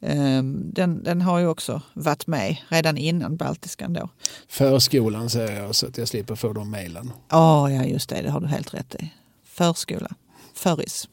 [0.01, 4.09] Ehm, Den, den har ju också varit med redan innan Baltiskan då.
[4.47, 7.11] Förskolan säger jag så att jag slipper få de mejlen.
[7.29, 9.13] Ja, ja just det, det har du helt rätt i.
[9.43, 10.09] Förskola,
[10.53, 11.09] förris,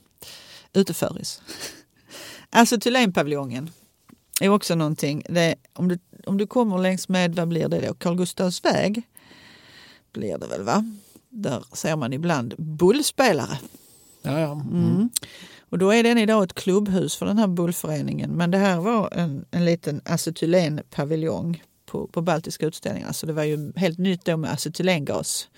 [0.73, 1.43] uteförris.
[2.51, 3.71] Alltså Thylénpaviljongen
[4.41, 5.23] är också någonting.
[5.29, 9.03] Det, om, du, om du kommer längs med, vad blir det då, Carl Gustavs väg
[10.13, 10.85] blir det väl va?
[11.29, 13.59] Där ser man ibland bullspelare.
[14.23, 14.53] Ja, ja.
[14.53, 14.85] Mm.
[14.85, 15.11] Mm.
[15.71, 18.31] Och då är den idag ett klubbhus för den här bullföreningen.
[18.31, 23.13] Men det här var en, en liten acetylenpaviljong på, på Baltiska utställningar.
[23.13, 25.49] Så det var ju helt nytt då med acetylengas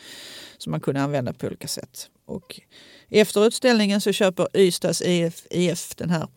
[0.58, 2.10] som man kunde använda på olika sätt.
[2.24, 2.60] Och
[3.08, 6.28] efter utställningen så köper Ystads IF, IF den här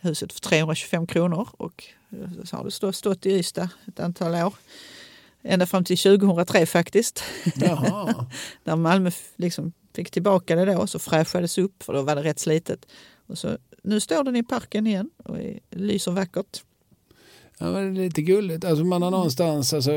[0.00, 1.48] huset för 325 kronor.
[1.52, 1.84] Och
[2.44, 4.54] så har det stå- stått i Ystad ett antal år.
[5.42, 7.24] Ända fram till 2003 faktiskt.
[7.54, 8.26] Jaha.
[8.64, 12.38] När Malmö liksom fick tillbaka det då så fräschades upp för då var det rätt
[12.38, 12.86] slitet.
[13.26, 16.62] Och så, nu står den i parken igen och är, lyser vackert.
[17.58, 18.64] Ja, det är lite gulligt.
[18.64, 19.90] Alltså man har någonstans, alltså,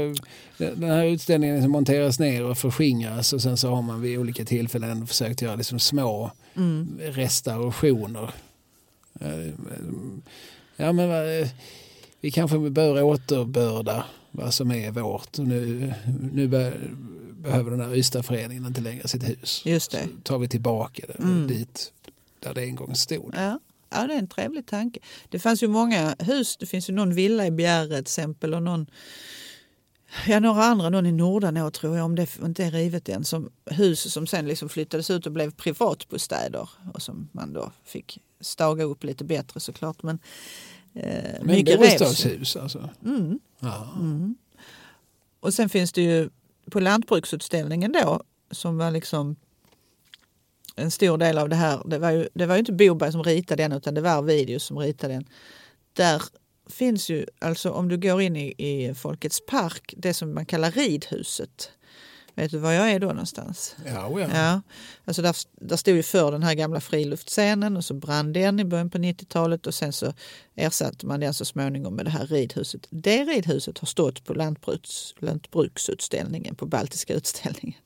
[0.58, 4.46] den här utställningen liksom monteras ner och förskingras och sen så har man vid olika
[4.46, 7.00] tillfällen försökt göra liksom små Mm.
[7.02, 8.32] restaurationer.
[9.22, 9.54] Eh,
[10.80, 11.50] Ja, men vad-
[12.22, 15.38] vi kanske bör återbörda vad som är vårt.
[15.38, 15.94] Nu,
[16.34, 16.74] nu be,
[17.38, 19.62] behöver den här Ystadföreningen inte längre sitt hus.
[19.66, 20.04] Just det.
[20.04, 21.48] Så tar vi tillbaka det Mm.
[21.48, 21.94] dit
[22.40, 23.34] där det en gång stod.
[23.38, 23.60] Ja.
[23.90, 25.00] ja, det är en trevlig tanke.
[25.30, 26.58] Det fanns ju många hus.
[26.58, 28.88] Det finns ju någon villa i Bjärred till exempel och någon
[30.28, 33.50] Ja, några andra, någon i Nordanå tror jag, om det inte är rivet än, som
[33.66, 38.84] hus som sen liksom flyttades ut och blev privatbostäder och som man då fick staga
[38.84, 40.04] upp lite bättre såklart.
[40.04, 40.20] Men,
[40.94, 42.90] eh, Men bostadshus alltså.
[43.06, 43.40] Mm.
[44.00, 44.36] Mm.
[45.40, 46.30] Och sen finns det ju
[46.72, 48.22] på lantbruksutställningen då
[48.52, 49.36] som var liksom
[50.76, 51.82] en stor del av det här.
[51.86, 54.64] Det var ju, det var ju inte Boberg som ritade den utan det var Videos
[54.64, 55.26] som ritade den.
[55.94, 56.22] Där
[56.70, 60.72] finns ju, alltså om du går in i, i Folkets park, det som man kallar
[60.72, 61.72] ridhuset.
[62.38, 63.76] Vet du var jag är då någonstans?
[63.86, 64.28] Ja, oh ja.
[64.34, 64.62] Ja,
[65.06, 68.66] alltså där, där stod ju för den här gamla friluftscenen och så brann den i
[68.66, 70.14] början på 90-talet och sen så
[70.56, 72.88] ersatte man den så småningom med det här ridhuset.
[72.90, 77.80] Det ridhuset har stått på lantbruks, lantbruksutställningen, på Baltiska utställningen.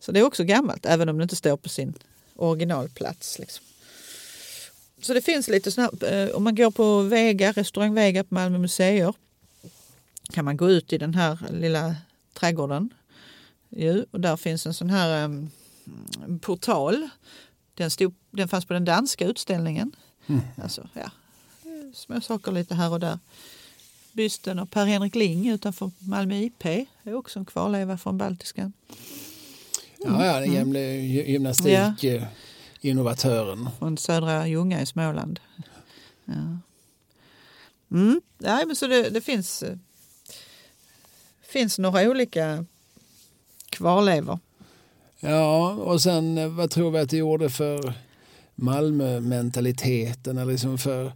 [0.00, 1.94] Så det är också gammalt, även om det inte står på sin
[2.36, 3.38] originalplats.
[3.38, 3.64] Liksom.
[5.02, 8.58] Så det finns lite såna, eh, om man går på Vega, restaurang Vega på Malmö
[8.58, 9.14] museer
[10.32, 11.96] kan man gå ut i den här lilla
[12.34, 12.90] trädgården
[13.76, 15.50] ju, och där finns en sån här um,
[16.40, 17.08] portal.
[17.74, 19.92] Den, stod, den fanns på den danska utställningen.
[20.26, 20.40] Mm.
[20.62, 21.10] Alltså, ja,
[21.94, 23.18] små saker lite här och där.
[24.12, 26.64] Bysten av Per-Henrik Ling utanför Malmö IP
[27.02, 28.72] är också en kvarleva från Baltiskan.
[30.04, 33.68] ja, ja den gamle gy- gymnastikinnovatören.
[33.78, 35.40] Från södra Ljunga i Småland.
[36.24, 36.58] Ja.
[37.90, 38.20] Mm.
[38.38, 39.76] Ja, men så det, det finns, eh,
[41.42, 42.64] finns några olika
[43.74, 44.38] kvarlevor.
[45.20, 47.94] Ja, och sen eh, vad tror vi att det gjorde för
[48.54, 50.38] Malmö-mentaliteten?
[50.38, 51.12] Eller liksom för,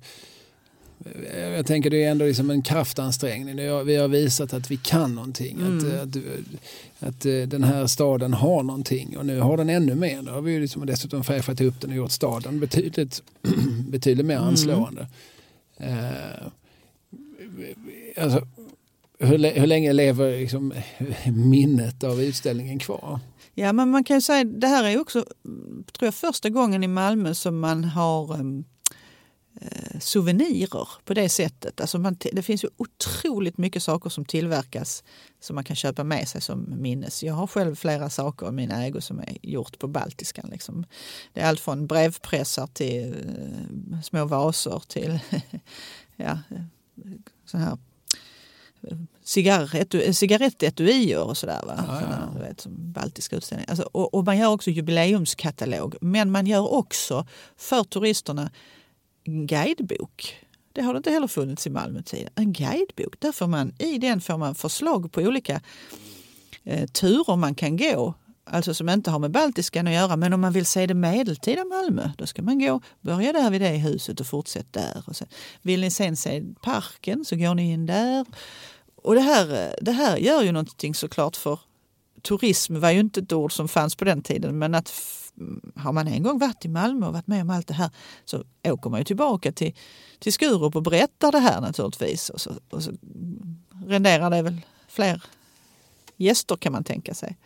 [1.33, 3.57] eh, jag tänker det är ändå liksom en kraftansträngning.
[3.87, 5.61] Vi har visat att vi kan någonting.
[5.61, 5.79] Mm.
[5.79, 6.17] Att, att,
[7.09, 10.23] att, den här staden har någonting och nu har den ännu mer.
[10.23, 13.23] Nu har vi liksom dessutom fräschat upp den och gjort staden betydligt,
[13.89, 14.49] betydligt mer mm.
[14.49, 15.07] anslående.
[15.77, 15.99] Mm.
[15.99, 16.05] Uh,
[18.17, 18.47] alltså,
[19.19, 20.75] hur, hur länge lever liksom
[21.33, 23.21] minnet av utställningen kvar?
[23.55, 25.25] Ja, men man kan ju säga det här är också
[25.93, 28.65] tror jag, första gången i Malmö som man har um,
[29.61, 31.81] eh, souvenirer på det sättet.
[31.81, 35.05] Alltså man, det finns ju otroligt mycket saker som tillverkas
[35.41, 37.23] som man kan köpa med sig som minnes.
[37.23, 40.49] Jag har själv flera saker i min ägo som är gjort på baltiskan.
[40.51, 40.85] Liksom.
[41.33, 43.15] Det är allt från brevpressar till
[43.93, 45.19] eh, små vaser till
[46.17, 46.63] ja, eh,
[47.45, 47.79] så här
[50.13, 51.63] cigarettetuier och sådär.
[51.67, 51.85] Va?
[51.89, 52.33] Ja, ja.
[52.35, 53.71] du vet, som baltiska utställningar.
[53.71, 55.97] Alltså, och, och, man gör också jubileumskatalog.
[56.01, 57.27] Men man gör också
[57.57, 58.51] för turisterna
[59.25, 60.37] en guidebok.
[60.73, 62.33] Det har det inte heller funnits i Malmö tidigare.
[62.35, 63.21] En guidebok.
[63.21, 65.61] Där får man, I den får man förslag på olika
[66.65, 68.15] eh, turer man kan gå
[68.51, 70.17] alltså som inte har med baltiskan att göra.
[70.17, 73.61] Men om man vill se det medeltida Malmö, då ska man gå, börja där vid
[73.61, 75.05] det huset och fortsätta där.
[75.07, 75.29] Och sen,
[75.63, 78.27] vill ni sen se parken så går ni in där.
[78.97, 81.61] Och det här, det här gör ju någonting såklart för
[82.23, 84.93] turism var ju inte ett ord som fanns på den tiden, men att
[85.77, 87.91] har man en gång varit i Malmö och varit med om allt det här
[88.25, 89.75] så åker man ju tillbaka till,
[90.19, 92.31] till Skurup och berättar det här naturligtvis.
[92.31, 92.93] Och så, och så
[93.87, 95.23] renderar det väl fler
[96.17, 97.37] gäster kan man tänka sig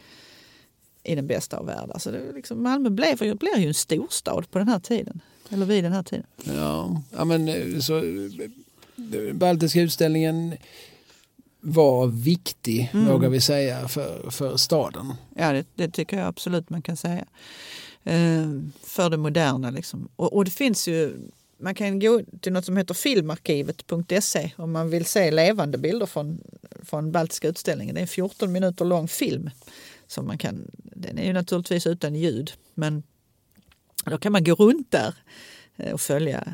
[1.05, 1.99] i den bästa av världar.
[1.99, 5.20] Så det liksom, Malmö blev, blev ju en storstad på den här tiden.
[5.51, 6.27] Eller vid den här tiden.
[6.45, 10.55] Ja, ja men eh, så eh, Baltiska utställningen
[11.61, 13.07] var viktig, mm.
[13.07, 15.15] vågar vi säga, för, för staden.
[15.37, 17.24] Ja, det, det tycker jag absolut man kan säga.
[18.05, 18.49] Eh,
[18.83, 20.09] för det moderna liksom.
[20.16, 21.16] Och, och, det finns ju,
[21.59, 26.41] man kan gå till något som heter filmarkivet.se om man vill se levande bilder från,
[26.83, 27.95] från Baltiska utställningen.
[27.95, 29.51] Det är en 14 minuter lång film
[30.13, 33.03] som man kan, den är ju naturligtvis utan ljud men
[34.05, 35.15] då kan man gå runt där
[35.77, 36.45] eh, och följa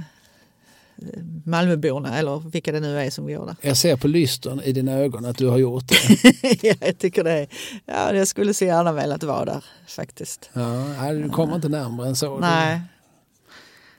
[0.97, 3.57] eh, Malmöborna eller vilka det nu är som går där.
[3.61, 6.63] Jag ser på lystern i dina ögon att du har gjort det.
[6.63, 7.47] ja, jag tycker det.
[7.87, 10.51] Ja, jag skulle så gärna velat vara där faktiskt.
[10.53, 12.39] Ja, du kommer inte närmare än så.
[12.39, 12.81] Nej,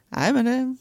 [0.09, 0.75] Nej men det,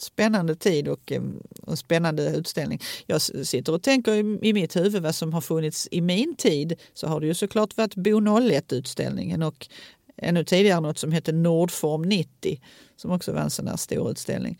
[0.00, 1.22] spännande tid och eh,
[1.66, 2.80] en spännande utställning.
[3.06, 4.14] Jag sitter och tänker
[4.44, 7.76] i, mitt huvud vad som har funnits i min tid så har det ju såklart
[7.76, 9.68] varit Bo 01-utställningen och
[10.16, 12.60] ännu tidigare något som hette Nordform 90
[12.96, 14.58] som också var en sån här stor utställning.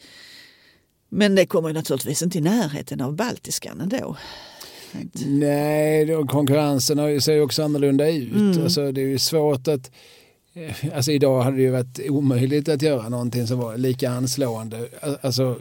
[1.08, 4.16] Men det kommer naturligtvis inte i närheten av Baltiskan ändå.
[5.26, 8.32] Nej, konkurrensen ser ju också annorlunda ut.
[8.32, 8.62] Mm.
[8.62, 10.17] Alltså, det är ju svårt att Eh,
[10.94, 14.88] alltså idag hade det ju varit omöjligt att göra någonting som var lika anslående.
[15.20, 15.56] Alltså,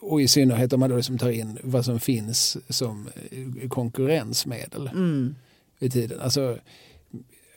[0.00, 4.88] och i synnerhet om man då liksom tar in vad som finns som eh, konkurrensmedel
[4.88, 5.34] mm.
[5.78, 6.20] i tiden.
[6.20, 6.58] Alltså,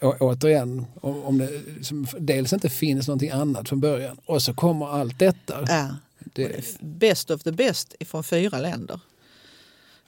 [0.02, 4.54] å, återigen, om, om det liksom, dels inte finns någonting annat från början och så
[4.54, 5.66] kommer allt detta.
[5.68, 5.96] Ja.
[6.34, 9.00] Det, best of the best från fyra länder.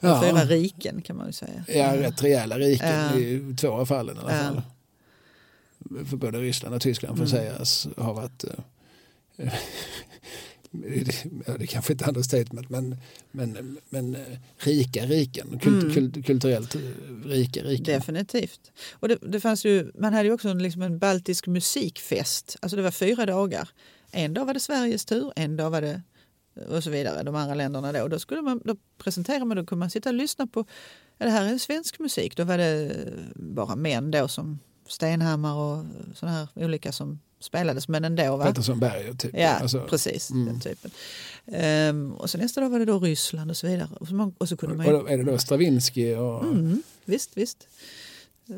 [0.00, 0.22] Ja.
[0.22, 1.64] Fyra riken kan man ju säga.
[1.68, 3.18] Ja, rätt rejäla riken ja.
[3.18, 4.54] i två av fallen i alla fall.
[4.54, 4.62] Ja
[6.06, 7.38] för både Ryssland och Tyskland får mm.
[7.38, 9.52] sägas ha varit eh,
[11.58, 12.96] det kanske inte är understatement, men,
[13.30, 15.94] men, men eh, rika riken, kult, mm.
[15.94, 16.76] kult, kulturellt
[17.24, 17.84] rika riken.
[17.84, 18.72] Definitivt.
[18.92, 22.76] Och det, det fanns ju, man hade ju också en, liksom en baltisk musikfest, alltså
[22.76, 23.68] det var fyra dagar.
[24.10, 26.02] En dag var det Sveriges tur, en dag var det
[26.68, 28.08] och så vidare, de andra länderna då.
[28.08, 30.64] Då, skulle man, då presenterade man, då kunde man sitta och lyssna på,
[31.18, 34.58] ja, det här är svensk musik, då var det bara män då som
[34.88, 35.84] Stenhammar och
[36.14, 38.36] sådana här olika som spelades men ändå.
[38.36, 38.44] Va?
[38.44, 39.30] Pettersson Berger typ.
[39.34, 40.30] Ja, alltså, precis.
[40.30, 40.46] Mm.
[40.46, 40.90] Den typen.
[41.90, 43.88] Um, och så nästa dag var det då Ryssland och så vidare.
[44.00, 44.92] Och så, man, och så kunde man ju...
[44.92, 46.14] och är det då Stravinsky?
[46.14, 46.44] Och...
[46.44, 47.68] Mm, visst, visst.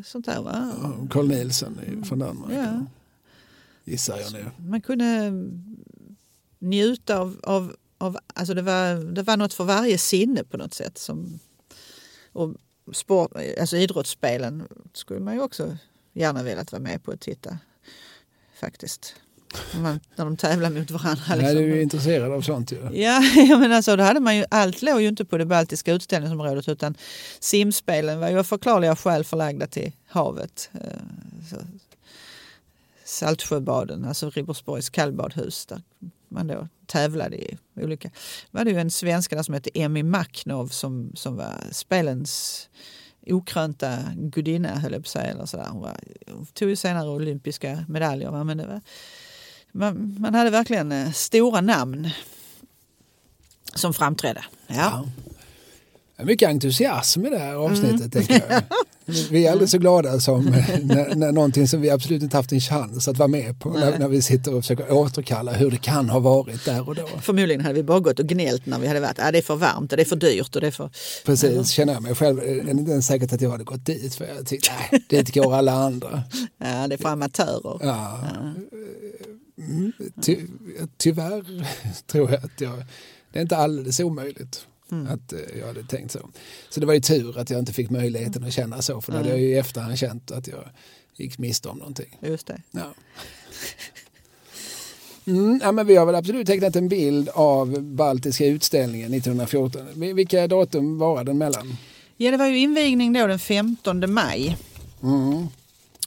[0.04, 0.72] Sånt där va?
[1.10, 2.52] Carl Nielsen från Danmark.
[2.52, 2.86] Ja.
[3.84, 4.50] Gissar jag nu.
[4.56, 5.32] Man kunde
[6.58, 10.74] njuta av, av, av alltså det var, det var något för varje sinne på något
[10.74, 10.98] sätt.
[10.98, 11.38] Som,
[12.32, 12.54] och
[12.92, 14.62] sport, alltså idrottsspelen
[14.92, 15.76] skulle man ju också
[16.12, 17.58] gärna velat vara med på att titta.
[18.60, 19.14] Faktiskt.
[19.74, 21.22] Man, när de tävlar mot varandra.
[21.34, 21.38] Liksom.
[21.38, 22.76] Nej, du är ju intresserad av sånt ju.
[22.92, 25.92] Ja, ja men alltså, då hade man ju, allt låg ju inte på det baltiska
[25.92, 26.94] utställningsområdet utan
[27.40, 30.70] simspelen var ju av förklarliga skäl förlagda till havet.
[30.74, 30.80] Eh,
[31.50, 31.56] så,
[33.04, 35.66] Saltsjöbaden, alltså Ribersborgs kallbadhus.
[35.66, 35.82] Där
[36.28, 38.10] man då tävlade i olika...
[38.50, 42.68] var det ju en svenska där som hette Emmy Maknov som, som var spelens
[43.26, 45.30] okrönta gudinna höll jag på att säga.
[45.30, 45.66] Eller sådär.
[45.70, 48.44] Hon, var, hon tog ju senare olympiska medaljer.
[48.44, 48.80] Men det var,
[49.72, 52.10] man, man hade verkligen eh, stora namn
[53.74, 54.44] som framträdde.
[54.66, 55.04] Ja.
[56.24, 58.00] Mycket entusiasm i det här avsnittet.
[58.00, 58.10] Mm.
[58.10, 58.62] Tänker jag.
[59.30, 62.60] Vi är aldrig så glada som när, när någonting som vi absolut inte haft en
[62.60, 63.70] chans att vara med på.
[63.70, 67.08] När, när, vi sitter och försöker återkalla hur det kan ha varit där och då.
[67.22, 69.56] Förmodligen hade vi bara gått och gnällt när vi hade varit, ah, det är för
[69.56, 70.54] varmt och det är för dyrt.
[70.54, 70.90] Och det är för...
[71.24, 71.64] Precis, ja.
[71.64, 72.36] känner jag mig själv.
[72.36, 75.34] Det är inte ens säkert att jag hade gått dit för jag tyckte, nej, det
[75.34, 76.22] går alla andra.
[76.58, 77.78] Ja, det är för amatörer.
[77.80, 78.20] Ja.
[78.22, 78.54] ja.
[79.58, 79.92] Mm,
[80.22, 80.36] ty,
[80.96, 81.66] tyvärr
[82.06, 82.84] tror jag att jag,
[83.32, 84.66] det är inte alldeles omöjligt.
[84.90, 85.06] Mm.
[85.06, 86.30] Att eh, jag hade tänkt så.
[86.70, 89.00] Så det var ju tur att jag inte fick möjligheten att känna så.
[89.00, 90.64] För då hade jag ju i efterhand känt att jag
[91.16, 92.18] gick miste om någonting.
[92.20, 92.62] Just det.
[92.70, 92.94] Ja.
[95.26, 100.14] Mm, ja, men vi har väl absolut tecknat en bild av Baltiska utställningen 1914.
[100.14, 101.76] Vilka datum var den mellan?
[102.16, 104.56] Ja, det var ju invigning då den 15 maj.
[105.02, 105.46] Mm.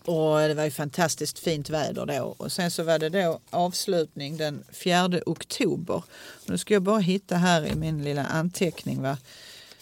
[0.05, 2.35] Och det var ju fantastiskt fint väder då.
[2.37, 6.03] Och sen så var det då avslutning den 4 oktober.
[6.45, 9.01] Nu ska jag bara hitta här i min lilla anteckning.
[9.01, 9.17] Va?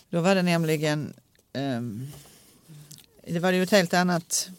[0.09, 1.13] Då var det nämligen...
[1.53, 2.11] Um,
[3.27, 4.49] det var ju ett helt annat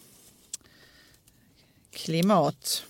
[1.92, 2.82] klimat.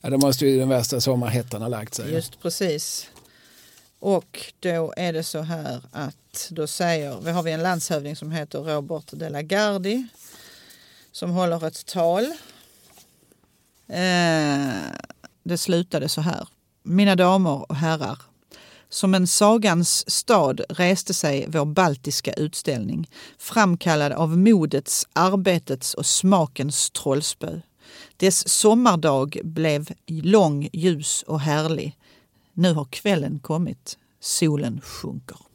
[0.00, 2.12] Ja, det måste ju den värsta sommarhettan ha lagt sig.
[2.12, 3.08] Just precis.
[3.98, 8.32] Och då är det så här att då säger, vi har vi en landshövding som
[8.32, 10.06] heter Robert de la Gardie
[11.18, 12.24] som håller ett tal.
[13.88, 14.90] Eh,
[15.42, 16.48] det slutade så här.
[16.82, 18.18] Mina damer och herrar.
[18.88, 26.90] Som en sagans stad reste sig vår baltiska utställning framkallad av modets, arbetets och smakens
[26.90, 27.60] trollspö.
[28.16, 31.98] Dess sommardag blev lång, ljus och härlig.
[32.52, 33.98] Nu har kvällen kommit.
[34.20, 35.47] Solen sjunker.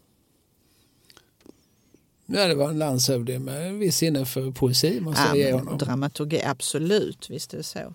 [2.34, 5.78] Ja, det var en landshövding med viss sinne för poesi måste ja, jag ge honom.
[5.78, 7.94] Dramaturgi, absolut, visst är det så.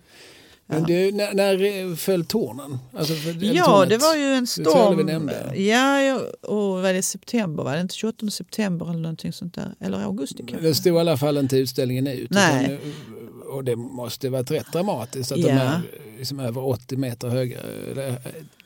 [0.71, 2.77] Men du, när, när föll tornen?
[2.93, 5.09] Alltså ja, tornet, det var ju en storm.
[5.55, 7.63] Ja, och var det september?
[7.63, 9.75] Var det inte 28 september eller någonting sånt där?
[9.79, 10.67] Eller augusti kanske?
[10.67, 12.29] Det stod i alla fall inte utställningen ut.
[12.29, 12.79] Nej.
[13.51, 15.47] och det måste varit rätt dramatiskt att ja.
[15.47, 15.81] de är
[16.17, 17.59] liksom över 80 meter höga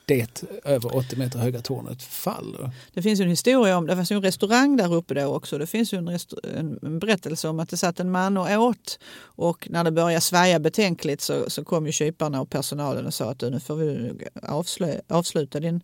[0.06, 2.72] det över 80 meter höga tornet faller.
[2.94, 5.58] Det finns en historia om, det fanns en restaurang där uppe då också.
[5.58, 6.20] Det finns en,
[6.58, 10.60] en, berättelse om att det satt en man och åt och när det började svaja
[10.60, 14.12] betänkligt så, så kom ju kyparna och personalen och sa att nu får vi
[14.44, 15.82] avslö, avsluta din,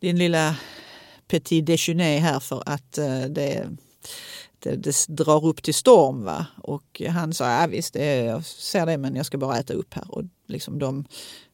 [0.00, 0.56] din lilla
[1.28, 3.68] petit déjeuner här för att uh, det
[4.58, 6.24] det, det, drar upp till storm.
[6.24, 6.46] Va?
[6.62, 9.94] Och han sa, ja visst, det, jag ser det men jag ska bara äta upp
[9.94, 10.04] här.
[10.08, 11.04] Och liksom de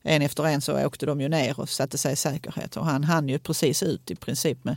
[0.07, 3.05] en efter en så åkte de ju ner och satte sig i säkerhet och han
[3.05, 4.77] hann ju precis ut i princip med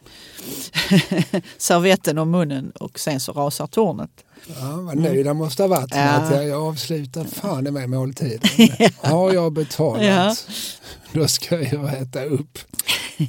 [1.57, 4.25] servetten om munnen och sen så rasar tornet.
[4.47, 6.37] Ja, vad nöjd han måste ha varit med ja.
[6.37, 8.49] att jag avslutar fan med måltiden.
[8.97, 10.35] Har jag betalat ja.
[11.13, 12.59] då ska jag äta upp.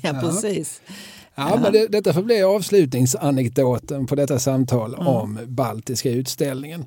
[0.02, 0.80] Ja, precis.
[0.86, 0.92] Ja,
[1.38, 5.06] men det, detta får bli avslutningsanekdoten på detta samtal mm.
[5.06, 6.84] om Baltiska utställningen.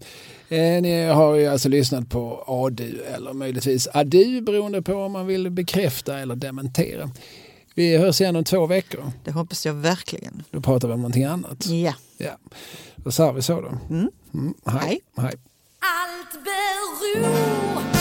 [0.49, 5.28] Eh, ni har ju alltså lyssnat på ADU eller möjligtvis ADU beroende på om man
[5.28, 7.11] vill bekräfta eller dementera.
[7.76, 9.11] Vi hörs igen om två veckor.
[9.23, 10.44] Det hoppas jag verkligen.
[10.52, 11.65] Då pratar vi om någonting annat.
[11.65, 11.94] Ja.
[12.18, 12.38] ja.
[12.95, 13.72] Då sa vi så då.
[13.90, 14.11] Mm.
[14.34, 14.53] Mm.
[14.65, 14.80] Hej.
[14.82, 15.02] Hej.
[15.18, 15.34] Hej.
[15.80, 18.01] Allt beror